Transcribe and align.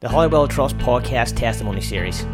the 0.00 0.08
Holywell 0.10 0.46
Trust 0.46 0.76
podcast 0.76 1.36
testimony 1.36 1.80
series, 1.80 2.26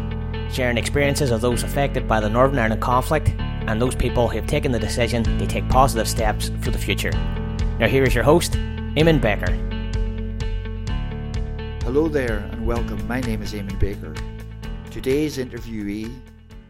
sharing 0.53 0.77
experiences 0.77 1.31
of 1.31 1.39
those 1.39 1.63
affected 1.63 2.09
by 2.09 2.19
the 2.19 2.29
Northern 2.29 2.59
Ireland 2.59 2.81
conflict 2.81 3.29
and 3.39 3.81
those 3.81 3.95
people 3.95 4.27
who 4.27 4.35
have 4.35 4.47
taken 4.47 4.73
the 4.73 4.79
decision 4.79 5.23
to 5.23 5.47
take 5.47 5.69
positive 5.69 6.09
steps 6.09 6.51
for 6.59 6.71
the 6.71 6.77
future. 6.77 7.11
Now, 7.79 7.87
here 7.87 8.03
is 8.03 8.13
your 8.13 8.25
host, 8.25 8.51
Eamon 8.97 9.21
Baker. 9.21 9.49
Hello 11.85 12.09
there 12.09 12.39
and 12.51 12.67
welcome. 12.67 13.07
My 13.07 13.21
name 13.21 13.41
is 13.41 13.53
Eamon 13.53 13.79
Baker. 13.79 14.13
Today's 14.91 15.37
interviewee 15.37 16.13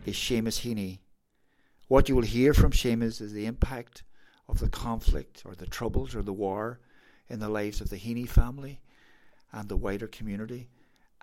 is 0.06 0.14
Seamus 0.14 0.62
Heaney. 0.62 1.00
What 1.88 2.08
you 2.08 2.16
will 2.16 2.22
hear 2.22 2.54
from 2.54 2.72
Seamus 2.72 3.20
is 3.20 3.34
the 3.34 3.48
impact 3.48 4.04
of 4.48 4.60
the 4.60 4.70
conflict 4.70 5.42
or 5.44 5.56
the 5.56 5.66
troubles 5.66 6.14
or 6.14 6.22
the 6.22 6.34
war 6.34 6.82
in 7.30 7.40
the 7.40 7.50
lives 7.50 7.82
of 7.82 7.90
the 7.90 7.98
Heaney 7.98 8.30
family 8.30 8.80
and 9.52 9.70
the 9.70 9.78
wider 9.78 10.06
community. 10.06 10.70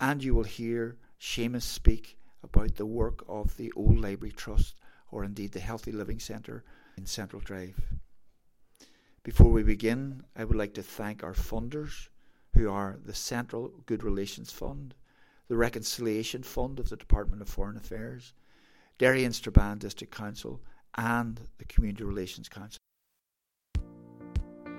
And 0.01 0.25
you 0.25 0.35
will 0.35 0.45
hear 0.45 0.97
Seamus 1.21 1.63
speak 1.63 2.17
about 2.43 2.77
the 2.77 2.87
work 2.87 3.23
of 3.29 3.57
the 3.59 3.71
Old 3.77 4.01
Library 4.01 4.33
Trust 4.33 4.77
or 5.11 5.25
indeed 5.25 5.53
the 5.53 5.61
Healthy 5.61 5.93
Living 5.93 6.19
Centre 6.19 6.65
in 6.97 7.05
Central 7.05 7.43
Drive. 7.43 7.79
Before 9.23 9.51
we 9.51 9.63
begin, 9.63 10.23
I 10.35 10.45
would 10.45 10.57
like 10.57 10.73
to 10.75 10.83
thank 10.83 11.23
our 11.23 11.35
funders, 11.35 12.09
who 12.55 12.71
are 12.71 12.99
the 13.05 13.15
Central 13.15 13.69
Good 13.85 14.03
Relations 14.03 14.51
Fund, 14.51 14.95
the 15.49 15.57
Reconciliation 15.57 16.43
Fund 16.43 16.79
of 16.79 16.89
the 16.89 16.97
Department 16.97 17.43
of 17.43 17.49
Foreign 17.51 17.77
Affairs, 17.77 18.33
Derry 18.97 19.25
and 19.25 19.35
Strabane 19.35 19.79
District 19.79 20.15
Council, 20.15 20.63
and 20.97 21.41
the 21.59 21.67
Community 21.67 22.05
Relations 22.05 22.49
Council. 22.49 22.79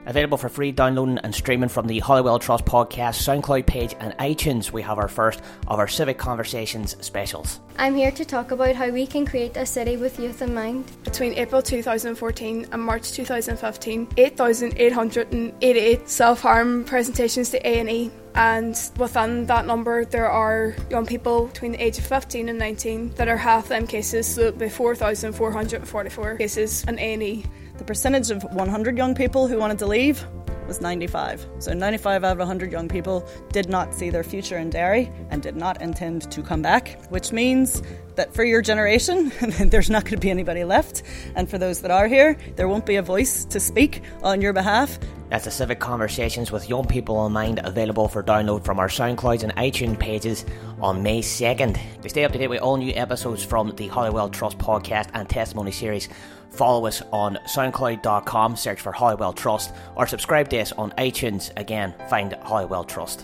Available 0.05 0.37
for 0.37 0.49
free 0.49 0.71
downloading 0.71 1.19
and 1.19 1.33
streaming 1.33 1.69
from 1.69 1.85
the 1.85 1.99
Holywell 1.99 2.39
Trust 2.39 2.65
podcast, 2.65 3.21
SoundCloud 3.21 3.67
page, 3.67 3.95
and 3.99 4.17
iTunes, 4.17 4.71
we 4.71 4.81
have 4.81 4.97
our 4.97 5.07
first 5.07 5.41
of 5.67 5.77
our 5.77 5.87
Civic 5.87 6.17
Conversations 6.17 6.97
specials. 7.05 7.59
I'm 7.77 7.95
here 7.95 8.11
to 8.11 8.25
talk 8.25 8.49
about 8.51 8.75
how 8.75 8.89
we 8.89 9.05
can 9.05 9.27
create 9.27 9.55
a 9.57 9.65
city 9.65 9.97
with 9.97 10.19
youth 10.19 10.41
in 10.41 10.55
mind. 10.55 10.91
Between 11.03 11.33
April 11.33 11.61
2014 11.61 12.67
and 12.71 12.81
March 12.81 13.11
2015, 13.11 14.07
8,888 14.17 16.09
self-harm 16.09 16.83
presentations 16.85 17.51
to 17.51 17.57
A&E 17.67 18.09
and 18.33 18.91
within 18.97 19.45
that 19.45 19.65
number 19.65 20.05
there 20.05 20.29
are 20.29 20.73
young 20.89 21.05
people 21.05 21.47
between 21.47 21.73
the 21.73 21.83
age 21.83 21.97
of 21.97 22.05
15 22.05 22.47
and 22.47 22.57
19 22.57 23.09
that 23.15 23.27
are 23.27 23.35
half 23.37 23.67
them 23.67 23.85
cases 23.85 24.35
so 24.35 24.41
it 24.41 24.45
would 24.45 24.59
be 24.59 24.69
4,444 24.69 26.37
cases 26.37 26.85
in 26.85 26.97
A&E. 26.97 27.43
The 27.81 27.85
percentage 27.85 28.29
of 28.29 28.43
100 28.43 28.95
young 28.95 29.15
people 29.15 29.47
who 29.47 29.57
wanted 29.57 29.79
to 29.79 29.87
leave 29.87 30.23
was 30.67 30.81
95. 30.81 31.43
So 31.57 31.73
95 31.73 32.23
out 32.23 32.33
of 32.33 32.37
100 32.37 32.71
young 32.71 32.87
people 32.87 33.27
did 33.51 33.69
not 33.69 33.95
see 33.95 34.11
their 34.11 34.23
future 34.23 34.59
in 34.59 34.69
Derry 34.69 35.11
and 35.31 35.41
did 35.41 35.55
not 35.55 35.81
intend 35.81 36.29
to 36.31 36.43
come 36.43 36.61
back, 36.61 37.03
which 37.09 37.31
means 37.31 37.81
that 38.15 38.33
for 38.33 38.43
your 38.43 38.61
generation, 38.61 39.31
there's 39.59 39.89
not 39.89 40.03
going 40.03 40.15
to 40.15 40.19
be 40.19 40.29
anybody 40.29 40.63
left. 40.63 41.03
And 41.35 41.49
for 41.49 41.57
those 41.57 41.81
that 41.81 41.91
are 41.91 42.07
here, 42.07 42.37
there 42.55 42.67
won't 42.67 42.85
be 42.85 42.95
a 42.95 43.01
voice 43.01 43.45
to 43.45 43.59
speak 43.59 44.01
on 44.23 44.41
your 44.41 44.53
behalf. 44.53 44.99
That's 45.29 45.45
the 45.45 45.51
Civic 45.51 45.79
Conversations 45.79 46.51
with 46.51 46.67
Young 46.69 46.85
People 46.85 47.25
in 47.25 47.31
Mind 47.31 47.61
available 47.63 48.09
for 48.09 48.21
download 48.21 48.65
from 48.65 48.79
our 48.79 48.89
SoundClouds 48.89 49.43
and 49.43 49.55
iTunes 49.55 49.97
pages 49.97 50.45
on 50.81 51.01
May 51.01 51.21
2nd. 51.21 51.79
To 52.01 52.09
stay 52.09 52.25
up 52.25 52.33
to 52.33 52.37
date 52.37 52.49
with 52.49 52.61
all 52.61 52.75
new 52.75 52.91
episodes 52.93 53.41
from 53.41 53.73
the 53.77 53.87
Holywell 53.87 54.29
Trust 54.29 54.57
podcast 54.57 55.09
and 55.13 55.29
testimony 55.29 55.71
series, 55.71 56.09
follow 56.49 56.85
us 56.85 57.01
on 57.13 57.39
soundcloud.com, 57.47 58.57
search 58.57 58.81
for 58.81 58.91
Holywell 58.91 59.31
Trust, 59.31 59.73
or 59.95 60.05
subscribe 60.05 60.49
to 60.49 60.59
us 60.59 60.73
on 60.73 60.91
iTunes. 60.97 61.49
Again, 61.55 61.95
find 62.09 62.33
Holywell 62.33 62.83
Trust. 62.83 63.23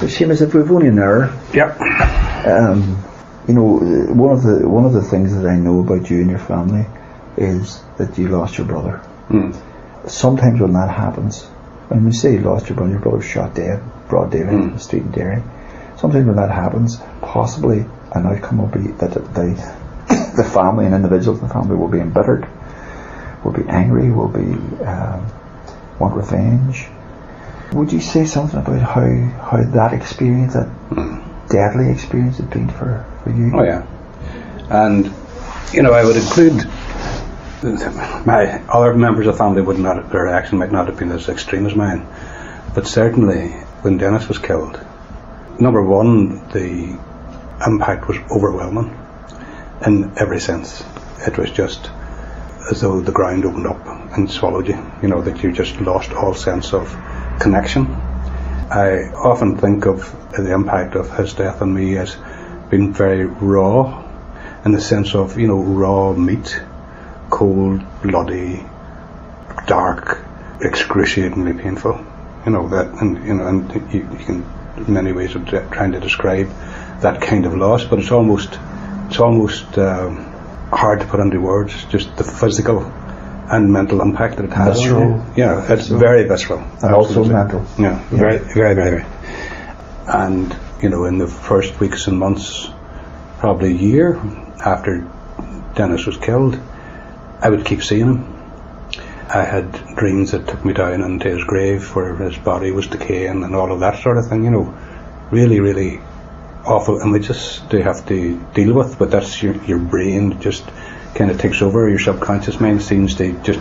So 0.00 0.06
Seamus, 0.06 0.42
if 0.42 0.54
we've 0.54 0.70
only 0.70 0.88
an 0.88 0.98
hour, 0.98 1.32
Yep. 1.52 1.80
um, 2.46 2.98
you 3.46 3.54
know, 3.54 3.78
one 4.14 4.32
of 4.32 4.42
the 4.42 4.68
one 4.68 4.84
of 4.84 4.92
the 4.92 5.02
things 5.02 5.34
that 5.36 5.46
I 5.46 5.56
know 5.56 5.80
about 5.80 6.10
you 6.10 6.20
and 6.20 6.30
your 6.30 6.38
family 6.40 6.86
is 7.36 7.80
that 7.98 8.18
you 8.18 8.28
lost 8.28 8.58
your 8.58 8.66
brother. 8.66 9.00
Mm. 9.30 9.56
Sometimes 10.08 10.60
when 10.60 10.72
that 10.72 10.90
happens, 10.90 11.44
when 11.88 12.04
we 12.04 12.12
say 12.12 12.32
you 12.34 12.40
lost 12.40 12.68
your 12.68 12.76
brother, 12.76 12.92
your 12.92 13.00
brother 13.00 13.18
was 13.18 13.26
shot 13.26 13.54
dead, 13.54 13.80
broad 14.08 14.30
daylight 14.30 14.52
in 14.54 14.70
Mm. 14.70 14.74
the 14.74 14.80
street 14.80 15.02
in 15.02 15.10
Derry. 15.10 15.42
Sometimes 15.96 16.26
when 16.26 16.36
that 16.36 16.50
happens, 16.50 16.98
possibly 17.20 17.86
an 18.12 18.26
outcome 18.26 18.58
will 18.58 18.66
be 18.66 18.88
that 18.98 19.12
the 19.14 19.20
the 20.36 20.44
family 20.52 20.86
and 20.86 20.94
individuals 20.94 21.40
in 21.40 21.46
the 21.48 21.54
family 21.54 21.76
will 21.76 21.88
be 21.88 22.00
embittered, 22.00 22.46
will 23.44 23.52
be 23.52 23.66
angry, 23.68 24.10
will 24.10 24.28
be 24.28 24.52
um, 24.84 25.26
want 26.00 26.14
revenge. 26.16 26.88
Would 27.72 27.92
you 27.92 28.00
say 28.00 28.24
something 28.24 28.58
about 28.58 28.80
how 28.80 29.06
how 29.50 29.62
that 29.62 29.92
experience, 29.92 30.54
that 30.54 30.68
hmm. 30.68 31.18
deadly 31.48 31.90
experience, 31.90 32.38
has 32.38 32.46
been 32.46 32.68
for 32.68 33.04
for 33.22 33.30
you? 33.30 33.50
Oh 33.54 33.62
yeah. 33.62 33.86
And 34.70 35.12
you 35.72 35.82
know, 35.82 35.92
I 35.92 36.04
would 36.04 36.16
include 36.16 36.64
my 38.26 38.62
other 38.68 38.94
members 38.94 39.26
of 39.26 39.38
family 39.38 39.62
would 39.62 39.78
not 39.78 40.10
their 40.10 40.24
reaction 40.24 40.58
might 40.58 40.70
not 40.70 40.86
have 40.86 40.98
been 40.98 41.10
as 41.12 41.28
extreme 41.28 41.66
as 41.66 41.74
mine. 41.74 42.06
But 42.74 42.86
certainly 42.86 43.48
when 43.82 43.98
Dennis 43.98 44.28
was 44.28 44.38
killed, 44.38 44.78
number 45.58 45.82
one, 45.82 46.48
the 46.50 46.98
impact 47.66 48.08
was 48.08 48.18
overwhelming 48.30 48.98
in 49.86 50.12
every 50.18 50.40
sense. 50.40 50.84
It 51.26 51.38
was 51.38 51.50
just 51.50 51.90
as 52.70 52.80
though 52.80 53.00
the 53.00 53.12
ground 53.12 53.44
opened 53.44 53.66
up 53.66 53.86
and 54.16 54.30
swallowed 54.30 54.68
you. 54.68 54.78
You 55.02 55.08
know, 55.08 55.22
that 55.22 55.42
you 55.42 55.52
just 55.52 55.80
lost 55.80 56.12
all 56.12 56.34
sense 56.34 56.72
of 56.74 56.88
connection. 57.40 57.86
I 57.86 59.12
often 59.14 59.56
think 59.58 59.86
of 59.86 60.32
the 60.32 60.52
impact 60.52 60.94
of 60.94 61.16
his 61.16 61.34
death 61.34 61.62
on 61.62 61.72
me 61.72 61.96
as 61.96 62.16
being 62.70 62.92
very 62.92 63.26
raw, 63.26 64.02
in 64.64 64.72
the 64.72 64.80
sense 64.80 65.14
of, 65.14 65.38
you 65.38 65.46
know, 65.46 65.62
raw 65.62 66.12
meat, 66.12 66.60
cold, 67.30 67.82
bloody, 68.02 68.64
dark, 69.66 70.24
excruciatingly 70.60 71.52
painful. 71.62 72.04
You 72.46 72.52
know, 72.52 72.68
that, 72.68 72.86
and, 73.00 73.26
you 73.26 73.34
know, 73.34 73.46
and 73.46 73.92
you, 73.92 74.00
you 74.00 74.24
can, 74.24 74.92
many 74.92 75.12
ways, 75.12 75.34
of 75.34 75.44
de- 75.44 75.68
trying 75.70 75.92
to 75.92 76.00
describe 76.00 76.48
that 77.00 77.20
kind 77.20 77.46
of 77.46 77.54
loss, 77.54 77.84
but 77.84 77.98
it's 77.98 78.10
almost, 78.10 78.58
it's 79.08 79.20
almost 79.20 79.78
um, 79.78 80.32
hard 80.70 81.00
to 81.00 81.06
put 81.06 81.20
into 81.20 81.40
words, 81.40 81.84
just 81.86 82.16
the 82.16 82.24
physical 82.24 82.90
and 83.50 83.72
mental 83.72 84.00
impact 84.00 84.36
that 84.36 84.44
it 84.46 84.52
has. 84.52 84.78
Visceral. 84.80 85.24
Yeah, 85.36 85.60
it's 85.60 85.68
Visceral. 85.88 86.00
very 86.00 86.24
visceral. 86.24 86.60
And 86.82 86.94
also 86.94 87.24
mental. 87.24 87.64
Yeah, 87.78 88.02
very, 88.10 88.38
very, 88.38 88.74
very, 88.74 88.90
very. 88.90 89.04
And, 90.06 90.56
you 90.82 90.88
know, 90.88 91.04
in 91.04 91.18
the 91.18 91.26
first 91.28 91.78
weeks 91.80 92.06
and 92.06 92.18
months, 92.18 92.68
probably 93.38 93.70
a 93.70 93.76
year 93.76 94.16
after 94.64 95.06
Dennis 95.74 96.06
was 96.06 96.16
killed, 96.16 96.58
I 97.40 97.50
would 97.50 97.64
keep 97.64 97.82
seeing 97.82 98.06
him. 98.06 98.30
I 99.28 99.42
had 99.44 99.72
dreams 99.96 100.30
that 100.32 100.46
took 100.46 100.64
me 100.64 100.72
down 100.74 101.02
into 101.02 101.28
his 101.28 101.44
grave 101.44 101.94
where 101.96 102.14
his 102.16 102.36
body 102.38 102.70
was 102.70 102.86
decaying 102.86 103.42
and 103.42 103.54
all 103.56 103.72
of 103.72 103.80
that 103.80 104.02
sort 104.02 104.18
of 104.18 104.28
thing, 104.28 104.44
you 104.44 104.50
know. 104.50 104.78
Really, 105.30 105.58
really 105.60 106.00
awful 106.64 107.00
and 107.00 107.12
we 107.12 107.20
just 107.20 107.68
do 107.68 107.78
have 107.78 108.06
to 108.06 108.40
deal 108.54 108.74
with, 108.74 108.98
but 108.98 109.10
that's 109.10 109.42
your, 109.42 109.54
your 109.64 109.78
brain 109.78 110.40
just 110.40 110.64
kind 111.14 111.30
of 111.30 111.38
takes 111.38 111.62
over, 111.62 111.88
your 111.88 111.98
subconscious 111.98 112.60
mind 112.60 112.82
seems 112.82 113.14
to 113.16 113.32
just 113.42 113.60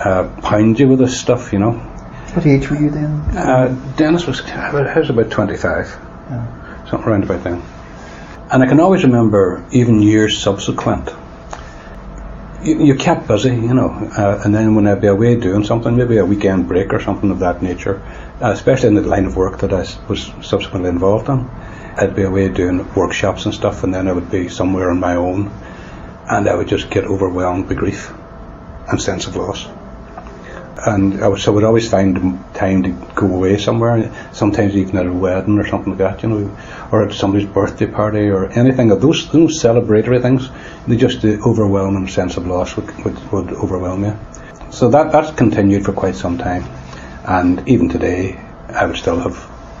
uh, 0.00 0.28
pound 0.42 0.78
you 0.78 0.88
with 0.88 0.98
this 0.98 1.18
stuff, 1.18 1.52
you 1.52 1.58
know. 1.58 1.72
What 1.72 2.46
age 2.46 2.70
were 2.70 2.76
you 2.76 2.90
then? 2.90 3.20
Uh, 3.36 3.94
Dennis 3.96 4.26
was, 4.26 4.40
I 4.42 4.98
was 4.98 5.10
about 5.10 5.30
25, 5.30 5.88
something 6.88 7.08
around 7.08 7.24
about 7.24 7.44
then. 7.44 7.62
And 8.50 8.62
I 8.62 8.66
can 8.66 8.78
always 8.78 9.04
remember, 9.04 9.64
even 9.72 10.02
years 10.02 10.38
subsequent, 10.38 11.10
you, 12.62 12.84
you 12.84 12.94
kept 12.94 13.26
busy, 13.26 13.50
you 13.50 13.74
know, 13.74 13.90
uh, 14.16 14.42
and 14.44 14.54
then 14.54 14.74
when 14.74 14.86
I'd 14.86 15.00
be 15.00 15.06
away 15.06 15.36
doing 15.36 15.64
something, 15.64 15.96
maybe 15.96 16.18
a 16.18 16.24
weekend 16.24 16.68
break 16.68 16.92
or 16.92 17.00
something 17.00 17.30
of 17.30 17.38
that 17.40 17.62
nature, 17.62 18.02
uh, 18.40 18.50
especially 18.50 18.88
in 18.88 18.94
the 18.94 19.02
line 19.02 19.24
of 19.24 19.36
work 19.36 19.58
that 19.60 19.72
I 19.72 19.86
was 20.08 20.30
subsequently 20.42 20.90
involved 20.90 21.28
in, 21.28 21.48
I'd 21.96 22.14
be 22.14 22.22
away 22.22 22.48
doing 22.48 22.92
workshops 22.94 23.46
and 23.46 23.54
stuff, 23.54 23.82
and 23.84 23.94
then 23.94 24.08
I 24.08 24.12
would 24.12 24.30
be 24.30 24.48
somewhere 24.48 24.90
on 24.90 25.00
my 25.00 25.16
own, 25.16 25.50
and 26.28 26.48
I 26.48 26.54
would 26.54 26.68
just 26.68 26.90
get 26.90 27.04
overwhelmed 27.04 27.68
with 27.68 27.78
grief 27.78 28.12
and 28.88 29.00
sense 29.00 29.26
of 29.26 29.36
loss 29.36 29.66
and 30.84 31.22
I 31.22 31.28
would, 31.28 31.40
so 31.40 31.52
I 31.52 31.54
would 31.54 31.64
always 31.64 31.88
find 31.90 32.44
time 32.54 32.82
to 32.82 32.90
go 33.14 33.26
away 33.26 33.58
somewhere, 33.58 34.12
sometimes 34.32 34.76
even 34.76 34.96
at 34.98 35.06
a 35.06 35.12
wedding 35.12 35.58
or 35.58 35.66
something 35.66 35.96
like 35.96 35.98
that, 35.98 36.22
you 36.22 36.28
know, 36.28 36.58
or 36.92 37.08
at 37.08 37.14
somebody's 37.14 37.48
birthday 37.48 37.86
party 37.86 38.28
or 38.28 38.46
anything 38.52 38.90
of 38.90 39.00
those, 39.00 39.30
those 39.32 39.60
celebratory 39.60 40.20
things, 40.20 40.50
they 40.86 40.96
just 40.96 41.22
the 41.22 41.40
overwhelming 41.40 42.08
sense 42.08 42.36
of 42.36 42.46
loss 42.46 42.76
would, 42.76 43.04
would, 43.04 43.32
would 43.32 43.52
overwhelm 43.54 44.04
you. 44.04 44.18
So 44.70 44.90
that, 44.90 45.12
that's 45.12 45.30
continued 45.30 45.84
for 45.84 45.92
quite 45.92 46.14
some 46.14 46.36
time, 46.38 46.64
and 47.24 47.66
even 47.68 47.88
today, 47.88 48.38
I 48.68 48.84
would 48.84 48.96
still 48.96 49.18
have 49.18 49.34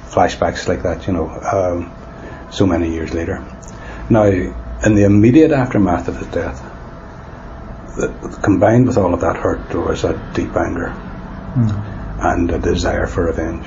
flashbacks 0.08 0.66
like 0.66 0.82
that, 0.82 1.06
you 1.06 1.12
know, 1.12 1.28
um, 1.28 2.50
so 2.50 2.66
many 2.66 2.92
years 2.92 3.12
later. 3.12 3.44
Now, 4.08 4.24
in 4.86 4.94
the 4.94 5.04
immediate 5.04 5.50
aftermath 5.50 6.06
of 6.06 6.16
his 6.16 6.28
death, 6.28 6.62
the, 7.96 8.38
combined 8.42 8.86
with 8.86 8.96
all 8.96 9.12
of 9.12 9.20
that 9.20 9.36
hurt, 9.36 9.68
there 9.68 9.80
was 9.80 10.04
a 10.04 10.14
deep 10.32 10.54
anger. 10.56 10.94
and 12.18 12.50
a 12.50 12.58
desire 12.58 13.06
for 13.06 13.24
revenge. 13.24 13.66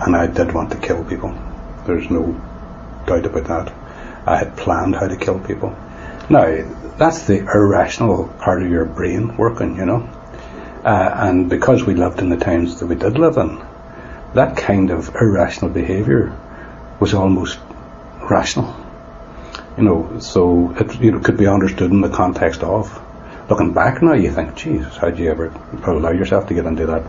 And 0.00 0.16
I 0.16 0.26
did 0.26 0.52
want 0.52 0.70
to 0.70 0.78
kill 0.78 1.04
people. 1.04 1.36
There's 1.84 2.08
no 2.10 2.32
doubt 3.06 3.26
about 3.26 3.44
that. 3.44 3.74
I 4.26 4.36
had 4.36 4.56
planned 4.56 4.94
how 4.94 5.08
to 5.08 5.16
kill 5.16 5.40
people. 5.40 5.70
Now, 6.30 6.46
that's 6.96 7.26
the 7.26 7.38
irrational 7.38 8.28
part 8.38 8.62
of 8.62 8.70
your 8.70 8.84
brain 8.84 9.36
working, 9.36 9.76
you 9.76 9.84
know. 9.84 10.08
Uh, 10.84 11.10
and 11.14 11.50
because 11.50 11.84
we 11.84 11.94
lived 11.94 12.20
in 12.20 12.28
the 12.28 12.36
times 12.36 12.78
that 12.80 12.86
we 12.86 12.94
did 12.94 13.18
live 13.18 13.36
in, 13.36 13.60
that 14.34 14.56
kind 14.56 14.90
of 14.90 15.14
irrational 15.16 15.70
behaviour 15.70 16.38
was 17.00 17.14
almost 17.14 17.58
rational. 18.30 18.81
You 19.76 19.84
know, 19.84 20.18
so 20.20 20.74
it 20.78 21.00
you 21.00 21.12
know, 21.12 21.20
could 21.20 21.36
be 21.36 21.46
understood 21.46 21.90
in 21.90 22.00
the 22.00 22.10
context 22.10 22.62
of. 22.62 23.00
Looking 23.48 23.72
back 23.72 24.02
now, 24.02 24.12
you 24.14 24.30
think, 24.30 24.54
Jesus, 24.54 24.96
how'd 24.96 25.18
you 25.18 25.30
ever 25.30 25.52
allow 25.84 26.10
yourself 26.10 26.46
to 26.48 26.54
get 26.54 26.64
into 26.64 26.86
that 26.86 27.02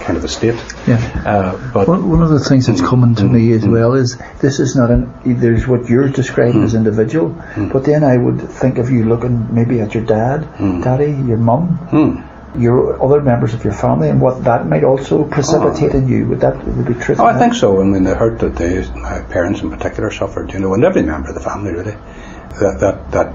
kind 0.00 0.16
of 0.16 0.24
a 0.24 0.28
state? 0.28 0.54
Yeah. 0.86 0.96
Uh, 1.26 1.72
but 1.74 1.88
one, 1.88 2.08
one 2.08 2.22
of 2.22 2.30
the 2.30 2.38
things 2.40 2.66
that's 2.68 2.80
coming 2.80 3.14
to 3.16 3.24
Mm, 3.24 3.32
me 3.32 3.52
as 3.52 3.64
mm. 3.64 3.72
well 3.72 3.92
is 3.94 4.16
this 4.40 4.60
is 4.60 4.76
not 4.76 4.90
an 4.90 5.12
there's 5.24 5.66
what 5.66 5.88
you're 5.90 6.08
describing 6.08 6.62
as 6.62 6.74
individual, 6.74 7.34
but 7.72 7.84
then 7.84 8.02
I 8.04 8.16
would 8.16 8.40
think 8.40 8.78
of 8.78 8.90
you 8.90 9.04
looking 9.04 9.52
maybe 9.54 9.80
at 9.80 9.92
your 9.94 10.04
dad, 10.04 10.46
daddy, 10.82 11.10
your 11.12 11.36
mum, 11.38 11.76
Hmm. 11.90 12.29
Your 12.58 13.02
other 13.02 13.20
members 13.20 13.54
of 13.54 13.62
your 13.64 13.72
family, 13.72 14.08
and 14.08 14.20
what 14.20 14.44
that 14.44 14.66
might 14.66 14.84
also 14.84 15.24
precipitate 15.24 15.94
in 15.94 16.08
you. 16.08 16.26
Would 16.26 16.40
that 16.40 16.66
would 16.66 16.86
be 16.86 16.94
true? 16.94 17.14
Oh, 17.18 17.26
I 17.26 17.38
think 17.38 17.54
so. 17.54 17.80
I 17.80 17.84
mean, 17.84 18.04
the 18.04 18.14
hurt 18.14 18.40
that 18.40 18.56
they, 18.56 18.88
my 18.98 19.22
parents 19.22 19.60
in 19.60 19.70
particular, 19.70 20.10
suffered, 20.10 20.52
you 20.52 20.58
know, 20.58 20.74
and 20.74 20.84
every 20.84 21.02
member 21.02 21.28
of 21.28 21.34
the 21.34 21.40
family 21.40 21.72
really, 21.72 21.92
that 21.92 22.78
that 22.80 23.10
that 23.12 23.32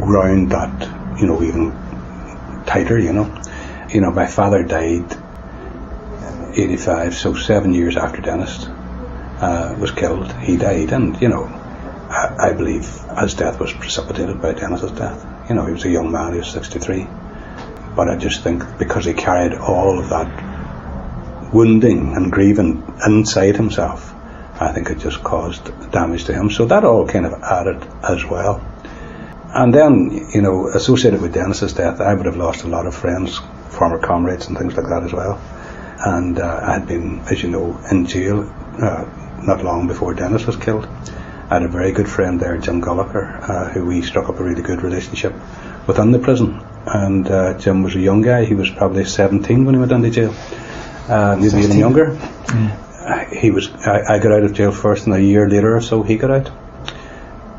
ground 0.00 0.52
that, 0.52 1.18
you 1.20 1.26
know, 1.26 1.42
even 1.42 1.72
tighter, 2.66 2.98
you 2.98 3.12
know. 3.12 3.42
You 3.92 4.00
know, 4.00 4.12
my 4.12 4.26
father 4.26 4.62
died 4.62 5.16
85, 6.54 7.14
so 7.14 7.34
seven 7.34 7.74
years 7.74 7.96
after 7.96 8.20
Dennis 8.20 8.66
uh, 8.66 9.74
was 9.78 9.90
killed, 9.90 10.32
he 10.34 10.56
died, 10.56 10.92
and 10.92 11.20
you 11.20 11.28
know, 11.28 11.44
I, 11.44 12.50
I 12.50 12.52
believe 12.52 12.86
his 13.20 13.34
death 13.34 13.58
was 13.58 13.72
precipitated 13.72 14.40
by 14.42 14.52
Dennis's 14.52 14.92
death. 14.92 15.48
You 15.48 15.54
know, 15.54 15.66
he 15.66 15.72
was 15.72 15.84
a 15.84 15.90
young 15.90 16.12
man, 16.12 16.32
he 16.32 16.38
was 16.38 16.50
63, 16.50 17.06
but 17.94 18.08
I 18.08 18.16
just 18.16 18.42
think 18.42 18.62
because 18.78 19.04
he 19.04 19.12
carried 19.12 19.54
all 19.54 19.98
of 19.98 20.08
that 20.10 21.52
wounding 21.52 22.14
and 22.14 22.30
grieving 22.30 22.82
inside 23.06 23.56
himself, 23.56 24.14
I 24.60 24.72
think 24.72 24.90
it 24.90 24.98
just 24.98 25.22
caused 25.22 25.64
damage 25.90 26.24
to 26.24 26.34
him. 26.34 26.50
So 26.50 26.66
that 26.66 26.84
all 26.84 27.06
kind 27.06 27.26
of 27.26 27.32
added 27.42 27.86
as 28.02 28.24
well. 28.24 28.64
And 29.52 29.74
then, 29.74 30.28
you 30.32 30.42
know, 30.42 30.68
associated 30.68 31.20
with 31.20 31.34
Dennis's 31.34 31.72
death, 31.72 32.00
I 32.00 32.14
would 32.14 32.26
have 32.26 32.36
lost 32.36 32.62
a 32.62 32.68
lot 32.68 32.86
of 32.86 32.94
friends, 32.94 33.40
former 33.70 33.98
comrades, 33.98 34.46
and 34.46 34.56
things 34.56 34.76
like 34.76 34.86
that 34.86 35.02
as 35.02 35.12
well. 35.12 35.40
And 35.98 36.38
uh, 36.38 36.60
I 36.62 36.74
had 36.74 36.86
been, 36.86 37.20
as 37.30 37.42
you 37.42 37.50
know, 37.50 37.80
in 37.90 38.06
jail 38.06 38.42
uh, 38.80 39.04
not 39.42 39.64
long 39.64 39.88
before 39.88 40.14
Dennis 40.14 40.46
was 40.46 40.56
killed. 40.56 40.86
I 41.50 41.54
had 41.54 41.62
a 41.64 41.68
very 41.68 41.90
good 41.90 42.08
friend 42.08 42.38
there, 42.38 42.56
Jim 42.58 42.80
Gulliker, 42.80 43.50
uh, 43.50 43.70
who 43.70 43.86
we 43.86 44.02
struck 44.02 44.28
up 44.28 44.38
a 44.38 44.44
really 44.44 44.62
good 44.62 44.82
relationship 44.82 45.34
within 45.88 46.12
the 46.12 46.20
prison. 46.20 46.64
And 46.86 47.28
uh, 47.30 47.58
Jim 47.58 47.82
was 47.82 47.94
a 47.94 48.00
young 48.00 48.22
guy; 48.22 48.44
he 48.44 48.54
was 48.54 48.70
probably 48.70 49.04
17 49.04 49.64
when 49.64 49.74
he 49.74 49.80
went 49.80 49.92
into 49.92 50.10
jail, 50.10 50.34
uh, 51.08 51.36
maybe 51.38 51.58
even 51.64 51.78
younger. 51.78 52.18
Uh, 52.18 53.24
He 53.26 53.50
was. 53.50 53.70
I, 53.86 54.14
I 54.14 54.18
got 54.18 54.32
out 54.32 54.44
of 54.44 54.54
jail 54.54 54.72
first, 54.72 55.06
and 55.06 55.14
a 55.14 55.22
year 55.22 55.48
later 55.48 55.76
or 55.76 55.80
so, 55.80 56.02
he 56.02 56.16
got 56.16 56.30
out 56.30 56.50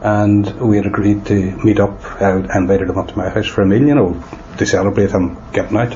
and 0.02 0.60
we 0.60 0.78
had 0.78 0.88
agreed 0.88 1.26
to 1.28 1.52
meet 1.64 1.80
up. 1.80 2.04
I 2.22 2.32
invited 2.58 2.90
him 2.90 2.98
up 2.98 3.10
to 3.10 3.18
my 3.18 3.30
house 3.30 3.46
for 3.46 3.62
a 3.62 3.66
meal, 3.66 3.86
you 3.88 3.94
know, 3.94 4.24
to 4.58 4.66
celebrate 4.66 5.12
him 5.12 5.38
getting 5.54 5.78
out. 5.78 5.96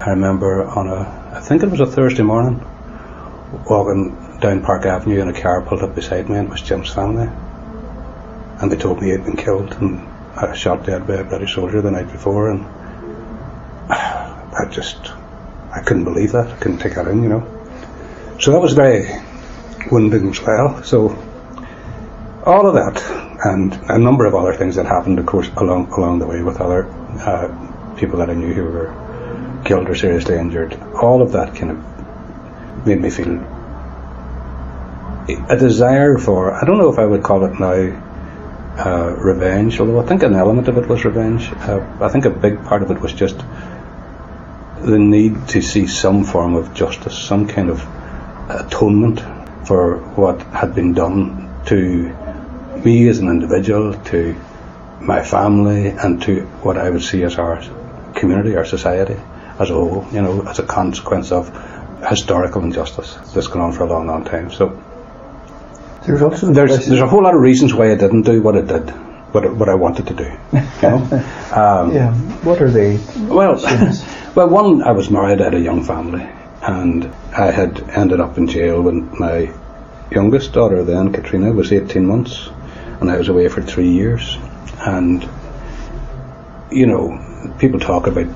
I 0.00 0.10
remember 0.10 0.64
on 0.64 0.88
a, 0.88 1.32
I 1.34 1.40
think 1.40 1.62
it 1.62 1.70
was 1.70 1.80
a 1.80 1.86
Thursday 1.86 2.22
morning, 2.22 2.60
walking 3.68 4.38
down 4.40 4.62
Park 4.62 4.84
Avenue 4.84 5.20
and 5.20 5.30
a 5.34 5.40
car 5.40 5.62
pulled 5.62 5.82
up 5.82 5.94
beside 5.94 6.28
me 6.28 6.36
and 6.36 6.48
it 6.48 6.50
was 6.50 6.60
Jim's 6.60 6.92
family. 6.92 7.28
And 8.60 8.70
they 8.70 8.76
told 8.76 9.00
me 9.00 9.10
he'd 9.10 9.24
been 9.24 9.36
killed 9.36 9.72
and 9.80 10.06
uh, 10.36 10.52
shot 10.54 10.86
dead 10.86 11.06
by 11.06 11.14
a 11.14 11.24
British 11.24 11.54
soldier 11.54 11.80
the 11.80 11.90
night 11.90 12.10
before 12.10 12.50
and 12.50 12.64
I 14.54 14.66
just, 14.70 15.12
I 15.70 15.80
couldn't 15.80 16.04
believe 16.04 16.32
that. 16.32 16.48
I 16.48 16.56
couldn't 16.56 16.78
take 16.78 16.94
that 16.94 17.08
in, 17.08 17.22
you 17.22 17.28
know. 17.28 18.36
So 18.38 18.52
that 18.52 18.60
was 18.60 18.74
very 18.74 19.08
wounding 19.90 20.28
as 20.28 20.40
well. 20.40 20.82
So 20.84 21.10
all 22.44 22.66
of 22.66 22.74
that 22.74 23.02
and 23.44 23.72
a 23.88 23.98
number 23.98 24.26
of 24.26 24.34
other 24.34 24.54
things 24.54 24.76
that 24.76 24.86
happened, 24.86 25.18
of 25.18 25.26
course, 25.26 25.48
along 25.56 25.92
along 25.92 26.18
the 26.18 26.26
way 26.26 26.42
with 26.42 26.60
other 26.60 26.86
uh, 26.86 27.94
people 27.96 28.18
that 28.18 28.30
I 28.30 28.34
knew 28.34 28.52
who 28.52 28.64
were 28.64 29.62
killed 29.64 29.88
or 29.88 29.94
seriously 29.94 30.36
injured. 30.36 30.74
All 31.00 31.22
of 31.22 31.32
that 31.32 31.54
kind 31.54 31.72
of 31.72 32.86
made 32.86 33.00
me 33.00 33.10
feel 33.10 33.40
a 35.48 35.56
desire 35.56 36.18
for 36.18 36.52
I 36.52 36.64
don't 36.66 36.78
know 36.78 36.92
if 36.92 36.98
I 36.98 37.06
would 37.06 37.22
call 37.22 37.44
it 37.44 37.58
now 37.58 38.11
uh, 38.78 39.14
revenge, 39.18 39.80
although 39.80 40.00
I 40.00 40.06
think 40.06 40.22
an 40.22 40.34
element 40.34 40.68
of 40.68 40.78
it 40.78 40.88
was 40.88 41.04
revenge. 41.04 41.50
Uh, 41.52 41.84
I 42.00 42.08
think 42.08 42.24
a 42.24 42.30
big 42.30 42.64
part 42.64 42.82
of 42.82 42.90
it 42.90 43.00
was 43.00 43.12
just 43.12 43.36
the 44.80 44.98
need 44.98 45.48
to 45.48 45.62
see 45.62 45.86
some 45.86 46.24
form 46.24 46.54
of 46.54 46.74
justice, 46.74 47.16
some 47.16 47.46
kind 47.46 47.70
of 47.70 47.86
atonement 48.48 49.20
for 49.66 49.98
what 50.16 50.42
had 50.42 50.74
been 50.74 50.94
done 50.94 51.62
to 51.66 52.82
me 52.84 53.08
as 53.08 53.18
an 53.18 53.28
individual, 53.28 53.94
to 53.94 54.34
my 55.00 55.22
family, 55.22 55.88
and 55.88 56.22
to 56.22 56.46
what 56.62 56.78
I 56.78 56.90
would 56.90 57.02
see 57.02 57.22
as 57.22 57.38
our 57.38 57.62
community, 58.14 58.56
our 58.56 58.64
society 58.64 59.20
as 59.58 59.70
a 59.70 59.74
whole, 59.74 60.06
you 60.12 60.22
know, 60.22 60.42
as 60.42 60.58
a 60.58 60.64
consequence 60.64 61.30
of 61.30 61.50
historical 62.08 62.62
injustice 62.62 63.14
that's 63.32 63.46
gone 63.46 63.62
on 63.62 63.72
for 63.72 63.84
a 63.84 63.86
long, 63.86 64.06
long 64.06 64.24
time. 64.24 64.50
So 64.50 64.82
There's 66.06 66.22
also 66.22 66.46
the 66.48 66.52
there's 66.52 66.86
there's 66.86 67.00
a 67.00 67.06
whole 67.06 67.22
lot 67.22 67.34
of 67.34 67.40
reasons 67.40 67.72
why 67.74 67.92
I 67.92 67.94
didn't 67.94 68.22
do 68.22 68.42
what 68.42 68.56
I 68.56 68.62
did, 68.62 68.90
what 69.32 69.44
I, 69.44 69.48
what 69.48 69.68
I 69.68 69.74
wanted 69.74 70.08
to 70.08 70.14
do. 70.14 70.24
You 70.52 70.60
know? 70.82 70.96
um, 71.52 71.92
yeah. 71.94 72.12
What 72.42 72.60
are 72.60 72.70
they? 72.70 72.98
well, 73.28 73.54
well, 74.34 74.48
one, 74.48 74.82
I 74.82 74.92
was 74.92 75.10
married, 75.10 75.40
I 75.40 75.44
had 75.44 75.54
a 75.54 75.60
young 75.60 75.84
family, 75.84 76.28
and 76.62 77.04
I 77.36 77.50
had 77.50 77.88
ended 77.90 78.20
up 78.20 78.36
in 78.36 78.48
jail 78.48 78.82
when 78.82 79.16
my 79.18 79.52
youngest 80.10 80.52
daughter, 80.52 80.84
then 80.84 81.12
Katrina, 81.12 81.52
was 81.52 81.72
18 81.72 82.04
months, 82.04 82.48
and 83.00 83.10
I 83.10 83.16
was 83.16 83.28
away 83.28 83.48
for 83.48 83.62
three 83.62 83.90
years. 83.90 84.38
And, 84.78 85.28
you 86.70 86.86
know, 86.86 87.54
people 87.58 87.80
talk 87.80 88.06
about 88.06 88.26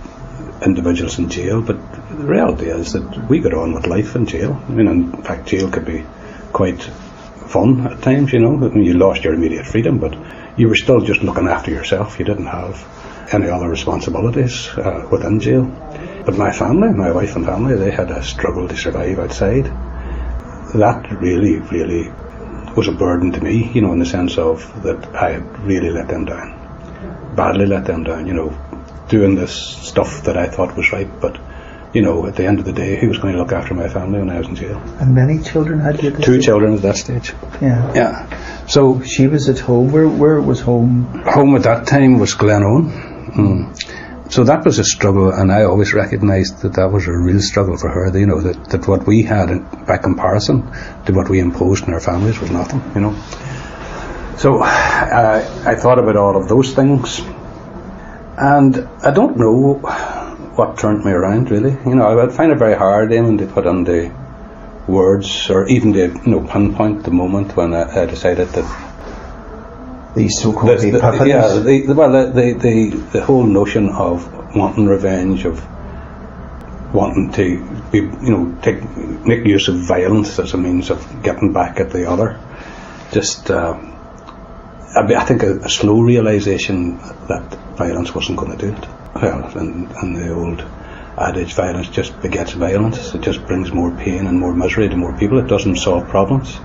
individuals 0.65 1.19
in 1.19 1.29
jail, 1.29 1.61
but 1.61 1.77
the 2.11 2.25
reality 2.25 2.67
is 2.67 2.93
that 2.93 3.29
we 3.29 3.41
got 3.41 3.55
on 3.55 3.75
with 3.75 3.87
life 3.87 4.17
in 4.17 4.27
jail. 4.27 4.61
I 4.69 4.71
mean, 4.71 4.89
in 4.89 5.23
fact, 5.23 5.47
jail 5.47 5.71
could 5.71 5.85
be 5.85 6.05
quite 6.53 6.89
fun 7.49 7.87
at 7.87 8.03
times, 8.03 8.33
you 8.33 8.41
know. 8.41 8.71
You 8.75 8.95
lost 8.95 9.25
your 9.25 9.35
immediate 9.35 9.67
freedom, 9.67 9.99
but 9.99 10.17
you 10.59 10.69
were 10.69 10.77
still 10.77 11.01
just 11.01 11.23
looking 11.23 11.49
after 11.49 11.71
yourself. 11.71 12.19
You 12.19 12.25
didn't 12.25 12.47
have 12.47 12.85
any 13.33 13.49
other 13.49 13.69
responsibilities 13.69 14.69
uh, 14.69 15.09
within 15.11 15.41
jail. 15.41 15.65
But 16.25 16.37
my 16.37 16.53
family, 16.53 16.91
my 16.91 17.13
wife 17.13 17.37
and 17.37 17.45
family, 17.45 17.77
they 17.77 17.91
had 17.91 18.11
a 18.11 18.23
struggle 18.23 18.69
to 18.69 18.77
survive 18.77 19.19
outside. 19.19 19.65
That 20.75 21.07
really, 21.21 21.59
really 21.59 22.13
was 22.77 22.89
a 22.89 22.93
burden 22.93 23.33
to 23.33 23.41
me, 23.41 23.71
you 23.73 23.81
know, 23.81 23.93
in 23.93 23.99
the 23.99 24.07
sense 24.07 24.37
of 24.37 24.83
that 24.83 25.15
I 25.15 25.33
had 25.33 25.61
really 25.61 25.91
let 25.91 26.09
them 26.09 26.27
down, 26.27 27.35
badly 27.35 27.67
let 27.67 27.87
them 27.87 28.05
down, 28.05 28.27
you 28.27 28.35
know, 28.35 28.51
doing 29.09 29.35
this 29.35 29.55
stuff 29.55 30.25
that 30.25 30.37
I 30.37 30.49
thought 30.49 30.77
was 30.77 30.93
right, 30.93 31.09
but 31.21 31.41
you 31.97 32.03
know, 32.03 32.27
at 32.27 32.37
the 32.37 32.45
end 32.45 32.59
of 32.59 32.67
the 32.67 32.75
day, 32.75 33.01
who 33.01 33.09
was 33.09 33.17
going 33.17 33.33
to 33.33 33.41
look 33.41 33.53
after 33.53 33.73
my 33.73 33.89
family 33.89 34.19
when 34.19 34.29
I 34.29 34.39
was 34.39 34.49
in 34.49 34.55
jail? 34.55 34.77
And 35.01 35.15
many 35.15 35.43
children 35.43 35.81
had 35.81 36.03
you. 36.03 36.11
Two 36.11 36.41
children 36.43 36.75
at 36.75 36.83
that 36.83 36.97
stage. 36.99 37.33
Yeah. 37.63 37.95
Yeah. 37.95 38.67
So 38.67 39.01
She 39.01 39.27
was 39.27 39.49
at 39.49 39.59
home. 39.59 39.93
Where 39.93 40.07
where 40.07 40.39
was 40.51 40.61
home? 40.61 41.05
home 41.37 41.57
at 41.57 41.63
that 41.63 41.87
time 41.87 42.19
was 42.19 42.35
Glenone. 42.35 42.85
Mm. 43.41 44.33
So 44.35 44.45
that 44.45 44.65
was 44.67 44.79
a 44.79 44.85
struggle, 44.85 45.31
and 45.33 45.51
I 45.51 45.63
always 45.63 45.95
recognised 45.95 46.61
that 46.63 46.75
that 46.75 46.91
was 46.93 47.07
a 47.07 47.17
real 47.17 47.41
struggle 47.41 47.79
for 47.79 47.89
her. 47.89 48.19
You 48.19 48.27
know 48.27 48.41
that, 48.43 48.59
that 48.71 48.87
what 48.87 49.07
we 49.07 49.23
had 49.23 49.51
in, 49.51 49.61
by 49.87 49.97
comparison 49.97 50.57
to 51.07 51.13
what 51.15 51.31
we 51.31 51.39
imposed 51.39 51.89
in 51.89 51.95
our 51.95 52.01
families 52.01 52.39
was 52.41 52.51
nothing. 52.51 52.83
You 52.95 53.01
know. 53.05 53.15
So 54.37 54.49
uh, 54.63 55.65
I 55.73 55.75
thought 55.77 55.99
about 55.99 56.17
all 56.17 56.37
of 56.37 56.49
those 56.49 56.75
things, 56.75 57.21
and 58.37 58.87
I 59.03 59.13
don't 59.13 59.37
know 59.39 59.81
what 60.57 60.79
turned 60.79 61.05
me 61.05 61.13
around. 61.13 61.51
Really, 61.51 61.73
you 61.87 61.95
know, 61.95 62.07
I 62.07 62.15
would 62.15 62.33
find 62.33 62.53
it 62.53 62.59
very 62.59 62.77
hard, 62.77 63.13
even 63.13 63.39
to 63.39 63.47
put 63.47 63.67
on 63.67 63.85
the 63.85 64.13
words 64.87 65.51
or 65.51 65.67
even 65.67 65.93
to 65.93 66.07
you 66.07 66.31
know 66.31 66.47
pinpoint 66.47 67.05
the 67.05 67.11
moment 67.11 67.57
when 67.57 67.75
I, 67.75 68.03
I 68.03 68.07
decided 68.07 68.49
that 68.49 68.87
These 70.17 70.41
so-called 70.41 70.79
the, 70.79 71.27
yeah, 71.27 71.49
the, 71.49 71.87
the, 71.87 71.95
well, 71.95 72.11
the, 72.11 72.55
the, 72.55 72.97
the, 73.13 73.23
whole 73.23 73.45
notion 73.45 73.91
of 73.91 74.57
wanting 74.57 74.87
revenge, 74.87 75.45
of 75.45 75.63
wanting 76.95 77.33
to 77.33 77.83
be, 77.91 77.99
you 77.99 78.31
know, 78.31 78.59
take 78.63 78.81
make 79.27 79.45
use 79.45 79.69
of 79.69 79.77
violence 79.77 80.39
as 80.39 80.55
a 80.55 80.57
means 80.57 80.89
of 80.89 81.23
getting 81.23 81.53
back 81.53 81.81
at 81.81 81.91
the 81.91 82.09
other, 82.09 82.41
just, 83.13 83.51
uh, 83.51 83.75
I 84.97 85.25
think 85.27 85.43
a, 85.43 85.59
a 85.59 85.69
slow 85.69 86.01
realization 86.01 86.97
that 87.29 87.55
violence 87.77 88.15
wasn't 88.15 88.39
going 88.39 88.57
to 88.57 88.71
do 88.71 88.73
it. 88.75 88.89
Well, 89.23 89.45
and 89.57 89.91
in 90.03 90.13
the 90.13 90.35
old 90.35 90.61
adage 91.17 91.55
violence 91.55 91.89
just 91.89 92.21
begets 92.21 92.53
violence. 92.53 93.15
It 93.15 93.23
just 93.23 93.47
brings 93.47 93.73
more 93.73 93.91
pain 93.91 94.27
and 94.27 94.39
more 94.39 94.55
misery 94.55 94.89
to 94.91 94.97
more 94.97 95.17
people. 95.17 95.39
It 95.39 95.49
doesn't 95.49 95.77
solve 95.77 96.09
problems. 96.09 96.59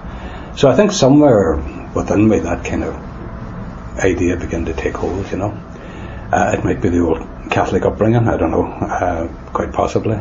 So 0.57 0.69
I 0.69 0.75
think 0.75 0.91
somewhere 0.91 1.55
within 1.95 2.27
me 2.27 2.39
that 2.39 2.65
kind 2.65 2.83
of 2.83 2.95
idea 3.99 4.35
began 4.35 4.65
to 4.65 4.73
take 4.73 4.95
hold, 4.95 5.31
you 5.31 5.37
know. 5.37 5.51
Uh, 6.31 6.55
it 6.57 6.63
might 6.65 6.81
be 6.81 6.89
the 6.89 6.99
old 6.99 7.19
Catholic 7.49 7.85
upbringing, 7.85 8.27
I 8.27 8.35
don't 8.35 8.51
know, 8.51 8.65
uh, 8.65 9.27
quite 9.53 9.71
possibly. 9.71 10.19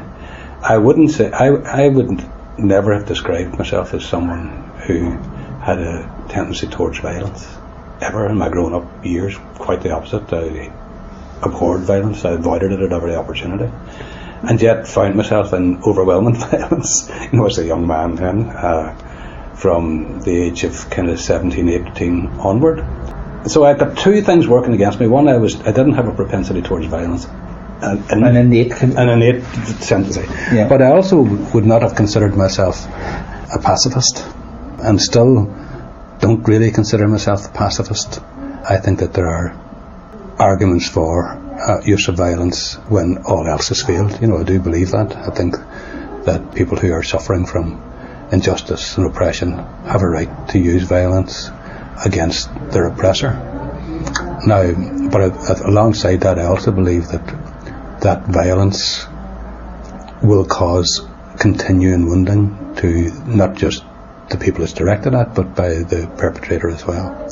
I 0.62 0.78
wouldn't 0.78 1.10
say, 1.10 1.32
I, 1.32 1.48
I 1.48 1.88
would 1.88 2.24
never 2.58 2.94
have 2.94 3.06
described 3.06 3.58
myself 3.58 3.92
as 3.94 4.04
someone 4.04 4.70
who 4.86 5.10
had 5.60 5.78
a 5.78 6.26
tendency 6.28 6.68
towards 6.68 7.00
violence. 7.00 7.46
Ever 8.00 8.28
in 8.28 8.38
my 8.38 8.48
grown 8.48 8.72
up 8.74 9.04
years, 9.04 9.36
quite 9.56 9.82
the 9.82 9.90
opposite. 9.90 10.32
I 10.32 10.72
abhorred 11.42 11.82
violence, 11.82 12.24
I 12.24 12.32
avoided 12.32 12.72
it 12.72 12.80
at 12.80 12.92
every 12.92 13.14
opportunity. 13.14 13.72
And 14.42 14.60
yet 14.60 14.88
found 14.88 15.16
myself 15.16 15.52
in 15.52 15.82
overwhelming 15.82 16.34
violence, 16.50 17.10
you 17.32 17.38
know, 17.38 17.46
as 17.46 17.58
a 17.58 17.64
young 17.64 17.86
man 17.86 18.14
then, 18.14 18.48
uh, 18.48 19.54
from 19.54 20.20
the 20.20 20.42
age 20.42 20.64
of 20.64 20.88
kind 20.88 21.10
of 21.10 21.20
17, 21.20 21.68
18 21.68 22.26
onward 22.38 22.80
so 23.46 23.64
I've 23.64 23.78
got 23.78 23.96
two 23.96 24.20
things 24.22 24.46
working 24.46 24.74
against 24.74 25.00
me. 25.00 25.06
One, 25.06 25.28
I 25.28 25.38
was 25.38 25.58
I 25.60 25.72
didn't 25.72 25.94
have 25.94 26.08
a 26.08 26.14
propensity 26.14 26.62
towards 26.62 26.86
violence. 26.86 27.26
And, 27.82 28.04
and 28.10 28.26
an 28.26 28.36
innate, 28.36 28.82
an 28.82 29.08
innate 29.08 29.42
tendency. 29.80 30.20
Yeah. 30.54 30.68
But 30.68 30.82
I 30.82 30.90
also 30.90 31.22
would 31.22 31.64
not 31.64 31.80
have 31.80 31.94
considered 31.94 32.36
myself 32.36 32.84
a 32.84 33.58
pacifist, 33.58 34.22
and 34.82 35.00
still 35.00 35.46
don't 36.18 36.46
really 36.46 36.70
consider 36.70 37.08
myself 37.08 37.46
a 37.46 37.52
pacifist. 37.52 38.20
I 38.68 38.76
think 38.76 38.98
that 38.98 39.14
there 39.14 39.26
are 39.26 39.58
arguments 40.40 40.88
for 40.88 41.28
uh, 41.28 41.80
use 41.84 42.08
of 42.08 42.16
violence 42.16 42.74
when 42.88 43.18
all 43.26 43.46
else 43.46 43.68
has 43.68 43.82
failed. 43.82 44.20
You 44.20 44.28
know, 44.28 44.38
I 44.38 44.44
do 44.44 44.58
believe 44.58 44.90
that. 44.92 45.14
I 45.14 45.30
think 45.30 45.54
that 46.24 46.54
people 46.54 46.78
who 46.78 46.92
are 46.92 47.02
suffering 47.02 47.46
from 47.46 47.82
injustice 48.32 48.96
and 48.96 49.06
oppression 49.06 49.52
have 49.84 50.02
a 50.02 50.08
right 50.08 50.48
to 50.48 50.58
use 50.58 50.84
violence 50.84 51.50
against 52.04 52.48
their 52.70 52.86
oppressor. 52.86 53.32
Now, 54.46 54.72
but 55.10 55.60
alongside 55.60 56.20
that, 56.22 56.38
I 56.38 56.44
also 56.44 56.70
believe 56.70 57.08
that 57.08 57.26
that 58.00 58.26
violence 58.26 59.06
will 60.22 60.46
cause 60.46 61.06
continuing 61.38 62.06
wounding 62.06 62.74
to 62.76 63.10
not 63.26 63.56
just 63.56 63.84
the 64.30 64.38
people 64.38 64.62
it's 64.62 64.72
directed 64.72 65.14
at, 65.14 65.34
but 65.34 65.54
by 65.54 65.68
the 65.68 66.10
perpetrator 66.16 66.70
as 66.70 66.86
well. 66.86 67.28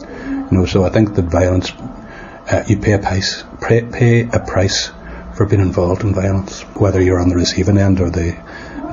You 0.50 0.58
know, 0.58 0.66
so 0.66 0.84
I 0.84 0.90
think 0.90 1.14
that 1.14 1.26
violence, 1.26 1.72
uh, 2.50 2.64
you 2.66 2.78
pay 2.78 2.92
a 2.92 2.98
price, 2.98 3.44
pay, 3.60 3.82
pay 3.82 4.22
a 4.22 4.40
price 4.40 4.90
for 5.34 5.46
being 5.46 5.62
involved 5.62 6.02
in 6.02 6.14
violence, 6.14 6.62
whether 6.76 7.00
you're 7.00 7.20
on 7.20 7.28
the 7.28 7.36
receiving 7.36 7.78
end 7.78 8.00
or 8.00 8.10
the 8.10 8.36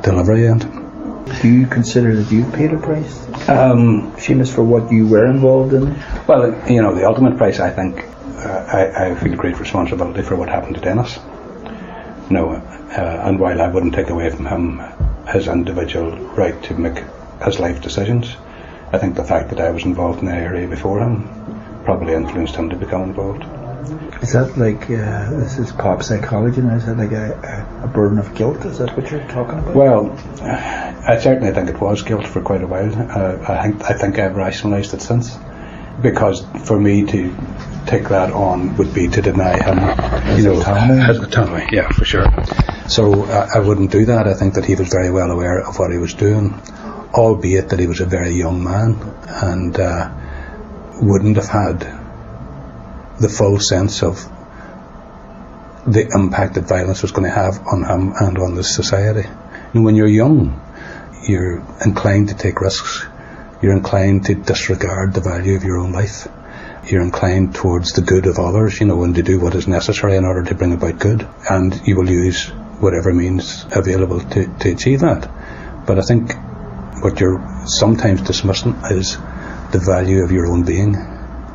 delivery 0.03 0.47
end. 0.47 0.61
Do 1.41 1.47
you 1.47 1.65
consider 1.65 2.15
that 2.15 2.31
you've 2.31 2.53
paid 2.53 2.71
a 2.71 2.77
price? 2.77 3.27
Um, 3.49 4.11
Seamus, 4.13 4.53
for 4.53 4.63
what 4.63 4.91
you 4.91 5.07
were 5.07 5.25
involved 5.25 5.73
in? 5.73 5.95
Well, 6.27 6.69
you 6.69 6.81
know, 6.81 6.93
the 6.93 7.07
ultimate 7.07 7.37
price, 7.37 7.59
I 7.59 7.71
think, 7.71 8.03
uh, 8.37 8.65
I, 8.71 9.11
I, 9.11 9.15
feel 9.15 9.35
great 9.35 9.59
responsibility 9.59 10.21
for 10.21 10.35
what 10.35 10.49
happened 10.49 10.75
to 10.75 10.81
Dennis. 10.81 11.17
No, 12.29 12.51
uh, 12.51 13.21
and 13.23 13.39
while 13.39 13.59
I 13.61 13.67
wouldn't 13.67 13.95
take 13.95 14.09
away 14.09 14.29
from 14.29 14.45
him 14.45 14.81
his 15.31 15.47
individual 15.47 16.15
right 16.35 16.61
to 16.63 16.75
make 16.75 17.03
his 17.43 17.59
life 17.59 17.81
decisions, 17.81 18.35
I 18.91 18.99
think 18.99 19.15
the 19.15 19.23
fact 19.23 19.49
that 19.49 19.59
I 19.59 19.71
was 19.71 19.83
involved 19.83 20.19
in 20.19 20.27
the 20.27 20.33
area 20.33 20.67
before 20.67 20.99
him 20.99 21.44
probably 21.85 22.13
influenced 22.13 22.55
him 22.55 22.69
to 22.71 22.75
become 22.75 23.03
involved. 23.03 23.43
Is 24.21 24.33
that 24.33 24.57
like 24.57 24.83
uh, 24.89 25.29
this 25.39 25.59
is 25.59 25.71
pop 25.71 26.01
psychology? 26.01 26.61
Now? 26.61 26.75
Is 26.75 26.85
that 26.87 26.97
like 26.97 27.11
a, 27.11 27.83
a, 27.83 27.87
burden 27.87 28.17
of 28.17 28.33
guilt? 28.33 28.65
Is 28.65 28.79
that 28.79 28.97
what 28.97 29.11
you're 29.11 29.25
talking 29.27 29.59
about? 29.59 29.75
Well, 29.75 30.11
I 30.41 31.19
certainly 31.19 31.53
think 31.53 31.69
it 31.69 31.79
was 31.79 32.01
guilt 32.01 32.25
for 32.25 32.41
quite 32.41 32.63
a 32.63 32.67
while. 32.67 32.91
Uh, 32.91 33.45
I 33.47 33.63
think 33.63 33.83
I 33.83 33.93
think 33.93 34.17
I've 34.17 34.35
rationalised 34.35 34.93
it 34.95 35.01
since, 35.01 35.37
because 36.01 36.43
for 36.65 36.79
me 36.79 37.05
to 37.05 37.35
take 37.85 38.09
that 38.09 38.31
on 38.31 38.75
would 38.77 38.93
be 38.93 39.07
to 39.07 39.21
deny 39.21 39.61
him, 39.61 39.77
you 40.37 40.43
know, 40.43 40.59
autonomy. 40.59 41.23
autonomy. 41.23 41.67
Yeah, 41.71 41.87
for 41.89 42.05
sure. 42.05 42.25
So 42.87 43.25
uh, 43.25 43.49
I 43.53 43.59
wouldn't 43.59 43.91
do 43.91 44.05
that. 44.05 44.27
I 44.27 44.33
think 44.33 44.55
that 44.55 44.65
he 44.65 44.73
was 44.73 44.89
very 44.89 45.11
well 45.11 45.29
aware 45.29 45.59
of 45.59 45.77
what 45.77 45.91
he 45.91 45.99
was 45.99 46.15
doing, 46.15 46.59
albeit 47.13 47.69
that 47.69 47.79
he 47.79 47.85
was 47.85 47.99
a 47.99 48.05
very 48.05 48.33
young 48.33 48.63
man 48.63 48.99
and 49.27 49.79
uh, 49.79 50.24
wouldn't 51.01 51.37
have 51.37 51.47
had 51.47 51.79
the 53.19 53.29
full 53.29 53.59
sense 53.59 54.03
of 54.03 54.23
the 55.87 56.09
impact 56.13 56.55
that 56.55 56.67
violence 56.67 57.01
was 57.01 57.11
going 57.11 57.29
to 57.29 57.35
have 57.35 57.59
on 57.67 57.83
him 57.83 58.13
and 58.19 58.37
on 58.37 58.55
the 58.55 58.63
society. 58.63 59.27
And 59.73 59.85
when 59.85 59.95
you're 59.95 60.07
young, 60.07 60.61
you're 61.27 61.63
inclined 61.85 62.29
to 62.29 62.35
take 62.35 62.59
risks. 62.59 63.05
You're 63.61 63.75
inclined 63.75 64.25
to 64.25 64.35
disregard 64.35 65.13
the 65.13 65.21
value 65.21 65.55
of 65.55 65.63
your 65.63 65.77
own 65.77 65.91
life. 65.91 66.27
You're 66.87 67.01
inclined 67.01 67.55
towards 67.55 67.93
the 67.93 68.01
good 68.01 68.27
of 68.27 68.37
others, 68.37 68.79
you 68.79 68.87
know, 68.87 69.03
and 69.03 69.15
to 69.15 69.23
do 69.23 69.39
what 69.39 69.55
is 69.55 69.67
necessary 69.67 70.15
in 70.15 70.25
order 70.25 70.43
to 70.43 70.55
bring 70.55 70.73
about 70.73 70.99
good. 70.99 71.27
And 71.49 71.79
you 71.85 71.95
will 71.95 72.09
use 72.09 72.47
whatever 72.79 73.13
means 73.13 73.65
available 73.71 74.19
to, 74.19 74.57
to 74.57 74.71
achieve 74.71 74.99
that. 75.01 75.85
But 75.85 75.99
I 75.99 76.01
think 76.01 76.33
what 77.01 77.19
you're 77.19 77.65
sometimes 77.65 78.21
dismissing 78.21 78.75
is 78.91 79.17
the 79.71 79.79
value 79.79 80.23
of 80.23 80.31
your 80.31 80.47
own 80.47 80.63
being 80.63 80.95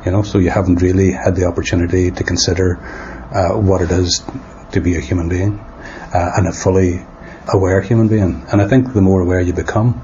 you 0.05 0.13
know, 0.13 0.23
so 0.23 0.39
you 0.39 0.51
haven't 0.51 0.81
really 0.81 1.13
had 1.13 1.37
the 1.37 1.45
opportunity 1.45 2.11
to 2.11 2.25
consider 2.25 2.79
uh, 2.79 3.59
what 3.59 3.83
it 3.83 3.91
is 3.91 4.25
to 4.73 4.81
be 4.81 4.97
a 4.97 5.01
human 5.01 5.29
being 5.29 5.59
uh, 5.59 6.33
and 6.37 6.47
a 6.47 6.53
fully 6.53 7.05
aware 7.53 7.81
human 7.83 8.09
being. 8.09 8.47
And 8.51 8.63
I 8.63 8.69
think 8.69 8.93
the 8.95 9.03
more 9.03 9.21
aware 9.21 9.41
you 9.41 9.53
become, 9.53 10.01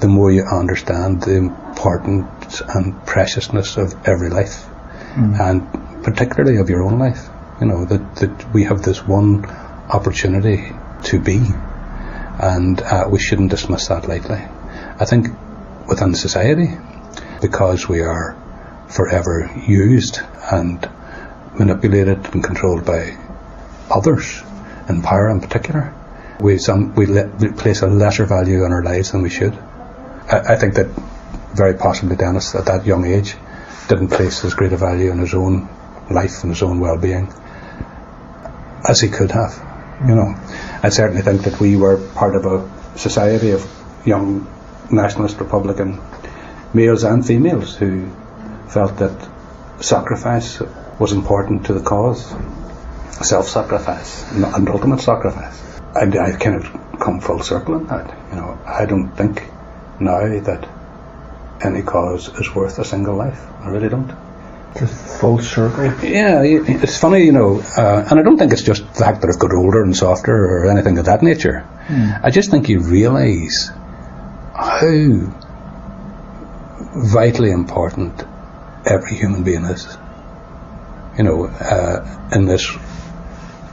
the 0.00 0.08
more 0.08 0.30
you 0.30 0.44
understand 0.44 1.22
the 1.22 1.36
importance 1.36 2.62
and 2.68 3.04
preciousness 3.06 3.76
of 3.76 4.06
every 4.06 4.30
life, 4.30 4.66
mm. 5.14 5.40
and 5.40 6.04
particularly 6.04 6.58
of 6.58 6.70
your 6.70 6.84
own 6.84 6.98
life. 6.98 7.28
You 7.60 7.66
know 7.66 7.84
that 7.86 8.16
that 8.16 8.54
we 8.54 8.62
have 8.64 8.82
this 8.82 9.04
one 9.04 9.44
opportunity 9.44 10.72
to 11.04 11.18
be, 11.18 11.40
and 12.40 12.80
uh, 12.80 13.08
we 13.10 13.18
shouldn't 13.18 13.50
dismiss 13.50 13.88
that 13.88 14.06
lightly. 14.06 14.38
I 15.00 15.04
think 15.04 15.26
within 15.88 16.14
society, 16.14 16.68
because 17.40 17.88
we 17.88 18.00
are 18.00 18.36
forever 18.88 19.50
used 19.66 20.20
and 20.50 20.88
manipulated 21.58 22.34
and 22.34 22.42
controlled 22.42 22.84
by 22.84 23.16
others, 23.90 24.42
in 24.88 25.02
power 25.02 25.30
in 25.30 25.40
particular. 25.40 25.94
We, 26.40 26.58
some, 26.58 26.94
we, 26.94 27.06
we 27.06 27.52
place 27.52 27.82
a 27.82 27.86
lesser 27.86 28.24
value 28.24 28.64
on 28.64 28.72
our 28.72 28.82
lives 28.82 29.12
than 29.12 29.22
we 29.22 29.30
should. 29.30 29.54
I, 29.54 30.54
I 30.54 30.56
think 30.56 30.74
that 30.74 30.86
very 31.54 31.74
possibly 31.74 32.16
Dennis, 32.16 32.54
at 32.54 32.66
that 32.66 32.86
young 32.86 33.04
age, 33.04 33.34
didn't 33.88 34.08
place 34.08 34.44
as 34.44 34.54
great 34.54 34.72
a 34.72 34.76
value 34.76 35.10
on 35.10 35.18
his 35.18 35.34
own 35.34 35.68
life 36.10 36.42
and 36.42 36.52
his 36.52 36.62
own 36.62 36.80
well-being 36.80 37.32
as 38.88 39.00
he 39.00 39.08
could 39.08 39.30
have. 39.30 39.52
You 40.06 40.14
know, 40.14 40.34
I 40.82 40.90
certainly 40.90 41.22
think 41.22 41.42
that 41.42 41.58
we 41.58 41.76
were 41.76 41.96
part 42.14 42.36
of 42.36 42.46
a 42.46 42.98
society 42.98 43.50
of 43.50 43.66
young 44.04 44.46
nationalist 44.90 45.40
Republican 45.40 46.00
males 46.74 47.04
and 47.04 47.26
females 47.26 47.76
who 47.76 48.10
felt 48.68 48.96
that 48.98 49.28
sacrifice 49.80 50.60
was 50.98 51.12
important 51.12 51.66
to 51.66 51.72
the 51.72 51.80
cause, 51.80 52.34
self-sacrifice 53.20 54.30
and 54.32 54.68
ultimate 54.68 55.00
sacrifice. 55.00 55.80
And 55.94 56.14
I 56.16 56.36
kind 56.36 56.56
of 56.56 56.98
come 57.00 57.20
full 57.20 57.42
circle 57.42 57.74
on 57.74 57.86
that. 57.86 58.16
You 58.30 58.36
know, 58.36 58.58
I 58.66 58.86
don't 58.86 59.10
think 59.10 59.42
now 60.00 60.20
that 60.40 60.68
any 61.62 61.82
cause 61.82 62.28
is 62.38 62.54
worth 62.54 62.78
a 62.78 62.84
single 62.84 63.16
life. 63.16 63.40
I 63.60 63.68
really 63.68 63.88
don't. 63.88 64.14
Just 64.78 65.20
full 65.20 65.38
circle. 65.38 65.86
Yeah, 66.04 66.42
it's 66.42 66.98
funny, 67.00 67.24
you 67.24 67.32
know, 67.32 67.60
uh, 67.76 68.06
and 68.10 68.20
I 68.20 68.22
don't 68.22 68.38
think 68.38 68.52
it's 68.52 68.62
just 68.62 68.86
the 68.86 68.94
fact 68.94 69.22
that 69.22 69.30
I've 69.30 69.38
got 69.38 69.52
older 69.52 69.82
and 69.82 69.96
softer 69.96 70.34
or 70.34 70.70
anything 70.70 70.98
of 70.98 71.06
that 71.06 71.22
nature. 71.22 71.66
Mm. 71.86 72.20
I 72.22 72.30
just 72.30 72.50
think 72.50 72.68
you 72.68 72.80
realise 72.80 73.70
how 74.54 75.32
vitally 76.78 77.50
important 77.50 78.24
every 78.86 79.14
human 79.16 79.42
being 79.42 79.64
is. 79.64 79.96
You 81.16 81.24
know, 81.24 81.46
uh, 81.46 82.30
in 82.32 82.46
this 82.46 82.70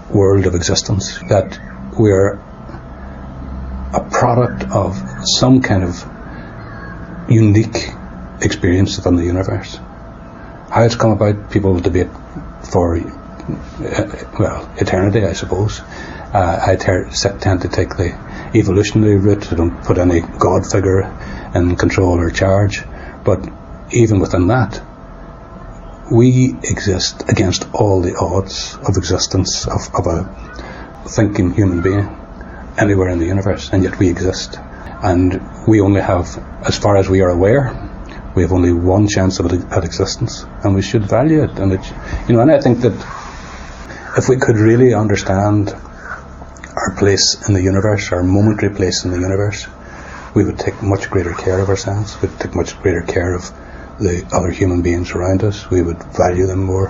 world 0.09 0.45
of 0.45 0.55
existence, 0.55 1.19
that 1.29 1.59
we're 1.97 2.39
a 3.93 4.07
product 4.11 4.63
of 4.71 5.01
some 5.23 5.61
kind 5.61 5.83
of 5.83 6.03
unique 7.29 7.89
experience 8.41 8.97
within 8.97 9.15
the 9.15 9.23
universe. 9.23 9.75
How 10.69 10.83
it's 10.83 10.95
come 10.95 11.11
about, 11.11 11.51
people 11.51 11.79
debate 11.79 12.09
for, 12.71 12.97
well, 14.39 14.69
eternity, 14.77 15.23
I 15.23 15.33
suppose. 15.33 15.79
Uh, 15.79 16.59
I 16.67 16.75
tend 16.75 17.61
to 17.61 17.69
take 17.69 17.89
the 17.89 18.13
evolutionary 18.55 19.17
route. 19.17 19.51
I 19.51 19.55
don't 19.55 19.83
put 19.83 19.97
any 19.97 20.21
God 20.21 20.69
figure 20.69 21.03
in 21.53 21.75
control 21.75 22.19
or 22.19 22.29
charge. 22.29 22.83
But 23.23 23.47
even 23.91 24.19
within 24.19 24.47
that, 24.47 24.81
we 26.11 26.55
exist 26.63 27.29
against 27.29 27.67
all 27.73 28.01
the 28.01 28.15
odds 28.15 28.75
of 28.87 28.97
existence 28.97 29.67
of, 29.67 29.93
of 29.95 30.07
a 30.07 31.05
thinking 31.07 31.53
human 31.53 31.81
being 31.81 32.21
anywhere 32.77 33.09
in 33.09 33.19
the 33.19 33.25
universe, 33.25 33.69
and 33.71 33.83
yet 33.83 33.97
we 33.97 34.09
exist. 34.09 34.57
And 34.59 35.67
we 35.67 35.81
only 35.81 36.01
have, 36.01 36.27
as 36.63 36.77
far 36.77 36.97
as 36.97 37.09
we 37.09 37.21
are 37.21 37.29
aware, 37.29 37.73
we 38.35 38.41
have 38.41 38.51
only 38.51 38.73
one 38.73 39.07
chance 39.07 39.39
of 39.39 39.45
it, 39.45 39.63
at 39.71 39.83
existence, 39.83 40.45
and 40.63 40.75
we 40.75 40.81
should 40.81 41.03
value 41.03 41.43
it. 41.43 41.57
And 41.57 41.73
it, 41.73 41.93
you 42.27 42.35
know, 42.35 42.41
and 42.41 42.51
I 42.51 42.59
think 42.59 42.81
that 42.81 43.24
if 44.17 44.29
we 44.29 44.37
could 44.37 44.57
really 44.57 44.93
understand 44.93 45.73
our 45.73 46.95
place 46.97 47.47
in 47.47 47.53
the 47.53 47.61
universe, 47.61 48.11
our 48.11 48.23
momentary 48.23 48.73
place 48.73 49.03
in 49.05 49.11
the 49.11 49.19
universe, 49.19 49.67
we 50.33 50.43
would 50.43 50.59
take 50.59 50.81
much 50.81 51.09
greater 51.09 51.33
care 51.33 51.59
of 51.59 51.69
ourselves. 51.69 52.21
We'd 52.21 52.37
take 52.39 52.55
much 52.55 52.79
greater 52.81 53.01
care 53.01 53.33
of 53.33 53.51
the 53.99 54.27
other 54.33 54.51
human 54.51 54.81
beings 54.81 55.11
around 55.11 55.43
us. 55.43 55.69
We 55.69 55.81
would 55.81 56.01
value 56.03 56.45
them 56.45 56.63
more, 56.63 56.89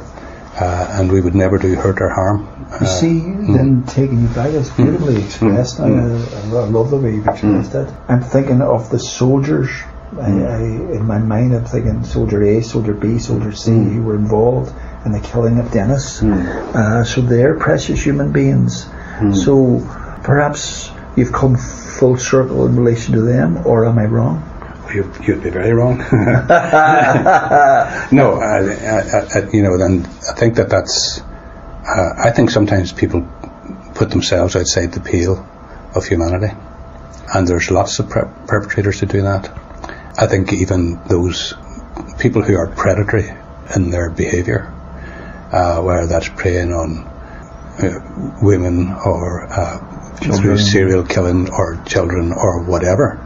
uh, 0.59 0.99
and 0.99 1.11
we 1.11 1.21
would 1.21 1.35
never 1.35 1.57
do 1.57 1.75
hurt 1.75 2.01
or 2.01 2.09
harm. 2.09 2.47
You 2.81 2.87
Uh, 2.87 2.99
see, 2.99 3.19
mm. 3.21 3.55
then 3.55 3.83
taking 3.83 4.21
you 4.21 4.27
back, 4.29 4.51
it's 4.51 4.71
beautifully 4.71 5.15
mm. 5.15 5.25
expressed. 5.25 5.79
I, 5.79 5.89
mm. 5.89 6.53
I, 6.53 6.57
I 6.57 6.65
love 6.65 6.89
the 6.89 6.97
way 6.97 7.13
you've 7.15 7.27
expressed 7.27 7.75
it. 7.75 7.87
I'm 8.07 8.21
thinking 8.21 8.61
of 8.61 8.89
the 8.89 8.99
soldiers. 8.99 9.69
I, 10.19 10.31
I, 10.31 10.61
in 10.97 11.05
my 11.05 11.19
mind, 11.19 11.53
I'm 11.55 11.65
thinking 11.65 12.03
Soldier 12.03 12.41
A, 12.43 12.61
Soldier 12.61 12.93
B, 12.93 13.19
Soldier 13.19 13.51
C, 13.51 13.71
who 13.71 14.01
were 14.03 14.15
involved 14.15 14.73
in 15.05 15.11
the 15.11 15.19
killing 15.19 15.59
of 15.59 15.71
Dennis. 15.71 16.21
Uh, 16.23 17.03
so 17.03 17.21
they're 17.21 17.55
precious 17.57 18.03
human 18.03 18.31
beings. 18.31 18.87
So 19.33 19.79
perhaps 20.23 20.91
you've 21.15 21.31
come 21.31 21.55
full 21.55 22.17
circle 22.17 22.65
in 22.65 22.75
relation 22.75 23.13
to 23.13 23.21
them, 23.21 23.65
or 23.65 23.85
am 23.85 23.97
I 23.97 24.05
wrong? 24.05 24.43
you, 24.95 25.11
you'd 25.21 25.43
be 25.43 25.49
very 25.49 25.73
wrong. 25.73 25.97
no, 28.11 28.39
I, 28.41 28.59
I, 28.61 29.27
I, 29.35 29.49
you 29.51 29.61
know, 29.61 29.77
then 29.77 30.05
I 30.29 30.33
think 30.33 30.55
that 30.55 30.69
that's. 30.69 31.19
Uh, 31.19 32.13
I 32.17 32.31
think 32.31 32.49
sometimes 32.49 32.93
people 32.93 33.27
put 33.93 34.09
themselves 34.09 34.55
outside 34.55 34.91
the 34.91 35.01
pale 35.01 35.47
of 35.93 36.05
humanity, 36.05 36.53
and 37.33 37.47
there's 37.47 37.69
lots 37.69 37.99
of 37.99 38.09
per- 38.09 38.33
perpetrators 38.47 38.99
to 39.01 39.05
do 39.05 39.21
that. 39.21 39.49
I 40.17 40.27
think 40.27 40.53
even 40.53 40.99
those 41.07 41.53
people 42.17 42.41
who 42.41 42.57
are 42.57 42.67
predatory 42.67 43.29
in 43.75 43.91
their 43.91 44.09
behaviour, 44.09 44.73
uh, 45.55 45.81
whether 45.81 46.07
that's 46.07 46.29
preying 46.29 46.73
on 46.73 46.97
uh, 47.79 48.39
women 48.41 48.91
or 49.05 49.47
uh, 49.51 49.79
through 50.17 50.57
serial 50.57 51.03
killing 51.03 51.49
or 51.49 51.81
children 51.85 52.33
or 52.33 52.63
whatever. 52.63 53.19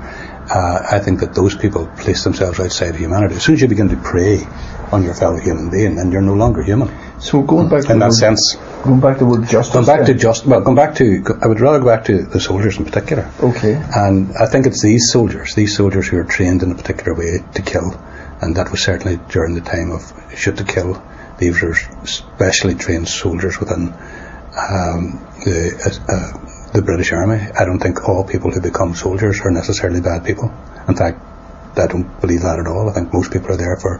Uh, 0.50 0.82
I 0.92 1.00
think 1.00 1.20
that 1.20 1.36
those 1.36 1.56
people 1.56 1.86
place 1.98 2.24
themselves 2.24 2.60
outside 2.60 2.90
of 2.90 2.98
humanity. 2.98 3.36
As 3.36 3.44
soon 3.44 3.56
as 3.56 3.62
you 3.62 3.68
begin 3.68 3.90
to 3.90 3.98
prey 3.98 4.42
on 4.92 5.04
your 5.04 5.14
fellow 5.14 5.38
human 5.38 5.70
being, 5.70 5.96
then 5.96 6.12
you're 6.12 6.24
no 6.24 6.34
longer 6.34 6.64
human. 6.64 6.90
So 7.20 7.44
going 7.44 7.70
back 7.70 7.84
to 7.86 7.92
In 7.92 8.00
the 8.00 8.06
that 8.06 8.12
word, 8.12 8.18
sense, 8.18 8.56
going 8.84 9.00
back 9.00 9.20
to 9.20 9.26
the 9.26 9.30
word 9.30 9.48
justice. 9.48 9.74
going 9.74 9.86
back 9.86 10.08
to 10.08 10.14
just 10.16 10.48
well, 10.48 10.62
going 10.62 10.76
back 10.76 10.96
to 10.96 11.24
I 11.44 11.48
would 11.48 11.60
rather 11.60 11.80
go 11.80 11.86
back 11.86 12.06
to 12.06 12.24
the 12.24 12.40
soldiers 12.40 12.78
in 12.80 12.86
particular. 12.86 13.30
Okay. 13.42 13.74
And 13.96 14.36
I 14.38 14.48
think 14.48 14.66
it's 14.66 14.82
these 14.82 15.12
soldiers, 15.12 15.54
these 15.54 15.76
soldiers 15.78 16.08
who 16.08 16.18
are 16.18 16.24
trained 16.24 16.64
in 16.64 16.72
a 16.72 16.76
particular 16.76 17.14
way 17.14 17.44
to 17.54 17.62
kill, 17.62 17.94
and 18.42 18.56
that 18.56 18.72
was 18.72 18.82
certainly 18.82 19.20
during 19.30 19.54
the 19.54 19.62
time 19.62 19.92
of 19.92 20.02
shoot 20.36 20.58
to 20.58 20.64
kill. 20.64 21.02
These 21.40 21.64
are 21.64 21.74
specially 22.06 22.76
trained 22.76 23.08
soldiers 23.08 23.60
within 23.60 23.94
um, 23.94 25.26
the 25.46 25.72
uh, 26.08 26.72
the 26.74 26.82
British 26.82 27.12
Army. 27.14 27.40
I 27.58 27.66
don't 27.66 27.80
think 27.80 28.08
all 28.08 28.24
people 28.24 28.52
who 28.52 28.62
become 28.62 28.94
soldiers 28.94 29.40
are 29.42 29.52
necessarily 29.52 30.02
bad 30.02 30.26
people. 30.26 30.52
In 30.88 30.96
fact, 30.96 31.20
I 31.78 31.88
don't 31.88 32.20
believe 32.22 32.42
that 32.42 32.60
at 32.60 32.68
all. 32.68 32.90
I 32.90 32.94
think 32.94 33.14
most 33.14 33.32
people 33.32 33.52
are 33.52 33.58
there 33.58 33.78
for 33.78 34.00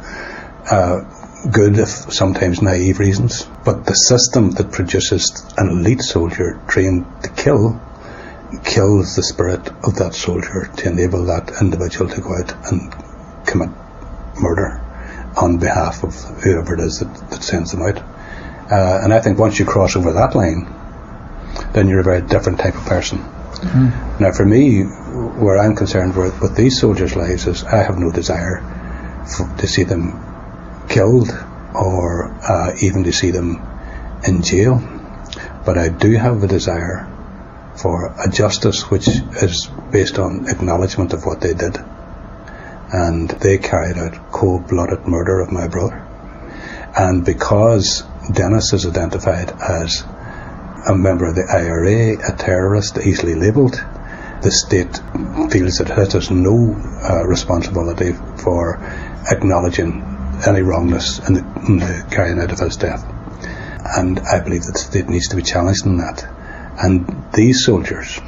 uh, 0.70 1.50
good, 1.50 1.80
if 1.80 1.90
sometimes 1.90 2.62
naive 2.62 3.00
reasons. 3.00 3.44
But 3.64 3.86
the 3.86 3.94
system 3.94 4.52
that 4.52 4.72
produces 4.72 5.46
an 5.58 5.70
elite 5.70 6.02
soldier 6.02 6.62
trained 6.68 7.06
to 7.24 7.30
kill 7.30 7.82
kills 8.64 9.16
the 9.16 9.24
spirit 9.24 9.68
of 9.84 9.96
that 9.96 10.14
soldier 10.14 10.70
to 10.76 10.90
enable 10.90 11.26
that 11.26 11.62
individual 11.62 12.10
to 12.10 12.20
go 12.20 12.36
out 12.36 12.52
and 12.72 12.92
commit 13.46 13.70
murder 14.42 14.84
on 15.38 15.58
behalf 15.58 16.04
of 16.04 16.14
whoever 16.44 16.74
it 16.76 16.80
is 16.80 17.00
that, 17.00 17.30
that 17.30 17.44
sends 17.44 17.72
them 17.72 17.82
out. 17.82 18.00
Uh, 18.72 19.00
and 19.04 19.14
I 19.14 19.20
think 19.20 19.38
once 19.38 19.60
you 19.60 19.66
cross 19.66 19.96
over 19.96 20.14
that 20.14 20.36
line, 20.36 20.68
then 21.74 21.88
you're 21.88 22.02
a 22.02 22.04
very 22.04 22.22
different 22.22 22.60
type 22.60 22.76
of 22.76 22.86
person. 22.86 23.20
Now, 24.20 24.32
for 24.32 24.46
me, 24.46 24.84
where 24.84 25.58
I'm 25.58 25.76
concerned 25.76 26.16
with, 26.16 26.40
with 26.42 26.56
these 26.56 26.80
soldiers' 26.80 27.16
lives 27.16 27.46
is 27.48 27.64
I 27.64 27.84
have 27.84 27.98
no 27.98 28.12
desire 28.12 28.62
for, 29.26 29.54
to 29.58 29.68
see 29.68 29.84
them 29.84 30.14
killed 30.88 31.30
or 31.74 32.32
uh, 32.42 32.76
even 32.82 33.04
to 33.04 33.12
see 33.12 33.32
them 33.32 33.62
in 34.26 34.44
jail. 34.44 34.82
But 35.66 35.78
I 35.78 35.90
do 35.90 36.14
have 36.14 36.42
a 36.44 36.48
desire 36.48 37.08
for 37.76 38.14
a 38.20 38.30
justice 38.30 38.90
which 38.90 39.08
is 39.08 39.70
based 39.92 40.20
on 40.20 40.48
acknowledgement 40.48 41.14
of 41.14 41.26
what 41.26 41.42
they 41.42 41.54
did. 41.54 41.78
And 42.92 43.30
they 43.30 43.58
carried 43.58 43.98
out 43.98 44.32
cold 44.32 44.68
blooded 44.68 45.08
murder 45.08 45.40
of 45.42 45.52
my 45.52 45.68
brother. 45.68 46.06
And 46.98 47.24
because 47.24 48.04
Dennis 48.32 48.74
is 48.74 48.86
identified 48.86 49.52
as 49.52 50.04
a 50.88 50.96
member 50.96 51.26
of 51.26 51.36
the 51.36 51.48
IRA, 51.50 52.18
a 52.28 52.36
terrorist, 52.36 52.98
easily 52.98 53.36
labelled, 53.36 53.74
the 54.42 54.52
state 54.52 55.00
feels 55.52 55.82
it 55.82 55.90
has 55.90 56.32
no 56.32 56.74
uh, 57.04 57.28
responsibility 57.28 58.14
for 58.38 58.78
acknowledging 59.30 60.02
any 60.48 60.62
wrongness 60.62 61.20
in 61.28 61.34
the, 61.34 61.64
in 61.68 61.78
the 61.78 62.08
carrying 62.10 62.40
out 62.40 62.52
of 62.52 62.60
his 62.60 62.78
death. 62.78 63.04
And 63.98 64.20
I 64.20 64.40
believe 64.40 64.64
that 64.64 64.74
the 64.74 64.80
state 64.80 65.10
needs 65.10 65.30
to 65.30 65.36
be 65.36 65.42
challenged 65.42 65.86
in 65.86 65.98
that. 65.98 66.24
And 66.82 67.26
these 67.34 67.66
soldiers, 67.66 68.20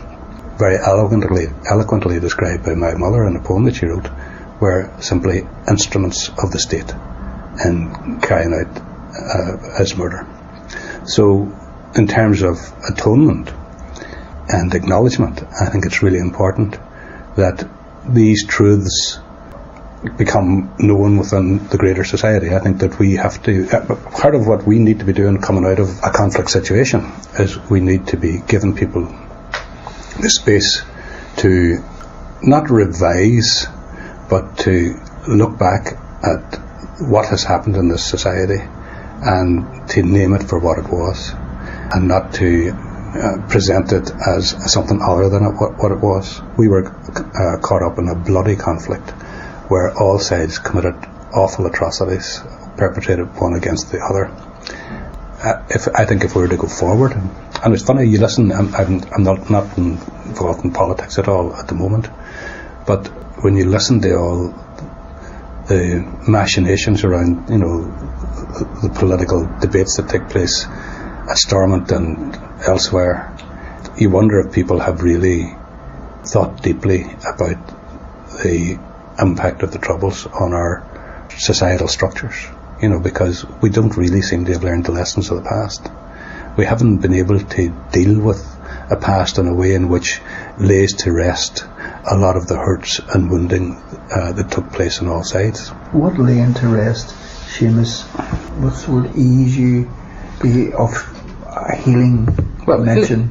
very 0.57 0.77
eloquently, 0.77 1.45
eloquently 1.69 2.19
described 2.19 2.65
by 2.65 2.75
my 2.75 2.93
mother 2.95 3.25
in 3.25 3.35
a 3.35 3.41
poem 3.41 3.63
that 3.65 3.75
she 3.75 3.85
wrote, 3.85 4.09
were 4.61 4.89
simply 5.01 5.45
instruments 5.67 6.29
of 6.29 6.51
the 6.51 6.59
state 6.59 6.89
in 7.65 8.19
carrying 8.21 8.53
out 8.53 8.77
uh, 8.77 9.77
his 9.77 9.97
murder. 9.97 10.25
So, 11.05 11.51
in 11.95 12.07
terms 12.07 12.43
of 12.43 12.57
atonement 12.89 13.51
and 14.47 14.73
acknowledgement, 14.73 15.43
I 15.59 15.65
think 15.65 15.85
it's 15.85 16.01
really 16.01 16.19
important 16.19 16.77
that 17.35 17.67
these 18.07 18.45
truths 18.45 19.19
become 20.17 20.73
known 20.79 21.17
within 21.17 21.67
the 21.67 21.77
greater 21.77 22.03
society. 22.03 22.55
I 22.55 22.59
think 22.59 22.79
that 22.79 22.97
we 22.97 23.13
have 23.15 23.41
to, 23.43 23.67
uh, 23.69 23.95
part 24.11 24.33
of 24.33 24.47
what 24.47 24.65
we 24.65 24.79
need 24.79 24.99
to 24.99 25.05
be 25.05 25.13
doing 25.13 25.39
coming 25.41 25.65
out 25.65 25.79
of 25.79 25.89
a 26.03 26.09
conflict 26.09 26.49
situation 26.49 27.11
is 27.37 27.57
we 27.69 27.81
need 27.81 28.07
to 28.07 28.17
be 28.17 28.39
giving 28.47 28.75
people 28.75 29.03
the 30.19 30.29
space 30.29 30.81
to 31.37 31.83
not 32.41 32.69
revise, 32.69 33.67
but 34.31 34.57
to 34.59 34.97
look 35.27 35.59
back 35.59 35.87
at 36.23 36.55
what 37.01 37.27
has 37.27 37.43
happened 37.43 37.75
in 37.75 37.89
this 37.89 38.03
society 38.03 38.61
and 39.23 39.89
to 39.89 40.01
name 40.01 40.33
it 40.33 40.43
for 40.43 40.57
what 40.57 40.79
it 40.79 40.89
was 40.89 41.31
and 41.93 42.07
not 42.07 42.33
to 42.33 42.71
uh, 42.71 43.45
present 43.49 43.91
it 43.91 44.09
as 44.25 44.71
something 44.71 45.01
other 45.01 45.27
than 45.27 45.43
it, 45.43 45.51
what, 45.59 45.77
what 45.77 45.91
it 45.91 45.99
was. 45.99 46.41
We 46.57 46.69
were 46.69 46.87
uh, 46.87 47.59
caught 47.61 47.83
up 47.83 47.99
in 47.99 48.07
a 48.07 48.15
bloody 48.15 48.55
conflict 48.55 49.09
where 49.69 49.91
all 49.97 50.17
sides 50.17 50.59
committed 50.59 50.95
awful 51.33 51.65
atrocities, 51.65 52.41
perpetrated 52.77 53.27
one 53.35 53.53
against 53.53 53.91
the 53.91 53.99
other. 53.99 54.27
Uh, 55.43 55.65
if 55.69 55.89
I 55.93 56.05
think 56.05 56.23
if 56.23 56.35
we 56.35 56.43
were 56.43 56.47
to 56.47 56.57
go 56.57 56.67
forward, 56.67 57.11
and 57.11 57.73
it's 57.73 57.83
funny, 57.83 58.07
you 58.07 58.19
listen. 58.19 58.51
I'm, 58.51 58.73
I'm, 58.75 59.23
not 59.23 59.49
not 59.49 59.77
involved 59.77 60.63
in 60.63 60.71
politics 60.71 61.19
at 61.19 61.27
all 61.27 61.53
at 61.55 61.67
the 61.67 61.75
moment, 61.75 62.07
but 62.91 63.07
when 63.41 63.55
you 63.55 63.69
listen 63.69 64.01
to 64.01 64.17
all 64.17 64.49
the 65.69 66.05
machinations 66.27 67.05
around, 67.05 67.49
you 67.49 67.57
know, 67.57 67.85
the, 68.83 68.89
political 68.93 69.45
debates 69.61 69.95
that 69.95 70.09
take 70.09 70.27
place 70.27 70.65
at 70.65 71.37
Stormont 71.37 71.89
and 71.93 72.35
elsewhere, 72.67 73.33
you 73.97 74.09
wonder 74.09 74.41
if 74.41 74.51
people 74.51 74.79
have 74.79 75.03
really 75.03 75.55
thought 76.25 76.61
deeply 76.61 77.03
about 77.33 77.65
the 78.43 78.77
impact 79.17 79.63
of 79.63 79.71
the 79.71 79.79
Troubles 79.79 80.25
on 80.25 80.51
our 80.51 81.29
societal 81.37 81.87
structures. 81.87 82.45
You 82.81 82.89
know, 82.89 82.99
because 82.99 83.45
we 83.61 83.69
don't 83.69 83.95
really 83.95 84.21
seem 84.21 84.43
to 84.45 84.51
have 84.51 84.65
learned 84.65 84.85
the 84.85 84.91
lessons 84.91 85.29
of 85.29 85.37
the 85.41 85.49
past. 85.49 85.89
We 86.57 86.65
haven't 86.65 86.97
been 86.97 87.13
able 87.13 87.39
to 87.39 87.69
deal 87.93 88.19
with 88.19 88.43
a 88.89 88.97
past 88.97 89.37
in 89.37 89.47
a 89.47 89.53
way 89.53 89.75
in 89.75 89.87
which 89.87 90.19
lays 90.57 90.93
to 91.03 91.13
rest 91.13 91.63
a 92.09 92.17
lot 92.17 92.35
of 92.35 92.47
the 92.47 92.55
hurts 92.57 92.99
and 93.13 93.29
wounding 93.29 93.75
uh, 94.15 94.31
that 94.33 94.49
took 94.51 94.71
place 94.71 95.01
on 95.01 95.07
all 95.07 95.23
sides. 95.23 95.69
What 95.91 96.17
lay 96.17 96.35
to 96.53 96.67
rest, 96.67 97.07
Seamus? 97.53 98.03
What 98.61 98.87
would 98.87 99.15
ease 99.15 99.57
you 99.57 99.91
be 100.41 100.73
of 100.73 100.89
a 101.45 101.75
healing 101.75 102.27
Well, 102.65 102.79
mention 102.79 103.21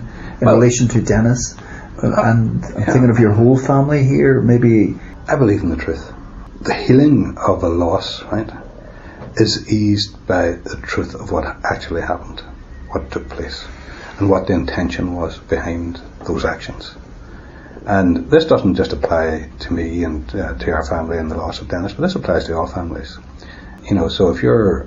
in 0.41 0.47
well- 0.47 0.55
relation 0.55 0.89
to 0.89 1.03
Dennis? 1.03 1.57
and 2.03 2.15
I'm 2.15 2.61
thinking 2.63 3.11
of 3.11 3.19
your 3.19 3.33
whole 3.33 3.59
family 3.59 4.05
here, 4.05 4.41
maybe. 4.41 4.97
I 5.29 5.37
believe 5.37 5.63
in 5.63 5.69
the 5.71 5.77
truth. 5.77 6.13
The 6.63 6.75
healing 6.75 7.37
of 7.39 7.63
a 7.63 7.69
loss, 7.69 8.23
right, 8.25 8.51
is 9.37 9.71
eased 9.73 10.27
by 10.27 10.53
the 10.53 10.77
truth 10.83 11.15
of 11.15 11.31
what 11.31 11.45
actually 11.65 12.03
happened, 12.03 12.41
what 12.89 13.11
took 13.11 13.29
place. 13.29 13.67
and 14.19 14.29
what 14.29 14.47
the 14.47 14.53
intention 14.53 15.15
was 15.15 15.39
behind 15.39 15.99
those 16.27 16.45
actions. 16.45 16.95
And 17.87 18.31
this 18.31 18.45
doesn't 18.45 18.75
just 18.75 18.93
apply 18.93 19.51
to 19.61 19.73
me 19.73 20.05
and 20.05 20.29
uh, 20.35 20.55
to 20.55 20.71
our 20.73 20.85
family 20.85 21.19
and 21.19 21.31
the 21.31 21.37
loss 21.37 21.61
of 21.61 21.69
Dennis, 21.69 21.93
but 21.93 22.03
this 22.03 22.15
applies 22.15 22.47
to 22.47 22.57
all 22.57 22.67
families. 22.67 23.19
You 23.89 23.95
know, 23.95 24.09
so 24.09 24.31
if 24.31 24.43
you're 24.43 24.87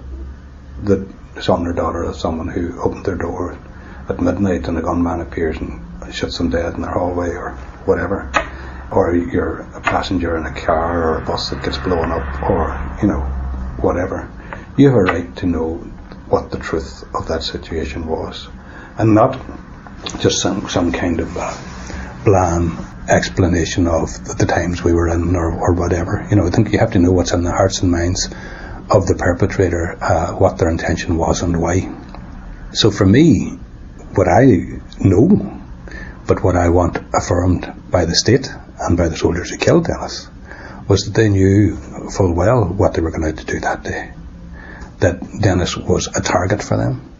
the 0.83 1.07
son 1.41 1.65
or 1.65 1.73
daughter 1.73 2.03
of 2.03 2.15
someone 2.15 2.47
who 2.47 2.79
opened 2.79 3.05
their 3.05 3.15
door 3.15 3.57
at 4.07 4.21
midnight 4.21 4.67
and 4.67 4.77
a 4.77 4.81
gunman 4.81 5.21
appears 5.21 5.57
and 5.57 5.81
shoots 6.13 6.37
them 6.37 6.49
dead 6.49 6.75
in 6.75 6.81
their 6.81 6.91
hallway 6.91 7.29
or 7.29 7.51
whatever, 7.85 8.31
or 8.91 9.15
you're 9.15 9.61
a 9.73 9.81
passenger 9.81 10.37
in 10.37 10.45
a 10.45 10.53
car 10.53 11.13
or 11.13 11.21
a 11.21 11.25
bus 11.25 11.49
that 11.49 11.63
gets 11.63 11.77
blown 11.79 12.11
up 12.11 12.43
or, 12.43 12.97
you 13.01 13.07
know, 13.07 13.21
whatever, 13.81 14.29
you 14.77 14.87
have 14.87 14.95
a 14.95 15.03
right 15.03 15.35
to 15.37 15.47
know 15.47 15.75
what 16.27 16.51
the 16.51 16.59
truth 16.59 17.03
of 17.15 17.27
that 17.27 17.41
situation 17.43 18.05
was 18.05 18.47
and 18.97 19.15
not 19.15 19.41
just 20.19 20.41
some, 20.41 20.69
some 20.69 20.91
kind 20.91 21.19
of 21.19 21.35
uh, 21.35 21.51
bland 22.23 22.71
explanation 23.09 23.87
of 23.87 24.09
the 24.37 24.45
times 24.45 24.83
we 24.83 24.93
were 24.93 25.09
in 25.09 25.35
or, 25.35 25.51
or 25.51 25.73
whatever. 25.73 26.25
You 26.29 26.37
know, 26.37 26.47
I 26.47 26.49
think 26.49 26.71
you 26.71 26.79
have 26.79 26.91
to 26.91 26.99
know 26.99 27.11
what's 27.11 27.33
in 27.33 27.43
the 27.43 27.51
hearts 27.51 27.81
and 27.81 27.91
minds 27.91 28.27
of 28.89 29.07
the 29.07 29.15
perpetrator, 29.15 29.97
uh, 30.01 30.33
what 30.33 30.57
their 30.57 30.69
intention 30.69 31.17
was 31.17 31.41
and 31.41 31.59
why. 31.59 31.89
So 32.71 32.91
for 32.91 33.05
me, 33.05 33.59
what 34.15 34.27
I 34.27 34.79
know, 34.99 35.61
but 36.27 36.43
what 36.43 36.55
I 36.55 36.69
want 36.69 36.97
affirmed 37.13 37.71
by 37.89 38.05
the 38.05 38.15
state 38.15 38.47
and 38.79 38.97
by 38.97 39.09
the 39.09 39.17
soldiers 39.17 39.49
who 39.49 39.57
killed 39.57 39.85
Dennis, 39.85 40.27
was 40.87 41.05
that 41.05 41.13
they 41.13 41.29
knew 41.29 41.77
full 42.09 42.33
well 42.33 42.65
what 42.65 42.93
they 42.93 43.01
were 43.01 43.11
going 43.11 43.35
to 43.35 43.45
do 43.45 43.59
that 43.61 43.83
day. 43.83 44.13
That 44.99 45.21
Dennis 45.41 45.75
was 45.75 46.07
a 46.07 46.21
target 46.21 46.61
for 46.61 46.77
them, 46.77 47.11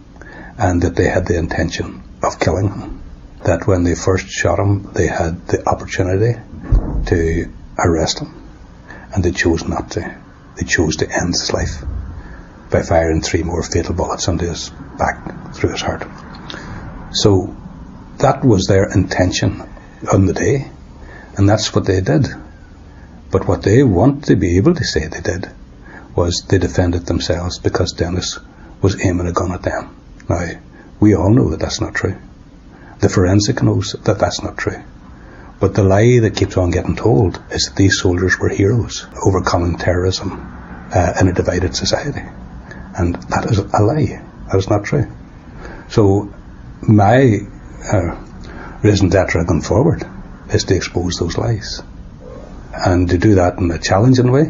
and 0.57 0.81
that 0.83 0.95
they 0.95 1.07
had 1.07 1.25
the 1.25 1.37
intention 1.37 2.03
of 2.23 2.39
killing 2.39 2.69
him. 2.69 3.02
That 3.45 3.67
when 3.67 3.83
they 3.83 3.95
first 3.95 4.27
shot 4.27 4.59
him, 4.59 4.91
they 4.93 5.07
had 5.07 5.47
the 5.47 5.67
opportunity 5.67 6.39
to 7.07 7.51
arrest 7.77 8.19
him, 8.19 8.33
and 9.13 9.23
they 9.23 9.31
chose 9.31 9.67
not 9.67 9.91
to. 9.91 10.17
They 10.55 10.65
chose 10.65 10.97
to 10.97 11.09
end 11.11 11.33
his 11.33 11.51
life 11.51 11.83
by 12.69 12.81
firing 12.81 13.21
three 13.21 13.43
more 13.43 13.63
fatal 13.63 13.93
bullets 13.93 14.27
into 14.27 14.49
his 14.49 14.71
back 14.97 15.53
through 15.53 15.71
his 15.71 15.81
heart. 15.81 16.03
So 17.11 17.55
that 18.17 18.43
was 18.43 18.65
their 18.65 18.89
intention 18.91 19.61
on 20.11 20.25
the 20.25 20.33
day, 20.33 20.71
and 21.37 21.47
that's 21.47 21.73
what 21.75 21.85
they 21.85 22.01
did. 22.01 22.27
But 23.31 23.47
what 23.47 23.63
they 23.63 23.83
want 23.83 24.25
to 24.25 24.35
be 24.35 24.57
able 24.57 24.75
to 24.75 24.83
say 24.83 25.07
they 25.07 25.21
did 25.21 25.49
was 26.15 26.45
they 26.47 26.59
defended 26.59 27.05
themselves 27.05 27.59
because 27.59 27.93
Dennis 27.93 28.39
was 28.81 29.03
aiming 29.03 29.27
a 29.27 29.33
gun 29.33 29.51
at 29.51 29.63
them. 29.63 29.95
Now, 30.29 30.49
we 30.99 31.15
all 31.15 31.33
know 31.33 31.49
that 31.49 31.59
that's 31.59 31.81
not 31.81 31.95
true. 31.95 32.15
The 33.03 33.09
forensic 33.09 33.61
knows 33.61 33.97
that 34.05 34.17
that's 34.17 34.41
not 34.41 34.57
true. 34.57 34.81
But 35.59 35.75
the 35.75 35.83
lie 35.83 36.19
that 36.19 36.37
keeps 36.37 36.55
on 36.55 36.71
getting 36.71 36.95
told 36.95 37.37
is 37.51 37.65
that 37.65 37.75
these 37.75 37.99
soldiers 37.99 38.39
were 38.39 38.47
heroes 38.47 39.05
overcoming 39.25 39.77
terrorism 39.77 40.31
uh, 40.95 41.11
in 41.19 41.27
a 41.27 41.33
divided 41.33 41.75
society. 41.75 42.21
And 42.97 43.15
that 43.23 43.51
is 43.51 43.57
a 43.57 43.83
lie. 43.83 44.23
That 44.49 44.57
is 44.57 44.69
not 44.69 44.85
true. 44.85 45.11
So, 45.89 46.33
my 46.81 47.39
uh, 47.91 48.15
d'etre 48.81 49.43
going 49.43 49.63
forward 49.63 50.07
is 50.53 50.63
to 50.63 50.75
expose 50.77 51.15
those 51.15 51.37
lies. 51.37 51.83
And 52.71 53.09
to 53.09 53.17
do 53.17 53.35
that 53.35 53.57
in 53.57 53.69
a 53.69 53.79
challenging 53.79 54.31
way, 54.31 54.45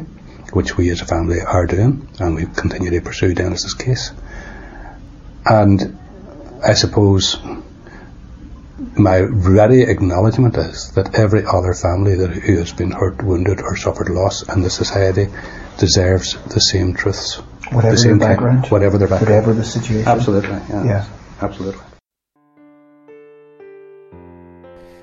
which 0.51 0.77
we 0.77 0.91
as 0.91 1.01
a 1.01 1.05
family 1.05 1.41
are 1.41 1.65
doing, 1.65 2.07
and 2.19 2.35
we 2.35 2.45
continue 2.45 2.91
to 2.91 3.01
pursue 3.01 3.33
Dennis's 3.33 3.73
case. 3.73 4.11
And 5.43 5.97
I 6.63 6.75
suppose 6.75 7.35
my 8.97 9.19
ready 9.19 9.81
acknowledgement 9.83 10.57
is 10.57 10.91
that 10.91 11.15
every 11.15 11.43
other 11.45 11.73
family 11.73 12.15
that 12.15 12.31
who 12.31 12.57
has 12.57 12.71
been 12.71 12.91
hurt, 12.91 13.21
wounded, 13.23 13.61
or 13.61 13.75
suffered 13.75 14.09
loss 14.09 14.47
in 14.49 14.61
the 14.61 14.69
society 14.69 15.27
deserves 15.77 16.37
the 16.53 16.59
same 16.59 16.93
truths. 16.93 17.35
Whatever 17.71 17.95
the 17.95 17.97
same 17.97 18.17
their 18.19 18.29
background, 18.29 18.61
kind, 18.61 18.71
whatever 18.71 18.97
their 18.97 19.07
background, 19.07 19.35
whatever 19.35 19.53
the 19.53 19.63
situation. 19.63 20.07
Absolutely, 20.07 20.49
yeah, 20.69 20.83
Yeah. 20.85 21.05
absolutely. 21.41 21.81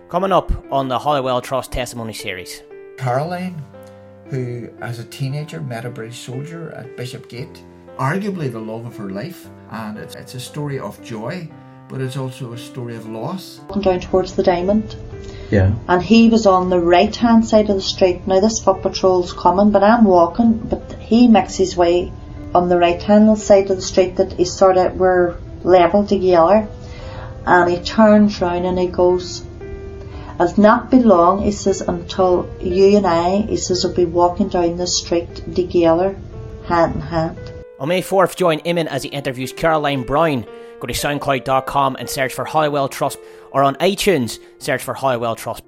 Coming 0.09 0.33
up 0.33 0.51
on 0.73 0.89
the 0.89 0.99
Holywell 0.99 1.41
Trust 1.41 1.73
Testimony 1.73 2.13
Series. 2.13 2.63
Caroline, 2.99 3.63
who 4.29 4.69
as 4.81 4.99
a 4.99 5.05
teenager 5.05 5.61
met 5.61 5.85
a 5.85 5.91
British 5.91 6.19
soldier 6.19 6.73
at 6.73 6.97
Bishopgate, 6.97 7.63
arguably 7.97 8.51
the 8.51 8.59
love 8.61 8.87
of 8.87 8.97
her 8.97 9.11
life, 9.11 9.49
and 9.71 9.99
it's, 9.99 10.15
it's 10.17 10.35
a 10.35 10.41
story 10.41 10.79
of 10.79 11.03
joy, 11.03 11.49
but 11.91 12.01
it's 12.01 12.17
also 12.17 12.53
a 12.53 12.59
story 12.59 12.95
of 12.97 13.09
loss. 13.09 13.61
walking 13.69 13.83
down 13.83 14.01
towards 14.01 14.37
the 14.37 14.43
diamond 14.43 14.97
Yeah. 15.51 15.73
and 15.89 16.03
he 16.03 16.29
was 16.29 16.47
on 16.47 16.71
the 16.71 16.79
right 16.81 17.15
hand 17.15 17.45
side 17.47 17.69
of 17.69 17.77
the 17.77 17.83
street. 17.83 18.27
Now 18.27 18.41
this 18.41 18.61
foot 18.61 18.83
patrol's 18.83 19.33
coming 19.33 19.71
but 19.73 19.83
I'm 19.83 20.05
walking 20.05 20.53
but 20.59 20.93
he 21.01 21.27
makes 21.29 21.57
his 21.57 21.77
way 21.77 22.13
on 22.55 22.69
the 22.69 22.79
right 22.79 23.03
hand 23.03 23.39
side 23.39 23.71
of 23.71 23.77
the 23.77 23.83
street 23.83 24.17
that 24.17 24.39
is 24.41 24.53
sort 24.57 24.77
of 24.77 24.97
we're 24.97 25.37
level 25.65 26.07
together 26.07 26.69
and 27.47 27.71
he 27.71 27.79
turns 27.81 28.41
round 28.41 28.67
and 28.67 28.79
he 28.79 28.87
goes 28.87 29.43
It'll 30.41 30.59
not 30.63 30.91
be 30.91 31.01
long, 31.01 31.43
he 31.43 31.53
says, 31.53 31.83
until 31.83 32.49
you 32.63 32.97
and 32.97 33.07
I, 33.07 33.43
he 33.43 33.59
says, 33.59 33.85
will 33.85 33.93
be 33.93 34.07
walking 34.07 34.49
down 34.49 34.79
the 34.79 34.87
street 34.87 35.35
together, 35.55 36.17
hand 36.67 36.95
in 36.95 37.01
hand. 37.03 37.50
On 37.81 37.89
May 37.89 38.03
4th, 38.03 38.37
join 38.37 38.61
Eamon 38.61 38.87
as 38.89 39.03
he 39.05 39.09
interviews 39.09 39.55
Caroline 39.55 40.03
Brown. 40.03 40.45
Go 40.81 40.87
to 40.87 40.93
soundcloud.com 40.93 41.97
and 41.97 42.11
search 42.11 42.35
for 42.35 42.45
Holywell 42.45 42.89
Trust, 42.89 43.19
or 43.53 43.63
on 43.63 43.75
iTunes, 43.77 44.39
search 44.59 44.83
for 44.83 44.93
Holywell 44.93 45.35
Trust. 45.35 45.63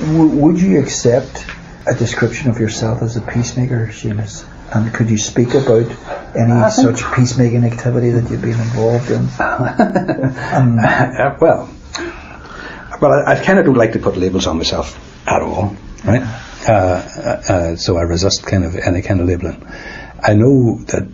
W- 0.00 0.26
would 0.26 0.60
you 0.60 0.80
accept 0.80 1.46
a 1.86 1.94
description 1.94 2.50
of 2.50 2.58
yourself 2.58 3.00
as 3.00 3.16
a 3.16 3.20
peacemaker, 3.20 3.86
Seamus? 3.92 4.44
And 4.74 4.92
could 4.92 5.08
you 5.08 5.18
speak 5.18 5.54
about 5.54 5.88
any 6.36 6.70
such 6.70 7.02
peacemaking 7.14 7.64
activity 7.64 8.10
that 8.10 8.28
you've 8.28 8.42
been 8.42 8.60
involved 8.60 9.10
in? 9.12 9.28
Uh, 10.50 11.36
well, 11.40 11.68
well, 13.00 13.12
I, 13.12 13.32
I 13.32 13.44
kind 13.44 13.58
of 13.58 13.64
don't 13.66 13.76
like 13.76 13.92
to 13.92 13.98
put 13.98 14.16
labels 14.16 14.46
on 14.46 14.56
myself 14.58 14.98
at 15.28 15.42
all, 15.42 15.76
right? 16.04 16.22
Uh, 16.68 16.72
uh, 16.72 17.42
uh, 17.48 17.76
so 17.76 17.96
I 17.96 18.02
resist 18.02 18.44
kind 18.44 18.64
of 18.64 18.76
any 18.76 19.00
kind 19.02 19.20
of 19.20 19.26
labeling. 19.28 19.66
I 20.22 20.34
know 20.34 20.78
that 20.88 21.08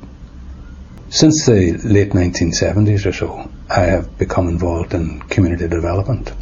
since 1.09 1.47
the 1.47 1.79
late 1.85 2.11
1970s 2.11 3.07
or 3.07 3.13
so, 3.13 3.51
I 3.71 3.81
have 3.81 4.19
become 4.19 4.49
involved 4.49 4.95
in 4.95 5.21
community 5.21 5.69
development. 5.69 6.33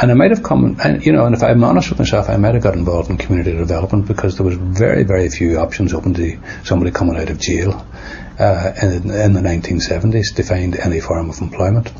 And 0.00 0.10
I 0.10 0.14
might 0.14 0.30
have 0.30 0.42
come, 0.42 0.76
and, 0.82 1.06
you 1.06 1.12
know, 1.12 1.24
and 1.24 1.34
if 1.36 1.42
I'm 1.44 1.62
honest 1.62 1.90
with 1.90 2.00
myself, 2.00 2.28
I 2.28 2.36
might 2.36 2.54
have 2.54 2.64
got 2.64 2.74
involved 2.74 3.10
in 3.10 3.16
community 3.16 3.52
development 3.52 4.08
because 4.08 4.36
there 4.36 4.44
was 4.44 4.56
very, 4.56 5.04
very 5.04 5.28
few 5.28 5.58
options 5.58 5.94
open 5.94 6.14
to 6.14 6.38
somebody 6.64 6.90
coming 6.90 7.16
out 7.16 7.30
of 7.30 7.38
jail 7.38 7.86
uh, 8.40 8.72
in, 8.82 9.10
in 9.10 9.32
the 9.32 9.40
1970s 9.40 10.34
to 10.34 10.42
find 10.42 10.76
any 10.76 10.98
form 10.98 11.30
of 11.30 11.40
employment. 11.40 11.92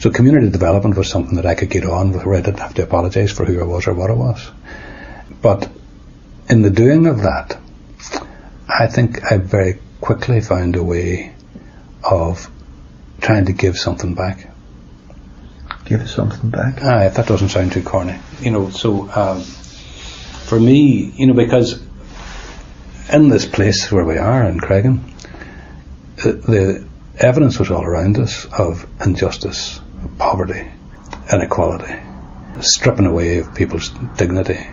So 0.00 0.10
community 0.10 0.50
development 0.50 0.96
was 0.96 1.08
something 1.08 1.36
that 1.36 1.46
I 1.46 1.54
could 1.54 1.70
get 1.70 1.84
on 1.84 2.12
with 2.12 2.26
where 2.26 2.38
I 2.38 2.40
didn't 2.40 2.58
have 2.58 2.74
to 2.74 2.82
apologise 2.82 3.30
for 3.30 3.44
who 3.44 3.60
I 3.60 3.64
was 3.64 3.86
or 3.86 3.94
what 3.94 4.10
I 4.10 4.14
was. 4.14 4.50
But 5.40 5.70
in 6.48 6.62
the 6.62 6.70
doing 6.70 7.06
of 7.06 7.22
that, 7.22 7.56
I 8.68 8.86
think 8.86 9.30
I 9.30 9.36
very 9.38 9.80
quickly 10.00 10.40
found 10.40 10.76
a 10.76 10.82
way 10.82 11.34
of 12.02 12.50
trying 13.20 13.46
to 13.46 13.52
give 13.52 13.78
something 13.78 14.14
back. 14.14 14.50
Give 15.84 16.08
something 16.08 16.50
back. 16.50 16.78
Ah, 16.82 17.04
if 17.04 17.14
that 17.14 17.26
doesn't 17.26 17.50
sound 17.50 17.72
too 17.72 17.82
corny. 17.82 18.18
You 18.40 18.50
know, 18.50 18.70
so 18.70 19.08
um, 19.10 19.42
for 19.42 20.58
me, 20.58 21.12
you 21.16 21.26
know, 21.26 21.34
because 21.34 21.80
in 23.12 23.28
this 23.28 23.46
place 23.46 23.90
where 23.90 24.04
we 24.04 24.18
are 24.18 24.44
in 24.44 24.58
Creggan, 24.58 25.00
the, 26.16 26.32
the 26.32 26.88
evidence 27.18 27.58
was 27.58 27.70
all 27.70 27.84
around 27.84 28.18
us 28.18 28.46
of 28.46 28.86
injustice, 29.04 29.80
poverty, 30.18 30.68
inequality, 31.32 31.94
stripping 32.60 33.06
away 33.06 33.38
of 33.38 33.54
people's 33.54 33.90
dignity, 34.16 34.66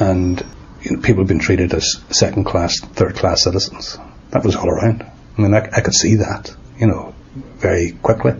and 0.00 0.44
you 0.82 0.96
know, 0.96 1.02
people 1.02 1.24
being 1.24 1.40
treated 1.40 1.72
as 1.74 2.02
second 2.10 2.44
class, 2.44 2.80
third 2.80 3.16
class 3.16 3.44
citizens. 3.44 3.98
That 4.30 4.44
was 4.44 4.56
all 4.56 4.68
around. 4.68 5.02
I 5.36 5.40
mean, 5.40 5.54
I, 5.54 5.68
I 5.72 5.80
could 5.80 5.94
see 5.94 6.16
that, 6.16 6.54
you 6.78 6.86
know, 6.86 7.14
very 7.56 7.92
quickly. 7.92 8.34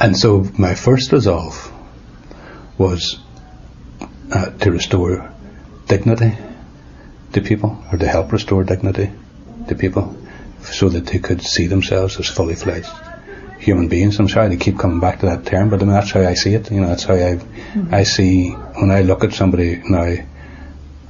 And 0.00 0.16
so 0.16 0.46
my 0.56 0.74
first 0.74 1.12
resolve 1.12 1.72
was 2.76 3.18
uh, 4.32 4.50
to 4.50 4.70
restore 4.70 5.32
dignity 5.86 6.36
to 7.32 7.40
people, 7.40 7.82
or 7.92 7.98
to 7.98 8.06
help 8.06 8.32
restore 8.32 8.64
dignity 8.64 9.10
to 9.68 9.74
people, 9.74 10.16
so 10.62 10.88
that 10.88 11.06
they 11.06 11.18
could 11.18 11.42
see 11.42 11.66
themselves 11.66 12.18
as 12.18 12.28
fully 12.28 12.54
fledged 12.54 12.90
human 13.58 13.88
beings. 13.88 14.18
I'm 14.18 14.28
sorry 14.28 14.50
to 14.50 14.56
keep 14.56 14.78
coming 14.78 15.00
back 15.00 15.20
to 15.20 15.26
that 15.26 15.44
term, 15.44 15.68
but 15.68 15.82
I 15.82 15.84
mean 15.84 15.94
that's 15.94 16.12
how 16.12 16.22
I 16.22 16.34
see 16.34 16.54
it. 16.54 16.70
You 16.70 16.80
know, 16.80 16.88
that's 16.88 17.04
how 17.04 17.14
I 17.14 17.40
I 17.90 18.04
see 18.04 18.50
when 18.50 18.90
I 18.90 19.02
look 19.02 19.24
at 19.24 19.32
somebody 19.32 19.82
now. 19.84 20.16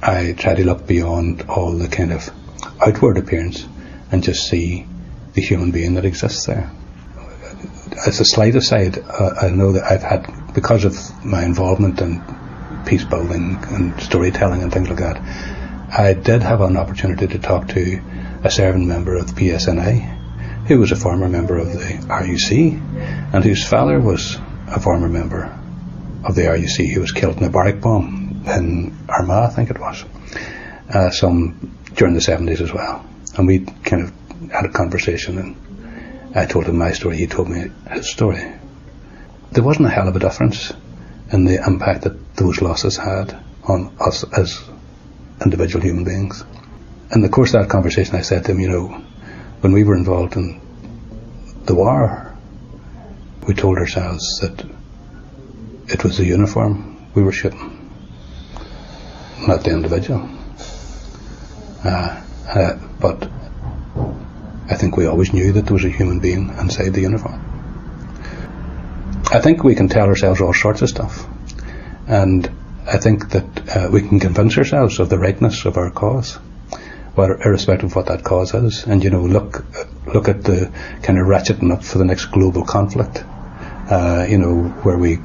I 0.01 0.33
try 0.33 0.55
to 0.55 0.63
look 0.63 0.87
beyond 0.87 1.43
all 1.49 1.73
the 1.73 1.89
kind 1.89 2.13
of 2.13 2.29
outward 2.85 3.17
appearance 3.17 3.67
and 4.11 4.23
just 4.23 4.47
see 4.47 4.85
the 5.33 5.41
human 5.41 5.71
being 5.71 5.95
that 5.95 6.05
exists 6.05 6.45
there. 6.45 6.71
As 8.07 8.21
a 8.21 8.25
slight 8.25 8.55
aside, 8.55 8.97
uh, 8.97 9.35
I 9.41 9.49
know 9.49 9.73
that 9.73 9.83
I've 9.83 10.03
had, 10.03 10.53
because 10.53 10.85
of 10.85 11.25
my 11.25 11.43
involvement 11.43 11.99
in 11.99 12.23
peace 12.85 13.03
building 13.03 13.57
and 13.67 13.99
storytelling 14.01 14.63
and 14.63 14.71
things 14.71 14.89
like 14.89 14.99
that, 14.99 15.17
I 15.91 16.13
did 16.13 16.43
have 16.43 16.61
an 16.61 16.77
opportunity 16.77 17.27
to 17.27 17.39
talk 17.39 17.67
to 17.69 18.01
a 18.43 18.49
serving 18.49 18.87
member 18.87 19.17
of 19.17 19.27
the 19.27 19.41
PSNI, 19.41 20.67
who 20.67 20.79
was 20.79 20.93
a 20.93 20.95
former 20.95 21.27
member 21.27 21.57
of 21.57 21.73
the 21.73 21.79
RUC, 22.07 23.33
and 23.33 23.43
whose 23.43 23.67
father 23.67 23.99
was 23.99 24.37
a 24.67 24.79
former 24.79 25.09
member 25.09 25.53
of 26.23 26.35
the 26.35 26.43
RUC 26.43 26.93
who 26.93 27.01
was 27.01 27.11
killed 27.11 27.37
in 27.37 27.43
a 27.43 27.49
barrack 27.49 27.81
bomb 27.81 28.28
in 28.45 28.97
Armagh, 29.07 29.49
I 29.51 29.53
think 29.53 29.69
it 29.69 29.79
was, 29.79 30.05
uh, 30.93 31.09
some 31.09 31.77
during 31.93 32.13
the 32.13 32.21
70s 32.21 32.61
as 32.61 32.73
well. 32.73 33.05
And 33.37 33.47
we 33.47 33.59
kind 33.59 34.03
of 34.03 34.51
had 34.51 34.65
a 34.65 34.69
conversation 34.69 35.37
and 35.37 36.35
I 36.35 36.45
told 36.45 36.65
him 36.65 36.77
my 36.77 36.91
story, 36.93 37.17
he 37.17 37.27
told 37.27 37.49
me 37.49 37.71
his 37.91 38.09
story. 38.09 38.51
There 39.51 39.63
wasn't 39.63 39.87
a 39.87 39.89
hell 39.89 40.07
of 40.07 40.15
a 40.15 40.19
difference 40.19 40.71
in 41.31 41.45
the 41.45 41.63
impact 41.65 42.03
that 42.03 42.35
those 42.35 42.61
losses 42.61 42.97
had 42.97 43.35
on 43.63 43.95
us 43.99 44.23
as 44.37 44.61
individual 45.43 45.83
human 45.83 46.03
beings. 46.03 46.43
In 47.11 47.21
the 47.21 47.29
course 47.29 47.53
of 47.53 47.61
that 47.61 47.69
conversation, 47.69 48.15
I 48.15 48.21
said 48.21 48.45
to 48.45 48.51
him, 48.51 48.59
you 48.59 48.69
know, 48.69 48.87
when 49.61 49.73
we 49.73 49.83
were 49.83 49.95
involved 49.95 50.35
in 50.35 50.61
the 51.65 51.73
war, 51.75 52.35
we 53.47 53.53
told 53.55 53.77
ourselves 53.77 54.39
that 54.41 54.65
it 55.87 56.03
was 56.03 56.17
the 56.17 56.25
uniform 56.25 57.07
we 57.15 57.23
were 57.23 57.31
shooting, 57.31 57.78
not 59.47 59.63
the 59.63 59.71
individual. 59.71 60.29
Uh, 61.83 62.21
uh, 62.47 62.77
but 62.99 63.29
I 64.69 64.75
think 64.75 64.97
we 64.97 65.05
always 65.05 65.33
knew 65.33 65.51
that 65.53 65.65
there 65.65 65.73
was 65.73 65.85
a 65.85 65.89
human 65.89 66.19
being 66.19 66.49
inside 66.59 66.89
the 66.89 67.01
uniform. 67.01 67.45
I 69.31 69.39
think 69.39 69.63
we 69.63 69.75
can 69.75 69.87
tell 69.87 70.07
ourselves 70.07 70.41
all 70.41 70.53
sorts 70.53 70.81
of 70.81 70.89
stuff, 70.89 71.25
and 72.07 72.49
I 72.85 72.97
think 72.97 73.29
that 73.29 73.75
uh, 73.75 73.89
we 73.91 74.01
can 74.01 74.19
convince 74.19 74.57
ourselves 74.57 74.99
of 74.99 75.09
the 75.09 75.19
rightness 75.19 75.65
of 75.65 75.77
our 75.77 75.91
cause, 75.91 76.35
whether, 77.15 77.39
irrespective 77.41 77.91
of 77.91 77.95
what 77.95 78.07
that 78.07 78.23
cause 78.23 78.53
is. 78.53 78.85
And 78.85 79.03
you 79.03 79.11
know, 79.11 79.21
look 79.21 79.63
look 80.07 80.27
at 80.27 80.43
the 80.43 80.71
kind 81.03 81.19
of 81.19 81.27
ratcheting 81.27 81.71
up 81.71 81.83
for 81.83 81.99
the 81.99 82.05
next 82.05 82.25
global 82.25 82.65
conflict. 82.65 83.23
Uh, 83.89 84.25
you 84.27 84.37
know, 84.37 84.63
where 84.83 84.97
we 84.97 85.17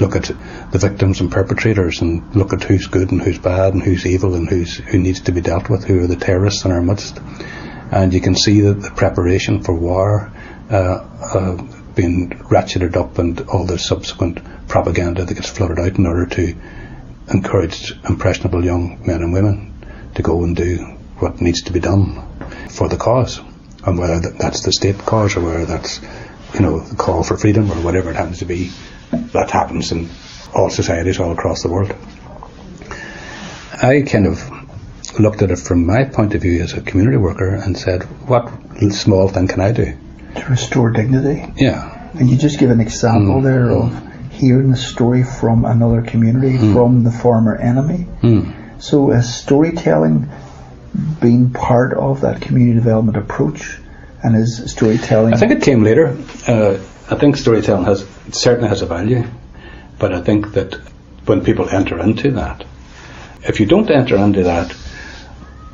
look 0.00 0.16
at 0.16 0.24
the 0.70 0.78
victims 0.78 1.20
and 1.20 1.30
perpetrators 1.30 2.00
and 2.00 2.34
look 2.34 2.52
at 2.52 2.62
who's 2.62 2.86
good 2.86 3.10
and 3.10 3.22
who's 3.22 3.38
bad 3.38 3.74
and 3.74 3.82
who's 3.82 4.06
evil 4.06 4.34
and 4.34 4.48
who's 4.48 4.76
who 4.76 4.98
needs 4.98 5.20
to 5.22 5.32
be 5.32 5.40
dealt 5.40 5.70
with, 5.70 5.84
who 5.84 6.02
are 6.02 6.06
the 6.06 6.16
terrorists 6.16 6.64
in 6.64 6.72
our 6.72 6.82
midst. 6.82 7.18
And 7.90 8.12
you 8.12 8.20
can 8.20 8.34
see 8.34 8.60
that 8.62 8.82
the 8.82 8.90
preparation 8.90 9.62
for 9.62 9.74
war 9.74 10.32
uh, 10.70 11.06
uh, 11.34 11.62
being 11.94 12.30
ratcheted 12.30 12.96
up 12.96 13.18
and 13.18 13.40
all 13.48 13.64
the 13.64 13.78
subsequent 13.78 14.40
propaganda 14.68 15.24
that 15.24 15.34
gets 15.34 15.48
floated 15.48 15.78
out 15.78 15.98
in 15.98 16.06
order 16.06 16.26
to 16.26 16.54
encourage 17.32 17.92
impressionable 18.08 18.64
young 18.64 19.00
men 19.06 19.22
and 19.22 19.32
women 19.32 19.72
to 20.14 20.22
go 20.22 20.42
and 20.44 20.56
do 20.56 20.78
what 21.18 21.40
needs 21.40 21.62
to 21.62 21.72
be 21.72 21.80
done 21.80 22.22
for 22.68 22.88
the 22.88 22.96
cause, 22.96 23.40
and 23.86 23.98
whether 23.98 24.20
that's 24.32 24.64
the 24.64 24.72
state 24.72 24.98
cause 24.98 25.36
or 25.36 25.40
whether 25.40 25.64
that's 25.64 26.00
you 26.54 26.60
know 26.60 26.80
the 26.80 26.96
call 26.96 27.22
for 27.22 27.36
freedom 27.36 27.70
or 27.70 27.76
whatever 27.76 28.10
it 28.10 28.16
happens 28.16 28.38
to 28.38 28.44
be, 28.44 28.70
that 29.10 29.50
happens 29.50 29.92
in 29.92 30.08
all 30.54 30.70
societies 30.70 31.20
all 31.20 31.32
across 31.32 31.62
the 31.62 31.68
world. 31.68 31.94
I 33.82 34.02
kind 34.02 34.26
of 34.26 34.40
looked 35.18 35.42
at 35.42 35.50
it 35.50 35.58
from 35.58 35.86
my 35.86 36.04
point 36.04 36.34
of 36.34 36.42
view 36.42 36.62
as 36.62 36.72
a 36.72 36.80
community 36.80 37.16
worker 37.16 37.54
and 37.54 37.76
said, 37.76 38.02
what 38.28 38.50
small 38.90 39.28
thing 39.28 39.48
can 39.48 39.60
I 39.60 39.72
do? 39.72 39.96
To 40.36 40.44
restore 40.46 40.90
dignity? 40.90 41.52
Yeah. 41.56 42.10
And 42.14 42.30
you 42.30 42.36
just 42.36 42.58
give 42.58 42.70
an 42.70 42.80
example 42.80 43.36
mm. 43.36 43.42
there 43.42 43.70
of 43.70 44.32
hearing 44.32 44.70
the 44.70 44.76
story 44.76 45.24
from 45.24 45.64
another 45.64 46.02
community, 46.02 46.56
mm. 46.58 46.72
from 46.72 47.04
the 47.04 47.10
former 47.10 47.56
enemy. 47.56 48.06
Mm. 48.22 48.82
So 48.82 49.10
is 49.10 49.34
storytelling 49.34 50.28
being 51.20 51.50
part 51.50 51.94
of 51.94 52.22
that 52.22 52.40
community 52.42 52.78
development 52.78 53.16
approach? 53.16 53.78
And 54.22 54.34
is 54.36 54.70
storytelling... 54.70 55.34
I 55.34 55.36
think 55.36 55.52
it 55.52 55.62
came 55.62 55.84
later. 55.84 56.16
Uh, 56.48 56.78
I 57.08 57.14
think 57.14 57.36
storytelling 57.36 57.84
has 57.84 58.04
certainly 58.32 58.68
has 58.68 58.82
a 58.82 58.86
value, 58.86 59.24
but 59.98 60.12
I 60.12 60.20
think 60.20 60.52
that 60.54 60.74
when 61.24 61.44
people 61.44 61.68
enter 61.68 62.00
into 62.00 62.32
that, 62.32 62.64
if 63.42 63.60
you 63.60 63.66
don't 63.66 63.90
enter 63.90 64.16
into 64.16 64.44
that 64.44 64.74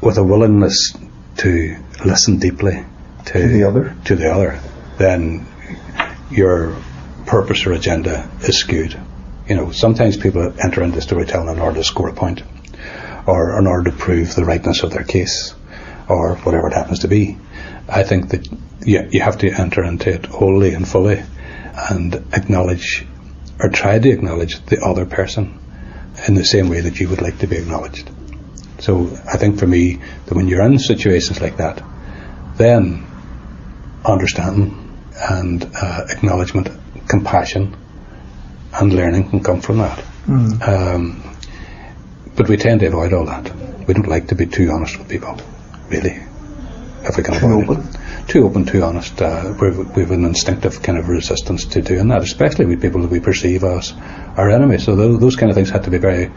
with 0.03 0.19
a 0.19 0.25
willingness 0.25 0.95
to 1.39 1.77
listen 2.05 2.39
deeply 2.39 2.85
to, 3.27 3.33
to 3.33 3.49
the 3.49 3.65
other, 3.65 3.97
to 4.05 4.17
the 4.17 4.31
other, 4.31 4.61
then 4.99 5.47
your 6.31 6.77
purpose 7.25 7.67
or 7.67 7.73
agenda 7.73 8.31
is 8.43 8.59
skewed. 8.59 8.99
You 9.49 9.57
know, 9.57 9.71
sometimes 9.71 10.19
people 10.19 10.53
enter 10.63 10.83
into 10.83 11.01
storytelling 11.01 11.57
in 11.57 11.61
order 11.61 11.79
to 11.79 11.85
score 11.85 12.11
a 12.11 12.15
point, 12.15 12.43
or 13.27 13.59
in 13.59 13.67
order 13.67 13.91
to 13.91 13.97
prove 13.97 14.35
the 14.35 14.45
rightness 14.45 14.83
of 14.83 14.91
their 14.91 15.05
case, 15.05 15.55
or 16.09 16.37
whatever 16.37 16.69
it 16.69 16.75
happens 16.75 17.01
to 17.01 17.09
be. 17.09 17.39
I 17.89 18.03
think 18.03 18.29
that 18.31 18.47
you, 18.85 19.09
you 19.11 19.21
have 19.21 19.39
to 19.39 19.51
enter 19.51 19.85
into 19.85 20.11
it 20.11 20.27
wholly 20.27 20.75
and 20.75 20.87
fully, 20.87 21.23
and 21.91 22.15
acknowledge, 22.33 23.07
or 23.61 23.69
try 23.69 23.99
to 23.99 24.11
acknowledge 24.11 24.65
the 24.67 24.81
other 24.81 25.07
person 25.07 25.59
in 26.27 26.35
the 26.35 26.45
same 26.45 26.69
way 26.69 26.81
that 26.81 27.01
you 27.01 27.09
would 27.09 27.23
like 27.23 27.39
to 27.39 27.47
be 27.47 27.57
acknowledged. 27.57 28.11
So 28.79 29.07
I 29.33 29.37
think 29.37 29.59
for 29.59 29.67
me, 29.67 30.01
that 30.27 30.35
when 30.35 30.49
you're 30.49 30.63
in 30.63 30.79
situations 30.79 31.41
like 31.41 31.57
that, 31.59 31.83
then 32.57 33.07
understanding 34.05 34.79
and 35.31 35.65
uh, 35.75 36.07
acknowledgement, 36.09 36.69
compassion, 37.09 37.77
and 38.75 38.93
learning 38.93 39.31
can 39.31 39.43
come 39.43 39.61
from 39.61 39.79
that. 39.79 40.05
Mm. 40.27 40.69
Um, 40.69 41.37
but 42.35 42.49
we 42.49 42.57
tend 42.57 42.81
to 42.81 42.87
avoid 42.87 43.13
all 43.13 43.27
that. 43.27 43.55
We 43.87 43.95
don't 43.95 44.09
like 44.09 44.29
to 44.29 44.35
be 44.35 44.47
too 44.47 44.71
honest 44.71 44.99
with 44.99 45.09
people, 45.09 45.39
really, 45.89 46.21
if 47.05 47.17
we 47.17 47.23
can 47.23 47.35
too 47.35 47.47
avoid 47.47 47.79
open. 47.79 47.89
it. 47.89 48.29
Too 48.29 48.45
open, 48.45 48.65
too 48.65 48.83
honest. 48.83 49.21
Uh, 49.21 49.55
we 49.61 50.03
have 50.03 50.11
an 50.11 50.25
instinctive 50.25 50.83
kind 50.83 50.99
of 50.99 51.09
resistance 51.09 51.65
to 51.67 51.83
doing 51.83 52.09
that, 52.09 52.23
especially 52.23 52.67
with 52.67 52.81
people 52.81 53.03
that 53.03 53.11
we 53.11 53.21
perceive 53.21 53.65
as 53.65 53.93
our 54.37 54.51
enemies. 54.51 54.85
So 54.85 54.97
those, 54.97 55.21
those 55.21 55.37
kind 55.37 55.51
of 55.51 55.57
things 55.57 55.71
have 55.71 55.85
to 55.85 55.91
be 55.91 55.99
very 55.99 56.31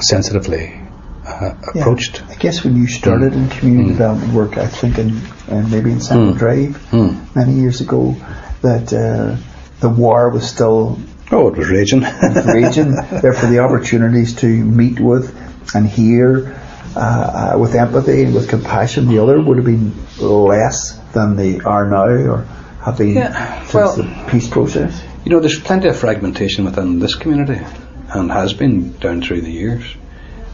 sensitively 0.00 0.80
uh, 1.26 1.54
approached. 1.74 2.20
Yeah. 2.20 2.30
I 2.30 2.34
guess 2.36 2.64
when 2.64 2.76
you 2.76 2.86
started 2.86 3.34
in 3.34 3.48
community 3.48 3.90
mm. 3.90 3.92
development 3.92 4.32
work, 4.32 4.56
I 4.56 4.66
think 4.66 4.98
in, 4.98 5.20
in 5.48 5.70
maybe 5.70 5.92
in 5.92 6.00
Central 6.00 6.34
mm. 6.34 6.38
Drive 6.38 6.90
mm. 6.90 7.36
many 7.36 7.54
years 7.54 7.80
ago, 7.80 8.16
that 8.62 8.92
uh, 8.92 9.36
the 9.80 9.88
war 9.88 10.30
was 10.30 10.48
still 10.48 10.98
oh, 11.32 11.48
it 11.48 11.56
was 11.56 11.68
raging, 11.68 12.00
raging. 12.46 12.92
Therefore, 12.92 13.50
the 13.50 13.58
opportunities 13.64 14.36
to 14.36 14.46
meet 14.46 14.98
with 14.98 15.36
and 15.74 15.86
hear 15.86 16.59
uh, 16.96 17.52
uh, 17.54 17.58
with 17.58 17.74
empathy 17.74 18.24
and 18.24 18.34
with 18.34 18.48
compassion 18.48 19.08
the 19.08 19.18
other 19.18 19.40
would 19.40 19.56
have 19.56 19.66
been 19.66 19.92
less 20.18 20.98
than 21.12 21.36
they 21.36 21.60
are 21.60 21.88
now 21.88 22.06
or 22.06 22.46
have 22.82 22.98
been 22.98 23.14
yeah. 23.14 23.60
since 23.60 23.74
well, 23.74 23.96
the 23.96 24.26
peace 24.30 24.48
process. 24.48 25.02
You 25.24 25.30
know, 25.30 25.40
there's 25.40 25.60
plenty 25.60 25.88
of 25.88 25.96
fragmentation 25.96 26.64
within 26.64 26.98
this 26.98 27.14
community 27.14 27.60
and 28.08 28.30
has 28.30 28.54
been 28.54 28.96
down 28.98 29.22
through 29.22 29.42
the 29.42 29.50
years 29.50 29.84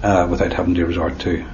uh, 0.03 0.27
without 0.29 0.53
having 0.53 0.75
to 0.75 0.85
resort 0.85 1.21
to, 1.21 1.47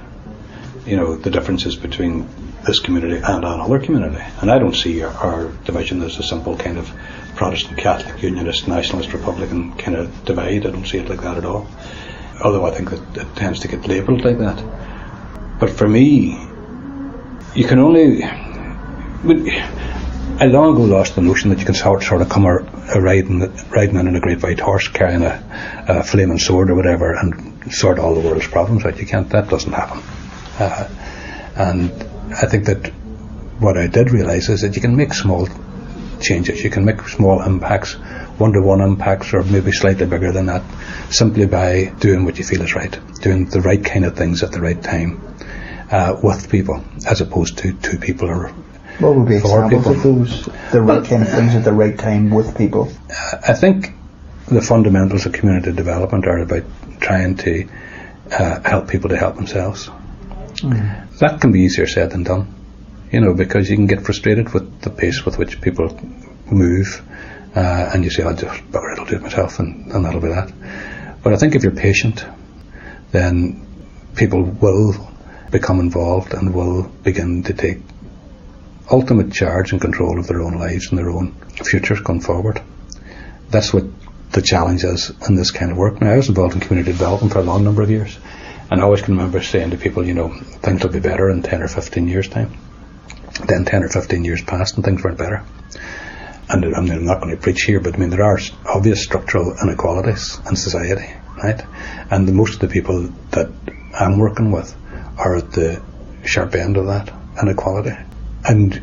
you 0.85 0.97
know, 0.97 1.15
the 1.15 1.29
differences 1.29 1.75
between 1.75 2.27
this 2.65 2.79
community 2.79 3.17
and 3.17 3.45
another 3.45 3.79
community. 3.79 4.23
And 4.41 4.49
I 4.49 4.57
don't 4.57 4.75
see 4.75 5.03
our, 5.03 5.11
our 5.11 5.51
division 5.65 6.01
as 6.01 6.17
a 6.17 6.23
simple 6.23 6.57
kind 6.57 6.77
of 6.77 6.91
Protestant, 7.35 7.77
Catholic, 7.77 8.21
Unionist, 8.21 8.67
Nationalist, 8.67 9.13
Republican 9.13 9.73
kind 9.77 9.97
of 9.97 10.25
divide. 10.25 10.65
I 10.65 10.71
don't 10.71 10.85
see 10.85 10.97
it 10.97 11.09
like 11.09 11.21
that 11.21 11.37
at 11.37 11.45
all. 11.45 11.67
Although 12.41 12.65
I 12.65 12.71
think 12.71 12.89
that 12.89 13.17
it 13.17 13.35
tends 13.35 13.59
to 13.61 13.67
get 13.67 13.87
labelled 13.87 14.23
like 14.23 14.37
that. 14.39 14.63
But 15.59 15.69
for 15.69 15.87
me, 15.87 16.37
you 17.55 17.65
can 17.65 17.79
only. 17.79 18.23
I 20.39 20.47
long 20.47 20.73
ago 20.73 20.83
lost 20.83 21.15
the 21.15 21.21
notion 21.21 21.51
that 21.51 21.59
you 21.59 21.65
can 21.65 21.75
sort, 21.75 22.03
sort 22.03 22.21
of 22.21 22.29
come 22.29 22.45
a, 22.45 22.57
a 22.95 22.99
riding, 22.99 23.39
riding 23.69 23.95
in 23.95 24.15
a 24.15 24.19
great 24.19 24.41
white 24.41 24.59
horse 24.59 24.87
carrying 24.87 25.23
a, 25.23 25.85
a 25.87 26.03
flaming 26.03 26.39
sword 26.39 26.69
or 26.69 26.75
whatever 26.75 27.13
and 27.13 27.71
sort 27.71 27.99
all 27.99 28.15
the 28.15 28.19
world's 28.19 28.47
problems 28.47 28.83
out. 28.83 28.97
You 28.99 29.05
can't. 29.05 29.29
That 29.29 29.49
doesn't 29.49 29.71
happen. 29.71 30.01
Uh, 30.59 30.89
and 31.55 31.91
I 32.33 32.47
think 32.47 32.65
that 32.65 32.87
what 33.59 33.77
I 33.77 33.87
did 33.87 34.11
realise 34.11 34.49
is 34.49 34.61
that 34.61 34.75
you 34.75 34.81
can 34.81 34.95
make 34.95 35.13
small 35.13 35.47
changes. 36.23 36.63
You 36.63 36.69
can 36.69 36.85
make 36.85 37.01
small 37.07 37.41
impacts, 37.41 37.93
one-to-one 38.39 38.81
impacts, 38.81 39.33
or 39.33 39.43
maybe 39.43 39.71
slightly 39.71 40.05
bigger 40.05 40.31
than 40.31 40.47
that, 40.47 40.63
simply 41.09 41.45
by 41.45 41.93
doing 41.99 42.25
what 42.25 42.39
you 42.39 42.45
feel 42.45 42.61
is 42.61 42.73
right, 42.73 42.97
doing 43.21 43.45
the 43.45 43.61
right 43.61 43.83
kind 43.83 44.05
of 44.05 44.15
things 44.15 44.41
at 44.41 44.51
the 44.51 44.61
right 44.61 44.81
time 44.81 45.21
uh, 45.91 46.17
with 46.23 46.49
people, 46.49 46.83
as 47.07 47.21
opposed 47.21 47.59
to 47.59 47.73
two 47.73 47.97
people 47.97 48.29
or 48.29 48.53
what 48.99 49.15
would 49.15 49.27
be 49.27 49.37
examples 49.37 49.85
people. 49.85 49.91
of 49.91 50.03
those? 50.03 50.45
The 50.71 50.81
right 50.81 51.01
well, 51.01 51.05
kind 51.05 51.23
of 51.23 51.29
things 51.29 51.55
at 51.55 51.63
the 51.63 51.73
right 51.73 51.97
time 51.97 52.29
with 52.29 52.57
people. 52.57 52.91
I 53.47 53.53
think 53.53 53.91
the 54.47 54.61
fundamentals 54.61 55.25
of 55.25 55.33
community 55.33 55.71
development 55.71 56.27
are 56.27 56.39
about 56.39 56.63
trying 56.99 57.35
to 57.37 57.67
uh, 58.31 58.61
help 58.61 58.87
people 58.87 59.09
to 59.09 59.17
help 59.17 59.35
themselves. 59.35 59.89
Mm. 60.57 61.17
That 61.19 61.41
can 61.41 61.51
be 61.51 61.61
easier 61.61 61.87
said 61.87 62.11
than 62.11 62.23
done, 62.23 62.53
you 63.13 63.21
know, 63.21 63.33
because 63.35 63.69
you 63.69 63.75
can 63.75 63.85
get 63.85 64.03
frustrated 64.03 64.53
with 64.53 64.81
the 64.81 64.89
pace 64.89 65.23
with 65.23 65.37
which 65.37 65.61
people 65.61 65.87
move, 66.51 67.01
uh, 67.55 67.91
and 67.93 68.03
you 68.03 68.09
say, 68.09 68.23
"I'll 68.23 68.35
just 68.35 68.71
bugger 68.71 68.93
it, 68.93 68.99
I'll 68.99 69.05
do 69.05 69.17
it 69.17 69.21
myself," 69.21 69.59
and, 69.59 69.91
and 69.91 70.03
that'll 70.03 70.19
be 70.19 70.29
that. 70.29 70.51
But 71.21 71.31
I 71.31 71.37
think 71.37 71.53
if 71.53 71.61
you're 71.61 71.71
patient, 71.71 72.25
then 73.11 73.67
people 74.15 74.41
will 74.43 74.95
become 75.51 75.79
involved 75.79 76.33
and 76.33 76.55
will 76.55 76.83
begin 77.03 77.43
to 77.43 77.53
take 77.53 77.77
ultimate 78.91 79.31
charge 79.31 79.71
and 79.71 79.79
control 79.79 80.19
of 80.19 80.27
their 80.27 80.41
own 80.41 80.57
lives 80.57 80.89
and 80.89 80.97
their 80.97 81.11
own 81.11 81.33
futures 81.63 82.01
going 82.01 82.21
forward. 82.21 82.61
That's 83.51 83.71
what 83.71 83.85
the 84.31 84.41
challenge 84.41 84.83
is 84.83 85.11
in 85.29 85.35
this 85.35 85.51
kind 85.51 85.71
of 85.71 85.77
work. 85.77 86.01
Now, 86.01 86.09
I 86.09 86.17
was 86.17 86.29
involved 86.29 86.55
in 86.55 86.61
community 86.61 86.91
development 86.91 87.31
for 87.31 87.39
a 87.39 87.43
long 87.43 87.63
number 87.63 87.83
of 87.83 87.91
years, 87.91 88.17
and 88.71 88.81
I 88.81 88.83
always 88.83 89.03
can 89.03 89.15
remember 89.15 89.43
saying 89.43 89.69
to 89.69 89.77
people, 89.77 90.03
you 90.03 90.15
know, 90.15 90.29
things 90.63 90.81
will 90.81 90.89
be 90.89 90.99
better 90.99 91.29
in 91.29 91.43
10 91.43 91.61
or 91.61 91.67
15 91.67 92.07
years' 92.07 92.27
time. 92.27 92.57
Then 93.47 93.65
10 93.65 93.83
or 93.83 93.89
15 93.89 94.23
years 94.23 94.43
passed 94.43 94.75
and 94.75 94.85
things 94.85 95.03
weren't 95.03 95.17
better. 95.17 95.43
And 96.49 96.65
I'm 96.75 97.05
not 97.05 97.21
going 97.21 97.35
to 97.35 97.41
preach 97.41 97.63
here, 97.63 97.79
but 97.79 97.95
I 97.95 97.97
mean, 97.97 98.09
there 98.09 98.23
are 98.23 98.37
obvious 98.65 99.03
structural 99.03 99.55
inequalities 99.61 100.39
in 100.47 100.55
society, 100.55 101.11
right? 101.41 101.61
And 102.11 102.27
the, 102.27 102.33
most 102.33 102.55
of 102.55 102.59
the 102.59 102.67
people 102.67 103.09
that 103.31 103.49
I'm 103.97 104.19
working 104.19 104.51
with 104.51 104.75
are 105.17 105.37
at 105.37 105.51
the 105.51 105.81
sharp 106.25 106.53
end 106.55 106.77
of 106.77 106.87
that 106.87 107.11
inequality. 107.41 107.95
And 108.45 108.81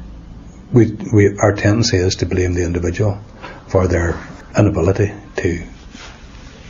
we, 0.72 0.92
we, 1.12 1.38
our 1.38 1.54
tendency 1.54 1.98
is 1.98 2.16
to 2.16 2.26
blame 2.26 2.54
the 2.54 2.64
individual 2.64 3.20
for 3.68 3.86
their 3.86 4.18
inability 4.58 5.12
to 5.36 5.64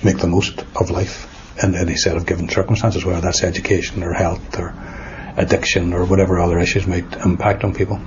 make 0.05 0.19
the 0.19 0.27
most 0.27 0.65
of 0.77 0.91
life 0.91 1.27
in 1.63 1.75
any 1.75 1.97
set 1.97 2.17
of 2.17 2.27
given 2.27 2.49
circumstances, 2.49 3.05
whether 3.05 3.21
that's 3.21 3.43
education 3.43 4.03
or 4.03 4.13
health 4.13 4.59
or 4.59 4.75
addiction 5.41 5.93
or 5.93 6.05
whatever 6.05 6.39
other 6.39 6.59
issues 6.59 6.87
might 6.87 7.13
impact 7.25 7.65
on 7.65 7.75
people. 7.75 8.01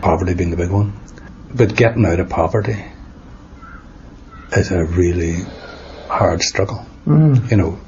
Poverty 0.00 0.34
being 0.34 0.50
the 0.50 0.56
big 0.56 0.70
one. 0.70 0.98
But 1.54 1.76
getting 1.76 2.04
out 2.06 2.20
of 2.20 2.28
poverty 2.28 2.84
is 4.52 4.70
a 4.70 4.84
really 4.84 5.36
hard 6.08 6.42
struggle. 6.42 6.84
Mm. 7.06 7.50
You 7.50 7.56
know, 7.56 7.80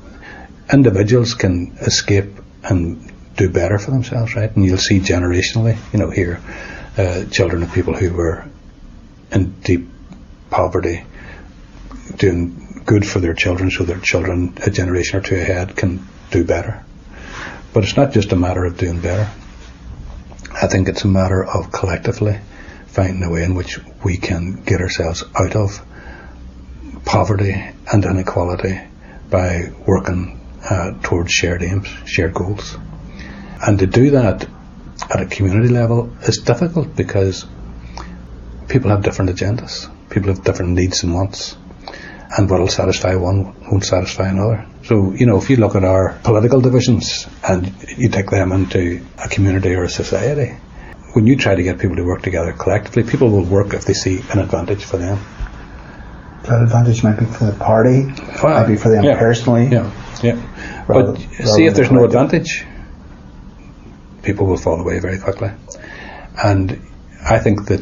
individuals 0.72 1.34
can 1.34 1.76
escape 1.80 2.30
and 2.62 3.12
do 3.36 3.48
better 3.50 3.78
for 3.78 3.90
themselves, 3.90 4.34
right? 4.34 4.54
And 4.54 4.64
you'll 4.64 4.78
see 4.78 5.00
generationally, 5.00 5.76
you 5.92 5.98
know, 5.98 6.10
here, 6.10 6.40
uh, 6.96 7.24
children 7.30 7.62
of 7.62 7.72
people 7.72 7.94
who 7.94 8.12
were 8.12 8.44
in 9.32 9.52
deep 9.60 9.88
poverty 10.50 11.04
doing 12.16 12.82
good 12.86 13.06
for 13.06 13.18
their 13.20 13.34
children 13.34 13.70
so 13.70 13.84
their 13.84 13.98
children 13.98 14.56
a 14.64 14.70
generation 14.70 15.18
or 15.18 15.22
two 15.22 15.34
ahead 15.34 15.76
can 15.76 16.06
do 16.30 16.44
better. 16.44 16.85
But 17.76 17.84
it's 17.84 17.94
not 17.94 18.12
just 18.12 18.32
a 18.32 18.36
matter 18.36 18.64
of 18.64 18.78
doing 18.78 19.02
better. 19.02 19.30
I 20.50 20.66
think 20.66 20.88
it's 20.88 21.04
a 21.04 21.08
matter 21.08 21.44
of 21.44 21.70
collectively 21.70 22.40
finding 22.86 23.22
a 23.22 23.30
way 23.30 23.44
in 23.44 23.54
which 23.54 23.78
we 24.02 24.16
can 24.16 24.62
get 24.64 24.80
ourselves 24.80 25.22
out 25.38 25.54
of 25.54 25.84
poverty 27.04 27.52
and 27.92 28.02
inequality 28.02 28.80
by 29.28 29.74
working 29.86 30.40
uh, 30.64 30.92
towards 31.02 31.30
shared 31.30 31.62
aims, 31.62 31.86
shared 32.06 32.32
goals. 32.32 32.78
And 33.60 33.78
to 33.80 33.86
do 33.86 34.12
that 34.12 34.48
at 35.10 35.20
a 35.20 35.26
community 35.26 35.68
level 35.68 36.16
is 36.22 36.38
difficult 36.38 36.96
because 36.96 37.44
people 38.68 38.88
have 38.88 39.02
different 39.02 39.32
agendas, 39.32 39.86
people 40.08 40.30
have 40.30 40.42
different 40.42 40.70
needs 40.70 41.02
and 41.02 41.12
wants, 41.12 41.58
and 42.36 42.50
what 42.50 42.60
will 42.60 42.68
satisfy 42.68 43.14
one 43.14 43.54
won't 43.70 43.84
satisfy 43.84 44.28
another. 44.28 44.66
So, 44.84 45.12
you 45.12 45.26
know, 45.26 45.38
if 45.38 45.48
you 45.48 45.56
look 45.56 45.74
at 45.74 45.84
our 45.84 46.18
political 46.22 46.60
divisions 46.60 47.26
and 47.48 47.72
you 47.96 48.08
take 48.08 48.30
them 48.30 48.52
into 48.52 49.04
a 49.18 49.28
community 49.28 49.74
or 49.74 49.84
a 49.84 49.88
society, 49.88 50.56
when 51.14 51.26
you 51.26 51.36
try 51.36 51.54
to 51.54 51.62
get 51.62 51.78
people 51.78 51.96
to 51.96 52.04
work 52.04 52.22
together 52.22 52.52
collectively, 52.52 53.02
people 53.10 53.30
will 53.30 53.44
work 53.44 53.72
if 53.72 53.86
they 53.86 53.94
see 53.94 54.20
an 54.30 54.38
advantage 54.38 54.84
for 54.84 54.98
them. 54.98 55.18
That 56.42 56.62
advantage 56.62 57.02
might 57.02 57.18
be 57.18 57.24
for 57.24 57.46
the 57.46 57.52
party, 57.58 58.04
Well, 58.42 58.60
might 58.60 58.66
be 58.68 58.76
for 58.76 58.90
them 58.90 59.02
yeah, 59.02 59.18
personally. 59.18 59.68
Yeah, 59.68 59.90
yeah. 60.22 60.84
Rather- 60.86 61.12
but 61.12 61.20
rather 61.38 61.46
see, 61.46 61.64
if 61.64 61.74
there's 61.74 61.90
no 61.90 62.04
advantage, 62.04 62.64
people 64.22 64.46
will 64.46 64.58
fall 64.58 64.78
away 64.78 64.98
very 64.98 65.18
quickly. 65.18 65.50
And 66.44 66.80
I 67.24 67.38
think 67.38 67.66
that 67.66 67.80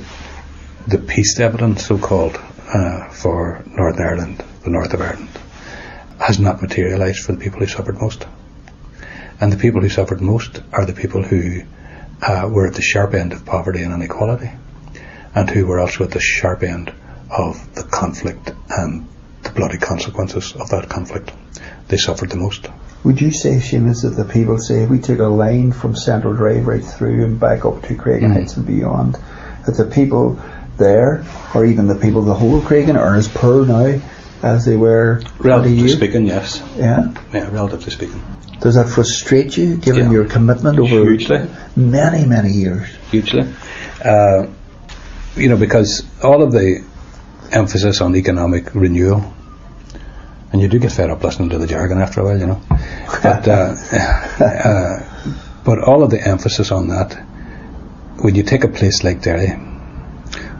the 0.86 0.98
peace 0.98 1.34
dividend, 1.34 1.80
so 1.80 1.98
called, 1.98 2.40
uh, 2.72 3.08
for 3.10 3.62
Northern 3.66 4.06
Ireland, 4.06 4.44
the 4.62 4.70
north 4.70 4.94
of 4.94 5.00
Ireland, 5.00 5.28
has 6.18 6.38
not 6.38 6.62
materialised 6.62 7.24
for 7.24 7.32
the 7.32 7.38
people 7.38 7.60
who 7.60 7.66
suffered 7.66 8.00
most. 8.00 8.26
And 9.40 9.52
the 9.52 9.56
people 9.56 9.80
who 9.80 9.88
suffered 9.88 10.20
most 10.20 10.62
are 10.72 10.86
the 10.86 10.92
people 10.92 11.22
who 11.22 11.62
uh, 12.22 12.48
were 12.50 12.66
at 12.66 12.74
the 12.74 12.82
sharp 12.82 13.14
end 13.14 13.32
of 13.32 13.44
poverty 13.44 13.82
and 13.82 13.92
inequality, 13.92 14.50
and 15.34 15.50
who 15.50 15.66
were 15.66 15.80
also 15.80 16.04
at 16.04 16.10
the 16.12 16.20
sharp 16.20 16.62
end 16.62 16.92
of 17.30 17.74
the 17.74 17.82
conflict 17.82 18.52
and 18.70 19.08
the 19.42 19.50
bloody 19.50 19.78
consequences 19.78 20.54
of 20.54 20.70
that 20.70 20.88
conflict. 20.88 21.32
They 21.88 21.96
suffered 21.96 22.30
the 22.30 22.36
most. 22.36 22.68
Would 23.04 23.20
you 23.20 23.30
say, 23.32 23.56
Seamus, 23.56 24.02
that 24.02 24.16
the 24.16 24.24
people 24.24 24.58
say 24.58 24.86
we 24.86 24.98
took 24.98 25.18
a 25.18 25.24
line 25.24 25.72
from 25.72 25.94
Central 25.94 26.32
Drive 26.32 26.66
right 26.66 26.82
through 26.82 27.24
and 27.24 27.38
back 27.38 27.66
up 27.66 27.82
to 27.82 27.94
Creggan 27.94 28.30
Mhm. 28.30 28.32
Heights 28.32 28.56
and 28.56 28.66
beyond, 28.66 29.18
that 29.66 29.76
the 29.76 29.84
people 29.84 30.38
there, 30.78 31.24
or 31.54 31.64
even 31.64 31.86
the 31.86 31.94
people 31.94 32.20
of 32.20 32.26
the 32.26 32.34
whole 32.34 32.58
of 32.58 32.64
Creggan, 32.64 32.96
are 32.98 33.14
as 33.16 33.28
poor 33.28 33.64
now 33.66 34.00
as 34.42 34.64
they 34.66 34.76
were 34.76 35.22
Relatively 35.38 35.88
speaking, 35.88 36.26
yes. 36.26 36.62
Yeah. 36.76 37.12
Yeah, 37.32 37.48
relatively 37.50 37.90
speaking. 37.90 38.22
Does 38.60 38.74
that 38.76 38.88
frustrate 38.88 39.56
you, 39.56 39.76
given 39.76 40.06
Yeah. 40.06 40.12
your 40.12 40.24
commitment 40.26 40.78
over 40.78 40.88
Hugely. 41.10 41.46
many, 41.76 42.26
many 42.26 42.50
years? 42.50 42.86
hugely. 43.10 43.46
Uh, 44.04 44.46
you 45.36 45.48
know, 45.48 45.56
because 45.56 46.04
all 46.22 46.42
of 46.42 46.52
the 46.52 46.84
emphasis 47.52 48.00
on 48.00 48.14
economic 48.16 48.74
renewal, 48.74 49.32
and 50.52 50.60
you 50.62 50.68
do 50.68 50.78
get 50.78 50.92
fed 50.92 51.10
up 51.10 51.22
listening 51.24 51.50
to 51.50 51.58
the 51.58 51.66
jargon 51.66 51.98
after 52.00 52.20
a 52.20 52.24
while, 52.24 52.38
you 52.38 52.46
know. 52.46 52.60
But 53.22 53.48
uh, 53.48 53.74
uh, 54.40 55.30
but 55.64 55.78
all 55.80 56.02
of 56.02 56.10
the 56.10 56.20
emphasis 56.26 56.70
on 56.70 56.88
that, 56.88 57.14
when 58.20 58.34
you 58.34 58.42
take 58.44 58.62
a 58.64 58.68
place 58.68 59.02
like 59.02 59.20
Derry, 59.22 59.52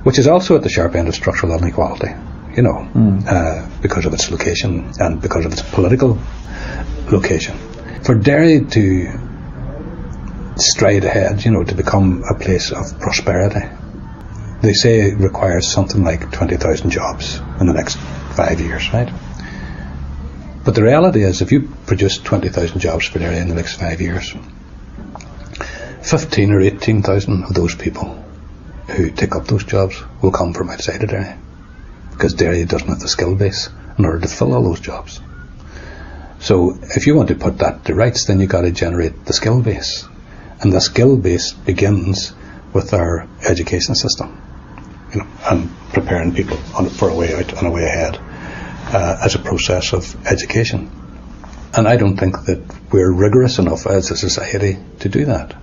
which 0.05 0.19
is 0.19 0.29
also 0.29 0.55
at 0.55 0.63
the 0.63 0.69
sharp 0.69 0.95
end 0.95 1.09
of 1.09 1.15
structural 1.15 1.57
inequality, 1.57 2.13
you 2.55 2.63
know, 2.63 2.89
uh, 3.27 3.69
because 3.81 4.05
of 4.05 4.13
its 4.13 4.31
location 4.31 4.93
and 4.99 5.21
because 5.21 5.47
of 5.47 5.53
its 5.53 5.63
political 5.63 6.19
location, 7.11 7.57
for 8.05 8.15
Derry 8.15 8.65
to 8.65 9.19
stride 10.57 11.05
ahead, 11.05 11.45
you 11.45 11.51
know, 11.51 11.65
to 11.65 11.75
become 11.75 12.23
a 12.31 12.35
place 12.35 12.71
of 12.71 13.01
prosperity. 13.01 13.67
They 14.61 14.75
say 14.75 15.01
it 15.01 15.19
requires 15.19 15.71
something 15.71 16.05
like 16.05 16.31
20,000 16.31 16.91
jobs 16.91 17.41
in 17.61 17.67
the 17.67 17.73
next 17.73 17.97
five 18.37 18.61
years, 18.61 18.93
right? 18.93 19.11
But 20.65 20.75
the 20.75 20.83
reality 20.83 21.23
is, 21.23 21.43
if 21.43 21.51
you 21.51 21.69
produce 21.87 22.19
20,000 22.19 22.79
jobs 22.79 23.07
for 23.07 23.19
Derry 23.19 23.39
in 23.39 23.49
the 23.49 23.55
next 23.55 23.75
five 23.75 24.01
years, 24.01 24.35
15 26.03 26.53
or 26.53 26.61
18,000 26.61 27.45
of 27.45 27.55
those 27.55 27.75
people 27.75 28.24
who 28.89 29.11
take 29.11 29.35
up 29.35 29.47
those 29.47 29.65
jobs 29.65 30.03
will 30.23 30.33
come 30.33 30.53
from 30.53 30.71
outside 30.71 31.03
of 31.03 31.11
Derry. 31.11 31.35
Because 32.13 32.35
Derry 32.35 32.65
doesn't 32.65 32.89
have 32.89 33.01
the 33.01 33.09
skill 33.09 33.35
base 33.35 33.69
in 33.99 34.05
order 34.05 34.21
to 34.21 34.29
fill 34.29 34.55
all 34.55 34.63
those 34.63 34.81
jobs. 34.81 35.21
So 36.41 36.79
if 36.83 37.07
you 37.07 37.15
want 37.15 37.29
to 37.29 37.35
put 37.35 37.59
that 37.59 37.87
to 37.87 37.95
rights, 37.95 38.27
then 38.27 38.41
you've 38.41 38.51
got 38.51 38.63
to 38.63 38.71
generate 38.71 39.25
the 39.25 39.33
skill 39.33 39.63
base. 39.63 40.07
And 40.61 40.73
the 40.73 40.81
skill 40.81 41.17
base 41.17 41.53
begins 41.53 42.33
with 42.73 42.93
our 42.93 43.27
education 43.49 43.95
system, 43.95 44.41
you 45.13 45.21
know, 45.21 45.27
and 45.47 45.71
preparing 45.93 46.35
people 46.35 46.59
on, 46.77 46.89
for 46.91 47.09
a 47.09 47.15
way 47.15 47.35
out 47.35 47.53
and 47.53 47.67
a 47.67 47.71
way 47.71 47.85
ahead 47.85 48.19
uh, 48.93 49.19
as 49.25 49.35
a 49.35 49.39
process 49.39 49.93
of 49.93 50.27
education. 50.27 50.91
And 51.77 51.89
I 51.89 51.97
don't 51.97 52.17
think 52.17 52.45
that 52.45 52.63
we're 52.93 53.13
rigorous 53.13 53.59
enough 53.59 53.87
as 53.87 54.11
a 54.11 54.17
society 54.17 54.77
to 55.01 55.09
do 55.09 55.25
that. 55.25 55.57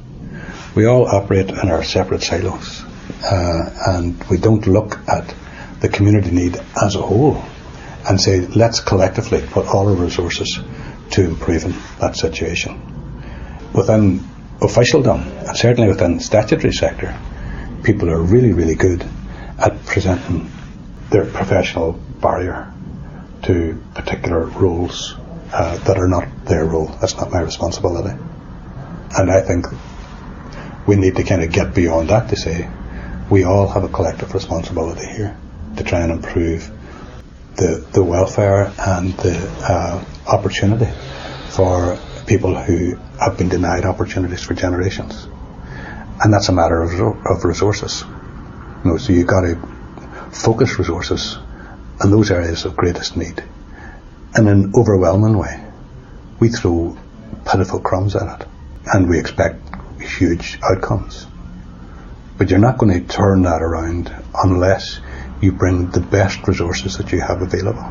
We 0.75 0.85
all 0.85 1.05
operate 1.05 1.49
in 1.49 1.69
our 1.69 1.83
separate 1.83 2.23
silos, 2.23 2.83
and 3.23 4.23
we 4.25 4.37
don't 4.37 4.67
look 4.67 4.97
at 5.07 5.33
the 5.79 5.89
community 5.89 6.31
need 6.31 6.57
as 6.81 6.95
a 6.95 7.01
whole 7.01 7.43
and 8.07 8.19
say, 8.19 8.41
let's 8.47 8.79
collectively 8.79 9.41
put 9.41 9.67
all 9.67 9.87
our 9.87 9.95
resources 9.95 10.59
to 11.11 11.23
improving 11.23 11.73
that 11.99 12.15
situation. 12.15 12.79
Within 13.73 14.23
officialdom, 14.61 15.21
and 15.21 15.57
certainly 15.57 15.89
within 15.89 16.17
the 16.17 16.23
statutory 16.23 16.73
sector, 16.73 17.17
people 17.83 18.09
are 18.09 18.21
really, 18.21 18.53
really 18.53 18.75
good 18.75 19.05
at 19.57 19.85
presenting 19.85 20.51
their 21.09 21.25
professional 21.25 21.93
barrier 21.93 22.73
to 23.43 23.81
particular 23.93 24.45
roles 24.45 25.15
uh, 25.53 25.77
that 25.79 25.97
are 25.97 26.07
not 26.07 26.45
their 26.45 26.65
role. 26.65 26.87
That's 27.01 27.17
not 27.17 27.31
my 27.31 27.41
responsibility. 27.41 28.17
And 29.17 29.31
I 29.31 29.41
think 29.41 29.65
we 30.87 30.95
need 30.95 31.15
to 31.17 31.23
kind 31.23 31.43
of 31.43 31.51
get 31.51 31.73
beyond 31.73 32.09
that 32.09 32.29
to 32.29 32.35
say 32.35 32.69
we 33.31 33.45
all 33.45 33.65
have 33.65 33.85
a 33.85 33.87
collective 33.87 34.33
responsibility 34.33 35.07
here 35.07 35.37
to 35.77 35.83
try 35.85 36.01
and 36.01 36.11
improve 36.11 36.69
the, 37.55 37.87
the 37.93 38.03
welfare 38.03 38.73
and 38.77 39.13
the 39.13 39.37
uh, 39.61 40.03
opportunity 40.27 40.91
for 41.49 41.97
people 42.27 42.53
who 42.53 42.95
have 43.21 43.37
been 43.37 43.47
denied 43.47 43.85
opportunities 43.85 44.43
for 44.43 44.53
generations. 44.53 45.27
And 46.21 46.33
that's 46.33 46.49
a 46.49 46.51
matter 46.51 46.81
of, 46.81 46.91
of 47.25 47.45
resources. 47.45 48.03
You 48.83 48.91
know, 48.91 48.97
so 48.97 49.13
you've 49.13 49.27
got 49.27 49.41
to 49.41 49.55
focus 50.33 50.77
resources 50.77 51.37
on 52.03 52.11
those 52.11 52.31
areas 52.31 52.65
of 52.65 52.75
greatest 52.75 53.15
need 53.15 53.41
in 54.37 54.47
an 54.47 54.73
overwhelming 54.75 55.37
way. 55.37 55.63
We 56.41 56.49
throw 56.49 56.97
pitiful 57.49 57.79
crumbs 57.79 58.13
at 58.17 58.41
it 58.41 58.47
and 58.93 59.09
we 59.09 59.19
expect 59.19 59.61
huge 60.01 60.59
outcomes. 60.61 61.27
But 62.37 62.49
you're 62.49 62.59
not 62.59 62.77
going 62.77 62.93
to 62.93 63.07
turn 63.07 63.43
that 63.43 63.61
around 63.61 64.13
unless 64.33 64.99
you 65.41 65.51
bring 65.51 65.89
the 65.89 65.99
best 65.99 66.47
resources 66.47 66.97
that 66.97 67.11
you 67.11 67.19
have 67.19 67.41
available 67.41 67.85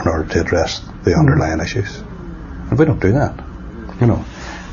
in 0.00 0.08
order 0.08 0.28
to 0.32 0.40
address 0.40 0.80
the 1.04 1.14
underlying 1.14 1.60
issues. 1.60 1.96
And 1.98 2.78
we 2.78 2.84
don't 2.84 3.00
do 3.00 3.12
that, 3.12 3.38
you 4.00 4.06
know. 4.06 4.24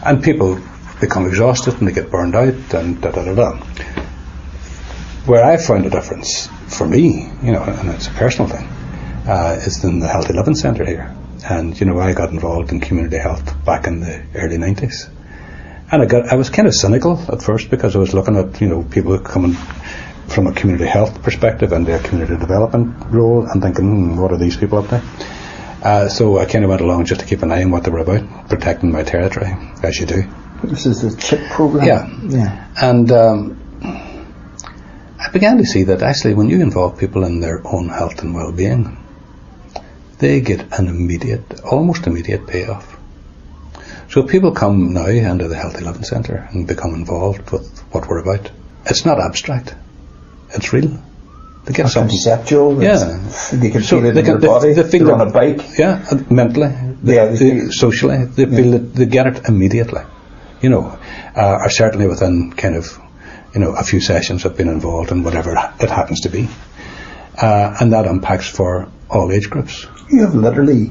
And 0.05 0.23
people 0.23 0.59
become 0.99 1.25
exhausted 1.27 1.75
and 1.75 1.87
they 1.87 1.93
get 1.93 2.11
burned 2.11 2.35
out 2.35 2.73
and 2.73 3.01
da 3.01 3.11
da 3.11 3.25
da 3.25 3.33
da. 3.33 3.57
Where 5.25 5.43
I 5.43 5.57
found 5.57 5.85
a 5.85 5.89
difference 5.89 6.47
for 6.67 6.87
me, 6.87 7.31
you 7.41 7.51
know, 7.51 7.63
and 7.63 7.89
it's 7.89 8.07
a 8.07 8.11
personal 8.11 8.49
thing, 8.49 8.67
uh, 9.27 9.59
is 9.59 9.83
in 9.83 9.99
the 9.99 10.07
Healthy 10.07 10.33
Living 10.33 10.55
Centre 10.55 10.85
here. 10.85 11.15
And, 11.49 11.79
you 11.79 11.85
know, 11.85 11.99
I 11.99 12.13
got 12.13 12.29
involved 12.29 12.71
in 12.71 12.79
community 12.79 13.17
health 13.17 13.65
back 13.65 13.87
in 13.87 13.99
the 13.99 14.23
early 14.35 14.57
90s. 14.57 15.09
And 15.91 16.01
I 16.01 16.05
got, 16.05 16.27
I 16.31 16.36
was 16.36 16.49
kind 16.49 16.67
of 16.67 16.73
cynical 16.73 17.19
at 17.31 17.41
first 17.41 17.69
because 17.69 17.95
I 17.95 17.99
was 17.99 18.13
looking 18.13 18.38
at, 18.38 18.59
you 18.59 18.67
know, 18.67 18.83
people 18.83 19.17
coming 19.19 19.53
from 20.27 20.47
a 20.47 20.53
community 20.53 20.89
health 20.89 21.21
perspective 21.21 21.71
and 21.71 21.88
a 21.88 21.99
community 21.99 22.38
development 22.38 22.95
role 23.11 23.45
and 23.45 23.61
thinking, 23.61 23.86
hmm, 23.86 24.19
what 24.19 24.31
are 24.31 24.38
these 24.38 24.57
people 24.57 24.79
up 24.79 24.89
to? 24.89 25.01
Uh, 25.83 26.09
so 26.09 26.39
I 26.39 26.45
kind 26.45 26.63
of 26.63 26.69
went 26.71 26.81
along 26.81 27.05
just 27.05 27.21
to 27.21 27.27
keep 27.27 27.43
an 27.43 27.51
eye 27.51 27.63
on 27.63 27.69
what 27.69 27.83
they 27.83 27.91
were 27.91 27.99
about, 27.99 28.49
protecting 28.49 28.91
my 28.91 29.03
territory, 29.03 29.55
as 29.83 29.99
you 29.99 30.07
do. 30.07 30.23
This 30.63 30.88
is 30.88 31.01
the 31.01 31.21
CHIP 31.21 31.51
program. 31.51 31.86
Yeah. 31.86 32.09
Yeah. 32.27 32.67
And 32.81 33.11
um, 33.11 33.61
I 35.19 35.29
began 35.31 35.57
to 35.57 35.65
see 35.65 35.83
that 35.83 36.01
actually, 36.01 36.33
when 36.33 36.49
you 36.49 36.59
involve 36.61 36.97
people 36.97 37.23
in 37.23 37.39
their 37.39 37.61
own 37.67 37.89
health 37.89 38.23
and 38.23 38.33
well-being, 38.33 38.97
they 40.17 40.41
get 40.41 40.79
an 40.79 40.88
immediate, 40.88 41.61
almost 41.61 42.07
immediate 42.07 42.47
payoff. 42.47 42.94
So 44.16 44.24
people 44.24 44.53
come 44.53 44.93
now 44.93 45.07
into 45.07 45.49
the 45.49 45.57
Healthy 45.57 45.84
Living 45.84 46.05
Centre 46.05 46.47
and 46.53 46.66
become 46.66 46.93
involved 46.95 47.51
with 47.51 47.68
what 47.91 48.07
we're 48.07 48.20
about. 48.20 48.49
It's 48.86 49.03
not 49.05 49.20
abstract; 49.20 49.76
it's 50.51 50.72
real. 50.72 50.88
They 51.66 51.74
get 51.74 51.88
It's 51.88 51.95
something. 51.95 52.11
conceptual. 52.11 52.82
Yeah. 52.82 53.20
They 53.51 53.72
can 53.72 53.84
So 53.84 53.99
feel 53.99 54.05
it 54.05 54.13
they 54.13 54.20
in 54.22 54.26
can- 54.26 54.39
their 54.39 54.49
body. 54.51 54.72
they 54.72 54.84
feel 54.84 55.07
They're 55.07 55.16
on 55.16 55.28
a 55.28 55.32
bike. 55.32 55.78
Yeah, 55.78 55.99
mentally, 56.30 56.74
they, 57.03 57.16
Yeah, 57.16 57.26
they 57.26 57.49
they- 57.59 57.70
socially, 57.72 58.24
they 58.24 58.45
feel 58.45 58.76
it, 58.76 58.95
they 58.95 59.05
get 59.05 59.28
it 59.28 59.49
immediately. 59.49 60.03
You 60.61 60.70
know, 60.70 60.97
uh, 61.36 61.57
or 61.66 61.70
certainly 61.70 62.07
within 62.07 62.53
kind 62.53 62.78
of, 62.78 62.97
you 63.53 63.59
know, 63.59 63.72
a 63.76 63.84
few 63.84 63.99
sessions 63.99 64.43
have 64.43 64.55
been 64.55 64.70
involved 64.70 65.11
in 65.11 65.24
whatever 65.26 65.51
it 65.82 65.89
happens 65.89 66.22
to 66.22 66.30
be, 66.30 66.47
uh, 67.41 67.76
and 67.82 67.91
that 67.91 68.05
impacts 68.05 68.47
for 68.47 68.88
all 69.09 69.30
age 69.34 69.49
groups. 69.49 69.86
You 70.09 70.22
have 70.22 70.36
literally, 70.36 70.89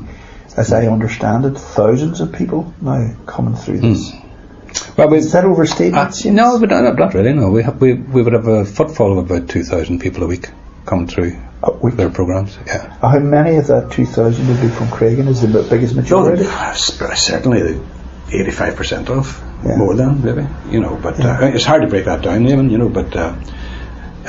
as 0.56 0.72
I 0.72 0.86
understand 0.86 1.44
it, 1.44 1.58
thousands 1.58 2.20
of 2.20 2.32
people 2.32 2.72
now 2.80 3.14
coming 3.26 3.56
through 3.56 3.80
this. 3.80 4.12
Well, 4.96 5.08
we, 5.08 5.18
Is 5.18 5.32
that 5.32 5.44
overstated? 5.44 5.94
uh, 5.94 6.10
no, 6.26 6.58
but 6.58 6.70
not, 6.70 6.96
not 6.96 7.14
really. 7.14 7.32
No, 7.32 7.50
we 7.50 7.62
have, 7.62 7.80
we 7.80 7.94
we 7.94 8.22
would 8.22 8.32
have 8.32 8.46
a 8.48 8.64
footfall 8.64 9.18
of 9.18 9.30
about 9.30 9.48
two 9.48 9.62
thousand 9.64 10.00
people 10.00 10.24
a 10.24 10.26
week 10.26 10.48
coming 10.86 11.06
through 11.06 11.36
their 11.94 12.10
programs. 12.10 12.58
Yeah. 12.66 12.94
How 12.98 13.18
many 13.18 13.56
of 13.56 13.68
that 13.68 13.90
2,000 13.92 14.46
would 14.48 14.60
be 14.60 14.68
from 14.68 14.88
Creggan? 14.88 15.28
Is 15.28 15.40
the 15.40 15.62
biggest 15.62 15.94
majority? 15.94 16.44
certainly 17.14 17.80
eighty-five 18.32 18.76
percent 18.76 19.08
of 19.10 19.40
Yeah. 19.64 19.76
more 19.76 19.94
than 19.94 20.22
maybe 20.22 20.46
you 20.70 20.80
know. 20.80 20.96
But 20.96 21.20
uh, 21.20 21.38
it's 21.54 21.64
hard 21.64 21.82
to 21.82 21.88
break 21.88 22.04
that 22.06 22.22
down, 22.22 22.46
even 22.48 22.68
you 22.70 22.78
know. 22.78 22.88
But 22.88 23.16
uh, 23.16 23.34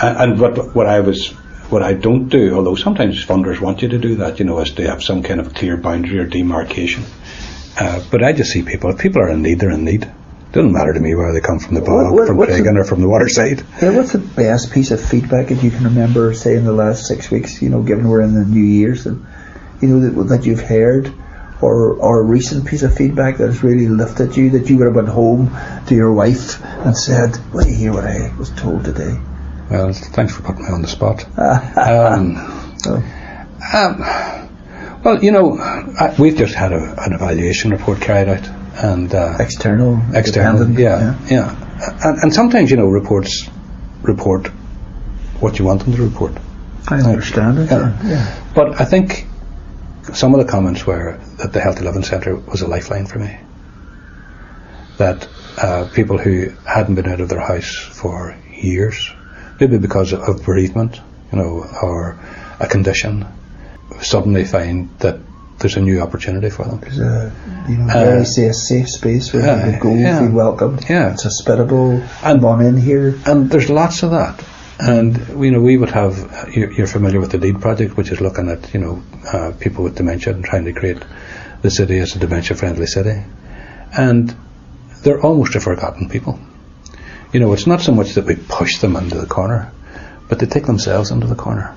and, 0.01 0.17
and 0.17 0.39
what 0.39 0.75
what 0.75 0.87
I 0.87 0.99
was 1.01 1.33
what 1.69 1.83
I 1.83 1.93
don't 1.93 2.29
do, 2.29 2.55
although 2.55 2.75
sometimes 2.75 3.25
funders 3.25 3.59
want 3.59 3.81
you 3.81 3.89
to 3.89 3.97
do 3.97 4.15
that, 4.15 4.39
you 4.39 4.45
know, 4.45 4.59
is 4.59 4.71
to 4.73 4.87
have 4.87 5.03
some 5.03 5.23
kind 5.23 5.39
of 5.39 5.53
clear 5.53 5.77
boundary 5.77 6.19
or 6.19 6.25
demarcation. 6.25 7.03
Uh, 7.79 8.03
but 8.11 8.23
I 8.23 8.33
just 8.33 8.51
see 8.51 8.63
people. 8.63 8.89
If 8.91 8.99
people 8.99 9.21
are 9.21 9.29
in 9.29 9.41
need, 9.41 9.59
they're 9.59 9.71
in 9.71 9.83
need. 9.83 10.03
It 10.03 10.51
Doesn't 10.53 10.71
matter 10.71 10.93
to 10.93 10.99
me 10.99 11.15
whether 11.15 11.33
they 11.33 11.41
come 11.41 11.59
from 11.59 11.75
the 11.75 11.81
What- 11.81 11.87
bog, 11.89 12.13
what- 12.13 12.27
from 12.27 12.37
what's 12.37 12.59
or 12.59 12.83
from 12.85 13.01
the 13.01 13.09
waterside. 13.09 13.63
Yeah, 13.81 13.89
what's 13.89 14.13
the 14.13 14.19
best 14.19 14.71
piece 14.71 14.91
of 14.91 15.01
feedback 15.01 15.47
that 15.47 15.63
you 15.63 15.71
can 15.71 15.83
remember, 15.83 16.33
say, 16.33 16.55
in 16.55 16.63
the 16.65 16.71
last 16.71 17.05
six 17.05 17.29
weeks, 17.29 17.61
you 17.61 17.69
know, 17.69 17.81
given 17.81 18.07
we're 18.07 18.21
in 18.21 18.33
the 18.33 18.45
new 18.45 18.63
years, 18.63 19.05
and, 19.05 19.25
you 19.81 19.89
know, 19.89 19.99
that, 19.99 20.29
that 20.29 20.45
you've 20.45 20.61
heard? 20.61 21.11
Or, 21.61 21.93
or 21.93 22.19
a 22.19 22.23
recent 22.23 22.65
piece 22.65 22.83
of 22.83 22.93
feedback 22.93 23.37
that 23.37 23.47
has 23.47 23.63
really 23.63 23.87
lifted 23.87 24.35
you, 24.35 24.51
that 24.51 24.69
you 24.69 24.77
would 24.77 24.87
have 24.87 24.95
went 24.95 25.07
home 25.07 25.55
to 25.87 25.95
your 25.95 26.11
wife 26.11 26.61
and 26.85 26.95
said, 26.95 27.37
well, 27.53 27.65
you 27.65 27.73
hear 27.73 27.93
what 27.93 28.03
I 28.03 28.31
was 28.37 28.49
told 28.49 28.83
today? 28.83 29.17
Well, 29.69 29.93
thanks 29.93 30.35
for 30.35 30.41
putting 30.43 30.63
me 30.63 30.69
on 30.71 30.81
the 30.81 30.87
spot. 30.87 31.25
um, 31.37 32.61
Oh. 32.87 33.03
um, 33.73 35.01
well, 35.03 35.23
you 35.23 35.31
know, 35.31 35.57
I, 35.59 36.15
we've 36.19 36.37
just 36.37 36.53
had 36.53 36.71
a, 36.71 36.95
an 37.03 37.13
evaluation 37.13 37.71
report 37.71 37.99
carried 37.99 38.27
out, 38.29 38.47
and 38.83 39.13
uh, 39.13 39.37
External, 39.39 39.99
external, 40.13 40.61
independent, 40.61 40.79
yeah, 40.79 41.17
yeah, 41.29 41.97
And, 42.03 42.17
and 42.23 42.33
sometimes 42.33 42.69
you 42.69 42.77
know 42.77 42.87
reports 42.87 43.49
report 44.03 44.47
what 45.39 45.57
you 45.57 45.65
want 45.65 45.83
them 45.83 45.95
to 45.95 46.03
report. 46.03 46.33
I 46.87 46.99
understand 47.01 47.57
it. 47.59 47.71
Yeah. 47.71 47.99
yeah. 48.03 48.43
But 48.53 48.79
I 48.79 48.85
think 48.85 49.25
some 50.13 50.35
of 50.35 50.45
the 50.45 50.51
comments 50.51 50.85
were 50.85 51.17
that 51.37 51.53
the 51.53 51.59
Healthy 51.59 51.83
Living 51.85 52.03
Centre 52.03 52.35
was 52.35 52.61
a 52.61 52.67
lifeline 52.67 53.07
for 53.07 53.17
me. 53.19 53.35
That 54.97 55.27
uh, 55.57 55.89
people 55.93 56.17
who 56.19 56.49
hadn't 56.67 56.95
been 56.95 57.07
out 57.07 57.19
of 57.21 57.29
their 57.29 57.39
house 57.39 57.73
for 57.75 58.37
years, 58.51 59.11
maybe 59.59 59.77
because 59.77 60.13
of 60.13 60.43
bereavement, 60.45 60.99
you 61.31 61.37
know, 61.39 61.65
or 61.81 62.17
a 62.59 62.67
condition, 62.67 63.25
suddenly 64.01 64.45
find 64.45 64.89
that 64.99 65.19
there's 65.59 65.77
a 65.77 65.81
new 65.81 66.01
opportunity 66.01 66.49
for 66.49 66.65
them. 66.65 66.79
There's 66.79 66.99
a, 66.99 67.31
you 67.69 67.77
know, 67.77 67.85
Uh, 67.89 67.93
very 68.05 68.25
say 68.25 68.47
a 68.47 68.53
safe 68.53 68.89
space 68.89 69.31
where 69.33 69.45
yeah, 69.45 69.65
you 69.65 69.71
can 69.71 69.79
go, 69.79 69.93
yeah. 69.95 70.19
feel 70.19 70.31
welcomed. 70.31 70.85
Yeah. 70.89 71.13
It's 71.13 71.23
hospitable. 71.23 72.01
And- 72.23 72.41
Come 72.41 72.45
on 72.45 72.65
in 72.65 72.77
here. 72.77 73.15
And 73.25 73.49
there's 73.49 73.69
lots 73.69 74.03
of 74.03 74.11
that. 74.11 74.43
And 74.77 75.17
you 75.41 75.51
know, 75.51 75.61
we 75.61 75.77
would 75.77 75.91
have. 75.91 76.19
uh, 76.19 76.45
You're, 76.51 76.71
you're 76.73 76.87
familiar 76.87 77.21
with 77.21 77.31
the 77.31 77.37
LEAD 77.37 77.61
project, 77.61 77.95
which 77.95 78.11
is 78.11 78.19
looking 78.19 78.49
at 78.49 78.73
you 78.73 78.81
know 78.81 79.01
uh, 79.31 79.51
people 79.57 79.85
with 79.85 79.95
dementia 79.95 80.33
and 80.33 80.43
trying 80.43 80.65
to 80.65 80.73
create 80.73 81.01
the 81.61 81.71
city 81.71 81.99
as 81.99 82.13
a 82.17 82.19
dementia-friendly 82.19 82.85
city. 82.87 83.23
And 83.97 84.35
they're 85.03 85.21
almost 85.21 85.55
a 85.55 85.61
forgotten 85.61 86.09
people. 86.09 86.37
You 87.35 87.41
know, 87.41 87.51
it's 87.51 87.67
not 87.67 87.81
so 87.81 87.91
much 87.91 88.13
that 88.13 88.23
we 88.23 88.37
push 88.37 88.77
them 88.77 88.95
into 88.95 89.19
the 89.19 89.27
corner, 89.27 89.69
but 90.29 90.39
they 90.39 90.45
take 90.45 90.67
themselves 90.67 91.11
into 91.11 91.27
the 91.27 91.35
corner. 91.35 91.75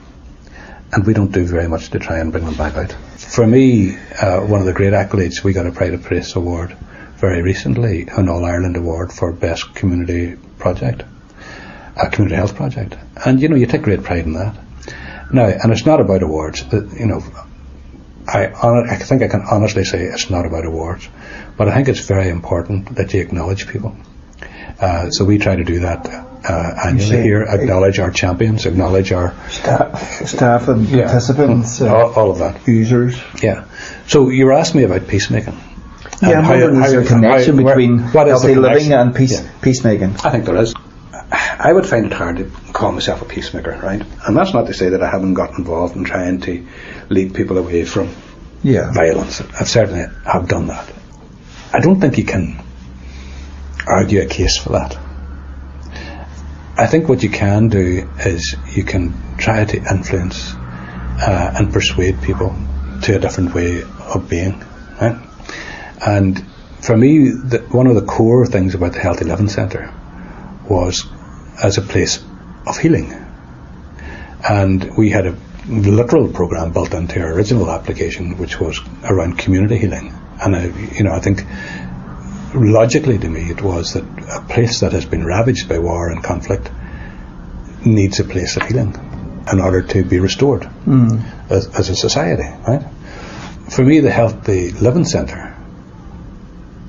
And 0.93 1.05
we 1.05 1.15
don't 1.15 1.33
do 1.33 1.45
very 1.45 1.67
much 1.67 1.91
to 1.91 1.99
try 1.99 2.21
and 2.21 2.31
bring 2.31 2.45
them 2.45 2.55
back 2.55 2.77
out. 2.77 2.93
For 3.17 3.45
me, 3.45 3.97
uh, 4.23 4.43
one 4.43 4.61
of 4.61 4.67
the 4.67 4.73
great 4.73 4.93
accolades, 4.93 5.43
we 5.43 5.53
got 5.53 5.67
a 5.67 5.73
Pride 5.73 5.95
of 5.95 6.05
Place 6.05 6.37
award 6.37 6.77
very 7.17 7.43
recently, 7.43 8.07
an 8.07 8.29
All 8.29 8.45
Ireland 8.45 8.77
award 8.77 9.13
for 9.13 9.33
Best 9.33 9.75
Community 9.75 10.37
Project 10.59 11.03
a 11.97 12.09
community 12.09 12.37
health 12.37 12.55
project. 12.55 12.95
And 13.27 13.43
you 13.43 13.49
know, 13.49 13.57
you 13.57 13.67
take 13.67 13.83
great 13.83 14.05
pride 14.05 14.27
in 14.27 14.35
that. 14.35 14.57
Now, 15.33 15.47
and 15.47 15.73
it's 15.73 15.85
not 15.85 16.01
about 16.01 16.23
awards. 16.23 16.65
You 16.73 17.07
know, 17.07 17.25
I 18.29 18.47
I 18.47 18.97
think 18.99 19.23
I 19.23 19.27
can 19.27 19.43
honestly 19.43 19.83
say 19.83 20.05
it's 20.05 20.31
not 20.31 20.47
about 20.47 20.67
awards, 20.67 21.09
but 21.57 21.67
I 21.67 21.75
think 21.75 21.89
it's 21.89 22.07
very 22.07 22.29
important 22.29 22.95
that 22.95 23.13
you 23.13 23.21
acknowledge 23.21 23.67
people. 23.67 23.97
Uh, 24.81 25.11
so 25.11 25.25
we 25.25 25.39
try 25.39 25.57
to 25.57 25.65
do 25.65 25.81
that 25.81 26.07
uh, 26.09 26.75
annually 26.87 27.11
say- 27.11 27.23
here. 27.23 27.43
Acknowledge 27.43 27.99
our 27.99 28.11
champions. 28.11 28.67
Acknowledge 28.67 29.13
our 29.13 29.35
Staff, 29.49 30.27
staff 30.27 30.69
and 30.69 30.89
Yeah. 30.89 31.05
participants, 31.07 31.81
uh, 31.81 31.95
all, 31.95 32.13
all 32.15 32.31
of 32.31 32.39
that. 32.39 32.67
users. 32.69 33.21
Yeah. 33.43 33.65
So 34.07 34.29
you 34.31 34.47
were 34.47 34.53
asking 34.53 34.81
me 34.81 34.85
about 34.85 35.09
peacemaking. 35.09 35.59
Yeah, 36.23 36.31
And 36.31 36.39
I'm 36.47 36.49
wondering, 36.49 36.83
is 36.83 36.91
there 36.93 37.01
a 37.01 37.05
connection 37.05 37.59
how- 37.59 37.65
between 37.65 37.99
what 38.01 38.27
is 38.29 38.41
healthy 38.43 38.55
the 38.55 38.61
living 38.61 38.93
and 38.93 39.15
peace, 39.15 39.41
Yeah. 39.41 39.49
peacemaking? 39.63 40.17
I 40.25 40.31
think 40.31 40.45
there 40.47 40.57
is. 40.57 40.75
I 41.31 41.73
would 41.73 41.87
find 41.87 42.07
it 42.07 42.13
hard 42.13 42.39
to 42.39 42.51
call 42.73 42.93
myself 42.93 43.21
a 43.21 43.25
peacemaker, 43.27 43.79
right? 43.83 44.01
And 44.27 44.37
that's 44.37 44.55
not 44.55 44.67
to 44.69 44.75
say 44.75 44.89
that 44.91 45.03
I 45.03 45.11
haven't 45.11 45.35
got 45.35 45.59
involved 45.59 45.95
in 45.97 46.05
trying 46.05 46.41
to 46.43 46.65
lead 47.11 47.35
people 47.35 47.59
away 47.59 47.85
from 47.85 48.09
Yeah. 48.63 48.91
violence. 48.93 49.43
I've 49.61 49.69
certainly 49.69 50.07
have 50.25 50.49
done 50.49 50.69
that. 50.69 50.85
I 51.73 51.81
don't 51.81 52.01
think 52.01 52.17
you 52.17 52.25
can 52.25 52.59
argue 53.89 54.23
a 54.23 54.27
case 54.27 54.57
for 54.59 54.71
that. 54.71 54.97
I 56.77 56.87
think 56.87 57.09
what 57.09 57.23
you 57.23 57.31
can 57.31 57.69
do 57.69 58.09
is 58.19 58.57
you 58.73 58.85
can 58.85 59.37
try 59.37 59.65
to 59.65 59.77
influence 59.77 60.55
uh, 60.55 61.55
and 61.57 61.73
persuade 61.73 62.23
people 62.23 62.55
to 63.03 63.17
a 63.17 63.19
different 63.19 63.55
way 63.55 63.83
of 63.83 64.29
being, 64.29 64.65
right? 65.01 65.19
And 66.07 66.45
for 66.81 66.97
me, 66.97 67.31
the, 67.31 67.67
one 67.71 67.87
of 67.89 67.97
the 67.97 68.05
core 68.05 68.47
things 68.47 68.75
about 68.75 68.93
the 68.93 69.01
Healthy 69.01 69.25
Living 69.25 69.49
Centre 69.49 69.93
was 70.69 71.07
as 71.63 71.79
a 71.79 71.83
place 71.83 72.23
of 72.67 72.79
healing. 72.79 73.13
And 74.49 74.97
we 74.97 75.11
had 75.11 75.27
a 75.27 75.37
literal 75.67 76.29
program 76.29 76.73
built 76.73 76.95
into 76.95 77.21
our 77.21 77.33
original 77.33 77.71
application, 77.71 78.39
which 78.39 78.61
was 78.61 78.81
around 79.05 79.39
community 79.39 79.79
healing. 79.79 80.15
And 80.41 80.55
I, 80.55 80.67
you 80.97 81.03
know, 81.03 81.13
I 81.13 81.21
think 81.21 81.45
logically 82.55 83.19
to 83.19 83.29
me, 83.29 83.51
it 83.51 83.63
was 83.63 83.95
that 83.95 84.05
a 84.05 84.41
place 84.49 84.81
that 84.81 84.93
has 84.93 85.05
been 85.05 85.25
ravaged 85.25 85.69
by 85.69 85.79
war 85.79 86.09
and 86.11 86.23
conflict 86.23 86.71
needs 87.85 88.21
a 88.21 88.25
place 88.25 88.57
of 88.57 88.63
healing. 88.65 88.95
in 89.51 89.61
order 89.61 89.81
to 89.81 90.05
be 90.05 90.19
restored 90.21 90.69
Mm. 90.87 91.25
as, 91.49 91.67
as 91.69 91.89
a 91.89 91.97
society, 91.97 92.47
right? 92.67 92.83
For 93.71 93.83
me, 93.83 94.01
the 94.01 94.11
Healthy 94.11 94.73
Living 94.73 95.07
Centre 95.07 95.57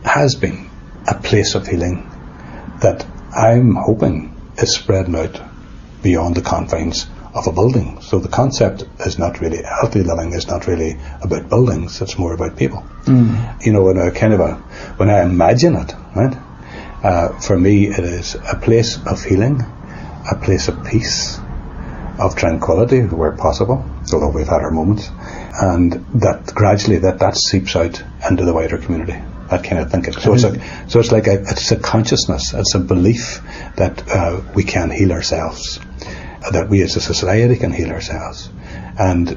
has 0.04 0.36
been 0.36 0.70
a 1.08 1.16
place 1.16 1.56
of 1.56 1.66
healing 1.68 2.10
that 2.82 3.06
I'm 3.34 3.76
hoping 3.76 4.36
is 4.58 4.76
spreading 4.76 5.16
out 5.16 5.40
beyond 6.04 6.36
the 6.36 6.42
confines 6.42 7.08
of 7.34 7.48
a 7.48 7.52
building. 7.52 8.02
So 8.02 8.20
the 8.20 8.28
concept 8.28 8.84
is 9.06 9.20
not 9.20 9.40
really 9.40 9.62
healthy 9.64 10.04
living 10.04 10.34
is 10.34 10.48
not 10.48 10.68
really 10.68 10.98
about 11.22 11.50
buildings. 11.50 12.02
It's 12.02 12.18
more 12.18 12.34
about 12.34 12.58
people. 12.58 12.84
Mm. 13.06 13.66
You 13.66 13.74
know, 13.74 13.90
in 13.90 13.98
a 13.98 14.12
kind 14.12 14.34
of 14.34 14.40
a 14.40 14.56
when 14.98 15.10
I 15.10 15.24
imagine 15.24 15.76
it, 15.76 15.94
right? 16.16 16.36
Uh, 17.04 17.40
for 17.40 17.58
me, 17.58 17.88
it 17.88 18.00
is 18.00 18.36
a 18.36 18.56
place 18.56 18.98
of 19.06 19.24
healing, 19.24 19.62
a 20.30 20.36
place 20.36 20.68
of 20.68 20.84
peace, 20.86 21.40
of 22.20 22.36
tranquility 22.36 23.02
where 23.02 23.32
possible. 23.32 23.86
Although 24.12 24.32
we've 24.32 24.48
had 24.48 24.62
our 24.62 24.72
moments, 24.72 25.10
and 25.62 25.94
that 26.22 26.48
gradually 26.54 26.98
that 27.00 27.20
that 27.20 27.38
seeps 27.38 27.76
out 27.76 28.04
into 28.30 28.46
the 28.46 28.54
wider 28.54 28.78
community. 28.78 29.20
That 29.50 29.64
kind 29.64 29.82
of 29.82 29.90
thinking. 29.92 30.14
So 30.14 30.34
it's 30.34 30.44
like 30.44 30.62
so 30.88 31.00
it's 31.00 31.12
like 31.12 31.28
a, 31.28 31.42
it's 31.42 31.72
a 31.72 31.80
consciousness. 31.80 32.54
It's 32.54 32.76
a 32.76 32.80
belief 32.80 33.42
that 33.78 34.08
uh, 34.08 34.42
we 34.54 34.64
can 34.64 34.92
heal 34.92 35.12
ourselves, 35.12 35.80
that 36.52 36.70
we 36.70 36.82
as 36.82 36.96
a 36.96 37.02
society 37.02 37.58
can 37.58 37.72
heal 37.72 37.90
ourselves, 37.92 38.50
and 38.98 39.28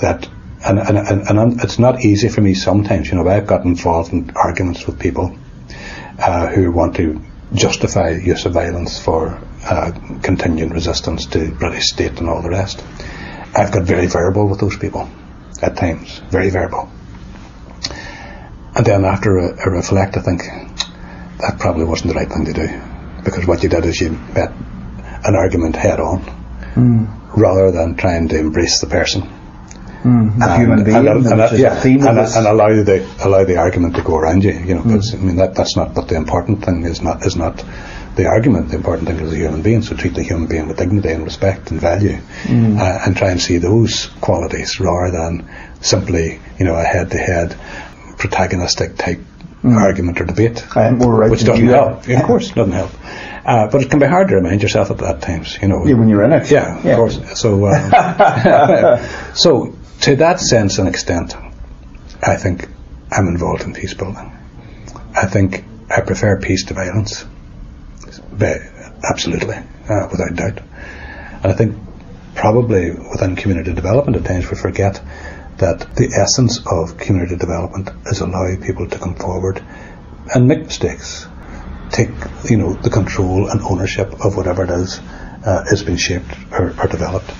that 0.00 0.28
and, 0.64 0.78
and, 0.78 0.96
and, 0.96 1.28
and 1.28 1.60
it's 1.60 1.78
not 1.78 2.04
easy 2.04 2.28
for 2.28 2.40
me 2.40 2.54
sometimes. 2.54 3.08
You 3.08 3.16
know, 3.16 3.28
I've 3.28 3.46
got 3.46 3.64
involved 3.64 4.12
in 4.12 4.30
arguments 4.34 4.86
with 4.86 4.98
people 4.98 5.36
uh, 6.18 6.46
who 6.46 6.72
want 6.72 6.96
to 6.96 7.20
justify 7.52 8.10
use 8.10 8.46
of 8.46 8.52
violence 8.52 8.98
for 8.98 9.40
uh, 9.64 9.92
continuing 10.22 10.70
resistance 10.70 11.26
to 11.26 11.50
British 11.52 11.90
state 11.90 12.18
and 12.18 12.28
all 12.28 12.42
the 12.42 12.48
rest. 12.48 12.82
I've 13.54 13.72
got 13.72 13.82
very 13.82 14.06
verbal 14.06 14.48
with 14.48 14.60
those 14.60 14.76
people 14.76 15.08
at 15.62 15.76
times, 15.76 16.18
very 16.30 16.50
verbal. 16.50 16.88
And 18.74 18.84
then 18.84 19.04
after 19.04 19.38
a, 19.38 19.60
I 19.60 19.68
reflect, 19.68 20.16
I 20.16 20.20
think 20.20 20.42
that 21.40 21.58
probably 21.58 21.84
wasn't 21.84 22.12
the 22.12 22.18
right 22.18 22.28
thing 22.28 22.46
to 22.46 22.52
do 22.52 22.80
because 23.22 23.46
what 23.46 23.62
you 23.62 23.68
did 23.68 23.84
is 23.84 24.00
you 24.00 24.10
met 24.10 24.50
an 25.24 25.34
argument 25.34 25.76
head 25.76 26.00
on 26.00 26.43
Mm. 26.74 27.36
rather 27.36 27.70
than 27.72 27.96
trying 27.96 28.28
to 28.28 28.38
embrace 28.38 28.80
the 28.80 28.86
person 28.86 29.22
Mm. 30.04 30.38
A 30.42 30.58
human 30.58 30.84
being, 30.84 30.96
and, 30.98 31.26
and, 31.26 31.58
yeah, 31.58 31.80
and, 31.82 32.06
and 32.06 32.46
allow 32.46 32.68
the 32.82 33.06
allow 33.24 33.42
the 33.44 33.56
argument 33.56 33.96
to 33.96 34.02
go 34.02 34.16
around 34.18 34.44
you. 34.44 34.52
You 34.52 34.74
know, 34.74 34.82
'cause, 34.82 35.14
I 35.14 35.16
mean 35.16 35.36
that 35.36 35.54
that's 35.54 35.76
not. 35.76 35.94
But 35.94 36.08
the 36.08 36.16
important 36.16 36.62
thing 36.62 36.84
is 36.84 37.00
not 37.00 37.24
is 37.24 37.36
not 37.36 37.64
the 38.14 38.26
argument. 38.26 38.68
The 38.68 38.76
important 38.76 39.08
thing 39.08 39.18
is 39.20 39.30
the 39.30 39.38
human 39.38 39.62
being. 39.62 39.80
So 39.80 39.96
treat 39.96 40.12
the 40.12 40.22
human 40.22 40.46
being 40.46 40.68
with 40.68 40.76
dignity 40.76 41.08
and 41.08 41.24
respect 41.24 41.70
and 41.70 41.80
value, 41.80 42.18
Mm. 42.42 42.78
uh, 42.78 42.98
and 43.06 43.16
try 43.16 43.30
and 43.30 43.40
see 43.40 43.56
those 43.56 44.10
qualities 44.20 44.78
rather 44.78 45.10
than 45.10 45.48
simply 45.80 46.38
you 46.58 46.66
know 46.66 46.74
a 46.74 46.84
head 46.84 47.10
to 47.12 47.16
head 47.16 47.56
protagonistic 48.18 48.98
type 48.98 49.20
argument 49.64 50.20
or 50.20 50.24
debate. 50.26 50.62
I 50.76 50.84
am 50.88 50.98
more 50.98 51.14
right 51.14 51.30
which 51.30 51.44
doesn't 51.44 51.64
you 51.64 51.70
help. 51.72 52.06
Of 52.06 52.22
course, 52.24 52.50
doesn't 52.50 52.72
help. 52.72 52.90
Uh, 53.44 53.68
but 53.70 53.82
it 53.82 53.90
can 53.90 53.98
be 53.98 54.06
hard 54.06 54.28
to 54.28 54.36
remind 54.36 54.62
yourself 54.62 54.90
at 54.90 54.98
that 54.98 55.20
times. 55.20 55.58
You 55.60 55.68
know, 55.68 55.84
Yeah, 55.86 55.94
when 55.94 56.08
you're 56.08 56.22
in 56.24 56.32
it. 56.32 56.50
yeah, 56.50 56.80
Yeah. 56.82 56.92
of 56.92 56.96
course. 56.96 57.38
So, 57.40 57.66
um, 57.66 57.90
so 59.34 59.76
to 60.02 60.16
that 60.16 60.40
sense 60.40 60.78
and 60.78 60.88
extent, 60.88 61.36
I 62.22 62.36
think 62.36 62.68
I'm 63.12 63.28
involved 63.28 63.62
in 63.64 63.74
peace 63.74 63.92
building. 63.94 64.32
I 65.14 65.26
think 65.26 65.64
I 65.90 66.00
prefer 66.00 66.40
peace 66.40 66.64
to 66.66 66.74
violence, 66.74 67.24
absolutely, 69.08 69.56
uh, 69.56 70.08
without 70.10 70.34
doubt. 70.34 70.58
And 71.42 71.46
I 71.46 71.52
think 71.52 71.76
probably 72.34 72.90
within 72.92 73.36
community 73.36 73.72
development 73.74 74.16
at 74.16 74.24
times 74.24 74.50
we 74.50 74.56
forget 74.56 75.00
that 75.58 75.94
the 75.96 76.06
essence 76.16 76.58
of 76.66 76.98
community 76.98 77.36
development 77.36 77.90
is 78.06 78.20
allowing 78.20 78.60
people 78.62 78.88
to 78.88 78.98
come 78.98 79.14
forward 79.14 79.62
and 80.34 80.48
make 80.48 80.60
mistakes 80.64 81.26
take 81.94 82.10
you 82.50 82.56
know 82.56 82.74
the 82.74 82.90
control 82.90 83.48
and 83.48 83.60
ownership 83.62 84.12
of 84.24 84.36
whatever 84.36 84.64
it 84.64 84.70
is 84.70 85.00
uh, 85.46 85.64
is 85.70 85.82
being 85.82 85.98
shaped 85.98 86.34
or, 86.52 86.74
or 86.80 86.88
developed. 86.88 87.30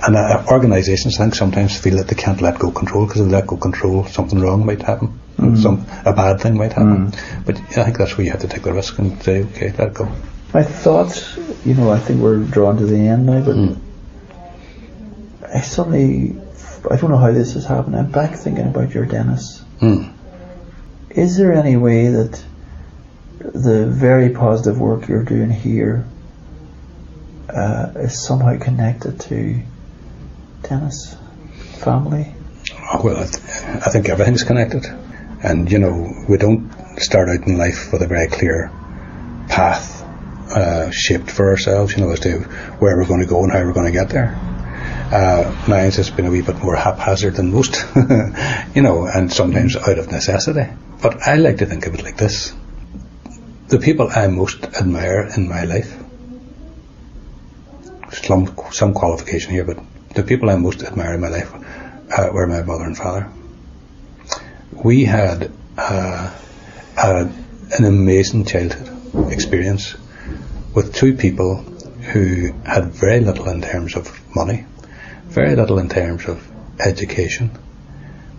And 0.00 0.16
uh, 0.16 0.44
organisations, 0.48 1.16
I 1.16 1.24
think, 1.24 1.34
sometimes 1.34 1.76
feel 1.76 1.96
that 1.96 2.06
they 2.06 2.14
can't 2.14 2.40
let 2.40 2.58
go 2.58 2.70
control 2.70 3.04
because 3.06 3.20
if 3.20 3.26
they 3.26 3.32
let 3.32 3.48
go 3.48 3.56
control, 3.56 4.04
something 4.04 4.38
wrong 4.38 4.64
might 4.64 4.80
happen, 4.80 5.18
some 5.56 5.86
a 6.06 6.12
bad 6.12 6.40
thing 6.40 6.56
might 6.56 6.72
happen. 6.72 7.12
But 7.44 7.58
I 7.76 7.84
think 7.84 7.98
that's 7.98 8.16
where 8.16 8.24
you 8.24 8.30
have 8.30 8.40
to 8.42 8.48
take 8.48 8.62
the 8.62 8.72
risk 8.72 8.98
and 8.98 9.20
say, 9.22 9.42
okay, 9.42 9.72
let 9.72 9.88
it 9.88 9.94
go. 9.94 10.08
My 10.54 10.62
thoughts, 10.62 11.36
you 11.66 11.74
know, 11.74 11.90
I 11.90 11.98
think 11.98 12.20
we're 12.20 12.38
drawn 12.38 12.76
to 12.78 12.86
the 12.86 12.96
end 12.96 13.26
now, 13.26 13.40
but 13.44 13.56
Mm. 13.56 13.78
I 15.52 15.60
suddenly, 15.62 16.36
I 16.90 16.96
don't 16.96 17.10
know 17.10 17.16
how 17.16 17.32
this 17.32 17.54
has 17.54 17.64
happened. 17.64 17.96
I'm 17.96 18.10
back 18.10 18.36
thinking 18.36 18.66
about 18.66 18.94
your 18.94 19.06
Dennis. 19.06 19.62
Mm. 19.80 20.12
Is 21.10 21.36
there 21.36 21.54
any 21.54 21.76
way 21.76 22.08
that 22.08 22.42
the 23.38 23.86
very 23.86 24.30
positive 24.30 24.80
work 24.80 25.08
you're 25.08 25.24
doing 25.24 25.50
here 25.50 26.04
uh, 27.48 27.92
is 27.96 28.24
somehow 28.26 28.58
connected 28.58 29.20
to 29.20 29.62
Dennis 30.62 31.16
family? 31.78 32.34
Oh, 32.92 33.00
Well, 33.02 33.16
I, 33.16 33.26
th- 33.26 33.42
I 33.86 33.90
think 33.90 34.08
everything's 34.08 34.42
connected, 34.42 34.84
and 35.42 35.70
you 35.70 35.78
know 35.78 36.24
we 36.28 36.36
don't 36.36 36.70
start 36.98 37.28
out 37.28 37.46
in 37.46 37.56
life 37.56 37.92
with 37.92 38.02
a 38.02 38.06
very 38.06 38.28
clear 38.28 38.70
path 39.48 40.02
uh, 40.50 40.90
shaped 40.90 41.30
for 41.30 41.50
ourselves. 41.50 41.92
You 41.96 42.04
know 42.04 42.10
as 42.10 42.20
to 42.20 42.40
where 42.80 42.96
we're 42.96 43.06
going 43.06 43.20
to 43.20 43.26
go 43.26 43.42
and 43.44 43.52
how 43.52 43.62
we're 43.64 43.72
going 43.72 43.86
to 43.86 43.92
get 43.92 44.10
there. 44.10 44.36
Uh, 45.10 45.64
mine's 45.66 45.96
has 45.96 46.10
been 46.10 46.26
a 46.26 46.30
wee 46.30 46.42
bit 46.42 46.58
more 46.62 46.76
haphazard 46.76 47.34
than 47.36 47.50
most, 47.50 47.86
you 48.74 48.82
know, 48.82 49.06
and 49.06 49.32
sometimes 49.32 49.74
out 49.74 49.98
of 49.98 50.10
necessity. 50.12 50.70
But 51.00 51.26
I 51.26 51.36
like 51.36 51.58
to 51.58 51.66
think 51.66 51.86
of 51.86 51.94
it 51.94 52.02
like 52.02 52.18
this: 52.18 52.52
the 53.68 53.78
people 53.78 54.08
I 54.10 54.26
most 54.28 54.64
admire 54.64 55.28
in 55.36 55.48
my 55.48 55.64
life. 55.64 55.94
Some 58.12 58.54
some 58.72 58.94
qualification 58.94 59.52
here, 59.52 59.64
but 59.64 59.78
the 60.14 60.22
people 60.22 60.48
I 60.48 60.56
most 60.56 60.82
admire 60.82 61.14
in 61.14 61.20
my 61.20 61.28
life 61.28 61.52
uh, 61.54 62.30
were 62.32 62.46
my 62.46 62.62
mother 62.62 62.84
and 62.84 62.96
father. 62.96 63.30
We 64.72 65.04
had 65.04 65.52
uh, 65.76 66.34
a, 66.96 67.30
an 67.78 67.84
amazing 67.84 68.46
childhood 68.46 69.32
experience 69.32 69.94
with 70.74 70.94
two 70.94 71.14
people 71.14 71.56
who 72.12 72.52
had 72.64 72.86
very 72.86 73.20
little 73.20 73.48
in 73.50 73.60
terms 73.60 73.96
of 73.96 74.18
money, 74.34 74.64
very 75.24 75.54
little 75.56 75.78
in 75.78 75.90
terms 75.90 76.26
of 76.26 76.50
education, 76.80 77.50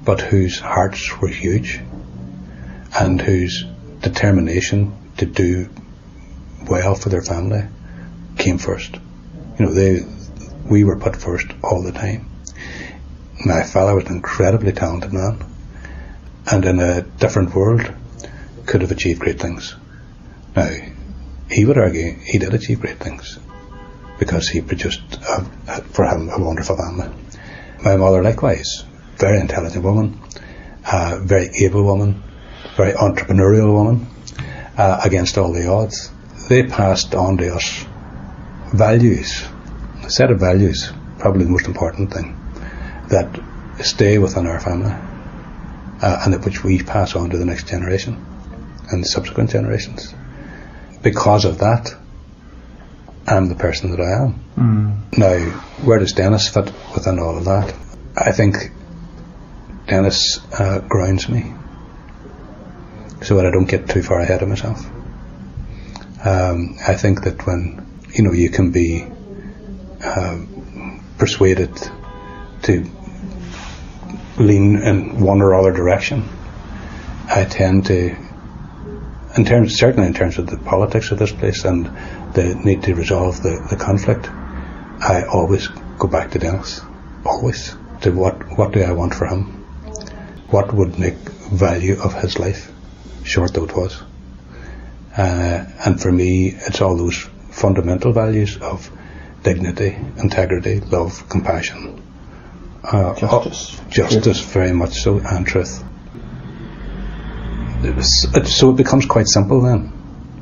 but 0.04 0.22
whose 0.22 0.60
hearts 0.60 1.20
were 1.22 1.28
huge 1.28 1.80
and 3.00 3.22
whose 3.22 3.64
determination 4.02 4.99
to 5.20 5.26
do 5.26 5.70
well 6.70 6.96
for 6.96 7.10
their 7.10 7.22
family 7.22 7.64
came 8.38 8.58
first. 8.58 8.96
You 9.58 9.66
know, 9.66 9.74
they 9.74 10.00
we 10.70 10.84
were 10.84 10.98
put 10.98 11.16
first 11.16 11.48
all 11.64 11.84
the 11.84 11.92
time. 11.92 12.30
My 13.46 13.64
father 13.64 13.96
was 13.96 14.06
an 14.06 14.16
incredibly 14.18 14.72
talented 14.72 15.14
man, 15.14 15.46
and 16.52 16.66
in 16.66 16.80
a 16.80 17.02
different 17.02 17.56
world, 17.56 17.92
could 18.66 18.82
have 18.82 18.92
achieved 18.92 19.20
great 19.20 19.40
things. 19.40 19.76
Now, 20.56 20.70
he 21.50 21.66
would 21.66 21.78
argue 21.78 22.14
he 22.24 22.38
did 22.38 22.54
achieve 22.54 22.82
great 22.82 23.00
things 23.00 23.40
because 24.20 24.48
he 24.48 24.62
produced 24.62 25.02
a, 25.16 25.46
a, 25.68 25.82
for 25.82 26.06
him 26.06 26.30
a 26.30 26.40
wonderful 26.40 26.78
family. 26.78 27.10
My 27.84 27.96
mother, 27.96 28.22
likewise, 28.22 28.84
very 29.18 29.40
intelligent 29.40 29.84
woman, 29.84 30.22
uh, 30.86 31.20
very 31.22 31.50
able 31.64 31.84
woman, 31.84 32.22
very 32.76 32.94
entrepreneurial 32.94 33.74
woman, 33.74 34.08
uh, 34.80 35.02
against 35.04 35.38
all 35.38 35.52
the 35.52 35.68
odds. 35.68 36.10
They 36.48 36.64
passed 36.64 37.14
on 37.14 37.38
to 37.38 37.54
us 37.54 37.86
values, 38.74 39.46
a 40.04 40.10
set 40.10 40.32
of 40.32 40.40
values, 40.40 40.92
probably 41.20 41.44
the 41.44 41.52
most 41.52 41.68
important 41.68 42.14
thing, 42.14 42.40
that 43.10 43.40
stay 43.84 44.18
within 44.18 44.48
our 44.48 44.60
family 44.60 44.94
uh, 46.02 46.22
and 46.26 46.46
which 46.46 46.64
we 46.64 46.82
pass 46.82 47.16
on 47.16 47.30
to 47.30 47.38
the 47.38 47.46
next 47.46 47.68
generation 47.68 48.26
and 48.90 49.06
subsequent 49.06 49.50
generations. 49.50 50.16
Because 51.04 51.44
of 51.44 51.58
that, 51.60 51.94
I'm 53.28 53.50
the 53.50 53.56
person 53.56 53.92
that 53.92 54.00
I 54.00 54.24
am. 54.24 54.40
Now, 55.18 55.40
where 55.84 56.00
does 56.00 56.14
Dennis 56.14 56.48
fit 56.48 56.72
within 56.96 57.20
all 57.20 57.38
of 57.38 57.46
that? 57.46 57.76
I 58.16 58.32
think 58.32 58.56
Dennis 59.88 60.40
uh, 60.54 60.80
grounds 60.80 61.28
me 61.28 61.54
so 63.22 63.36
that 63.36 63.46
I 63.46 63.52
don't 63.52 63.70
get 63.70 63.90
too 63.90 64.04
far 64.04 64.20
ahead 64.20 64.42
of 64.42 64.50
myself. 64.50 64.86
Um, 66.26 66.78
I 66.86 66.96
think 66.96 67.24
that 67.24 67.46
when 67.46 67.86
you 68.14 68.24
know 68.24 68.34
you 68.34 68.50
can 68.50 68.72
be 68.72 69.04
um, 70.04 71.04
persuaded 71.18 71.72
to 72.64 72.90
lean 74.38 74.78
in 74.78 75.20
one 75.20 75.42
or 75.42 75.54
other 75.54 75.72
direction, 75.72 76.28
I 77.28 77.46
tend 77.46 77.86
to, 77.88 78.16
in 79.38 79.46
terms 79.46 79.78
certainly 79.78 80.08
in 80.08 80.14
terms 80.14 80.38
of 80.38 80.48
the 80.48 80.58
politics 80.58 81.12
of 81.12 81.20
this 81.20 81.32
place 81.32 81.66
and 81.66 81.86
the 82.34 82.56
need 82.64 82.84
to 82.84 82.96
resolve 82.96 83.44
the, 83.44 83.66
the 83.70 83.76
conflict, 83.76 84.28
I 84.28 85.24
always 85.32 85.68
go 85.98 86.08
back 86.08 86.32
to 86.32 86.40
Dennis, 86.40 86.82
always. 87.26 87.76
To 88.02 88.12
what, 88.12 88.58
what 88.58 88.72
do 88.72 88.82
I 88.82 88.94
want 88.94 89.14
for 89.14 89.28
him? 89.28 89.44
What 90.50 90.74
would 90.74 90.98
make 90.98 91.18
value 91.18 92.00
of 92.02 92.14
his 92.14 92.40
life, 92.40 92.69
short 93.30 93.54
though 93.54 93.66
it 93.66 93.76
was? 93.76 94.02
Uh, 95.18 95.66
and 95.86 96.02
for 96.02 96.12
me, 96.12 96.50
it's 96.50 96.82
all 96.82 96.96
those 96.96 97.28
fundamental 97.52 98.14
values 98.14 98.58
of 98.58 98.90
dignity, 99.44 99.98
integrity, 100.18 100.80
love, 100.80 101.28
compassion. 101.30 102.02
Uh, 102.84 103.14
justice. 103.16 103.82
justice, 103.90 104.42
very 104.42 104.72
much 104.72 104.94
so, 104.94 105.20
and 105.20 105.46
truth. 105.46 105.84
so 108.48 108.70
it 108.72 108.78
becomes 108.78 109.06
quite 109.06 109.28
simple 109.28 109.62
then. 109.62 109.92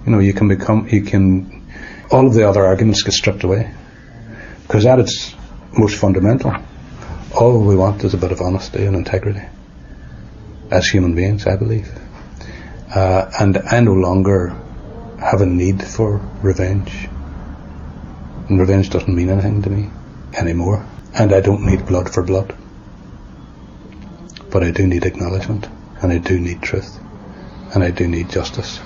You 0.05 0.11
know, 0.11 0.19
you 0.19 0.33
can 0.33 0.47
become, 0.47 0.87
you 0.87 1.01
can, 1.01 1.65
all 2.11 2.27
of 2.27 2.33
the 2.33 2.47
other 2.47 2.65
arguments 2.65 3.03
get 3.03 3.13
stripped 3.13 3.43
away. 3.43 3.73
Because 4.61 4.85
at 4.85 4.99
its 4.99 5.33
most 5.77 5.97
fundamental, 5.97 6.53
all 7.35 7.63
we 7.63 7.75
want 7.75 8.03
is 8.03 8.13
a 8.13 8.17
bit 8.17 8.31
of 8.31 8.41
honesty 8.41 8.85
and 8.85 8.95
integrity. 8.95 9.43
As 10.69 10.85
human 10.87 11.15
beings, 11.15 11.47
I 11.47 11.55
believe. 11.55 11.89
Uh, 12.93 13.29
and 13.39 13.57
I 13.57 13.79
no 13.81 13.93
longer 13.93 14.55
have 15.19 15.41
a 15.41 15.45
need 15.45 15.83
for 15.83 16.17
revenge. 16.41 17.09
And 18.49 18.59
revenge 18.59 18.89
doesn't 18.89 19.13
mean 19.13 19.29
anything 19.29 19.61
to 19.63 19.69
me 19.69 19.89
anymore. 20.37 20.85
And 21.13 21.33
I 21.33 21.41
don't 21.41 21.65
need 21.65 21.85
blood 21.85 22.13
for 22.13 22.23
blood. 22.23 22.55
But 24.49 24.63
I 24.63 24.71
do 24.71 24.87
need 24.87 25.05
acknowledgement. 25.05 25.67
And 26.01 26.11
I 26.11 26.19
do 26.19 26.39
need 26.39 26.61
truth. 26.61 26.99
And 27.73 27.83
I 27.83 27.91
do 27.91 28.07
need 28.07 28.29
justice. 28.29 28.79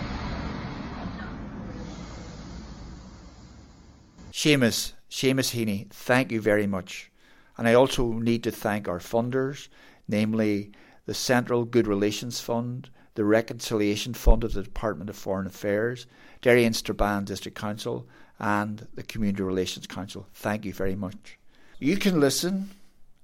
Seamus, 4.31 4.93
Seamus 5.11 5.53
Heaney, 5.53 5.87
thank 5.91 6.31
you 6.31 6.41
very 6.41 6.65
much. 6.65 7.11
And 7.57 7.67
I 7.67 7.75
also 7.75 8.13
need 8.13 8.43
to 8.45 8.51
thank 8.51 8.87
our 8.87 8.97
funders, 8.97 9.67
namely 10.07 10.71
the 11.05 11.13
Central 11.13 11.63
Good 11.63 11.85
Relations 11.85 12.39
Fund, 12.39 12.89
the 13.15 13.25
Reconciliation 13.25 14.13
Fund 14.13 14.43
of 14.43 14.53
the 14.53 14.61
Department 14.63 15.09
of 15.09 15.15
Foreign 15.15 15.47
Affairs, 15.47 16.05
Derry 16.41 16.65
and 16.65 16.75
Strabane 16.75 17.25
District 17.25 17.57
Council, 17.57 18.07
and 18.39 18.87
the 18.95 19.03
Community 19.03 19.43
Relations 19.43 19.87
Council. 19.87 20.27
Thank 20.33 20.65
you 20.65 20.73
very 20.73 20.95
much. 20.95 21.37
You 21.79 21.97
can 21.97 22.19
listen 22.19 22.71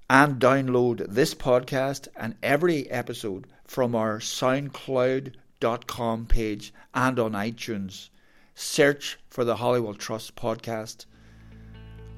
and 0.10 0.40
download 0.40 1.06
this 1.10 1.34
podcast 1.34 2.08
and 2.16 2.36
every 2.42 2.90
episode 2.90 3.48
from 3.66 3.94
our 3.96 4.20
SoundCloud.com 4.20 6.26
page 6.28 6.74
and 6.94 7.20
on 7.20 7.34
iTunes. 7.34 8.10
Search 8.56 9.20
for 9.30 9.44
the 9.44 9.58
Holywell 9.58 9.94
Trust 9.94 10.36
podcast. 10.36 11.06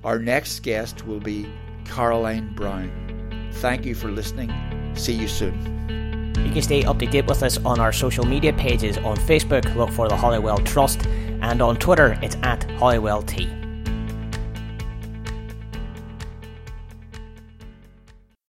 Our 0.03 0.19
next 0.19 0.63
guest 0.63 1.05
will 1.05 1.19
be 1.19 1.49
Caroline 1.85 2.53
Brown. 2.55 3.49
Thank 3.53 3.85
you 3.85 3.95
for 3.95 4.09
listening. 4.09 4.51
See 4.95 5.13
you 5.13 5.27
soon. 5.27 5.98
You 6.45 6.51
can 6.51 6.61
stay 6.61 6.83
up 6.83 6.99
to 6.99 7.05
date 7.05 7.27
with 7.27 7.43
us 7.43 7.57
on 7.65 7.79
our 7.79 7.93
social 7.93 8.25
media 8.25 8.53
pages 8.53 8.97
on 8.97 9.17
Facebook, 9.17 9.75
look 9.75 9.91
for 9.91 10.07
the 10.07 10.15
Holywell 10.15 10.57
Trust, 10.59 11.05
and 11.41 11.61
on 11.61 11.77
Twitter, 11.77 12.17
it's 12.21 12.35
at 12.43 12.61
HolywellT. 12.79 13.68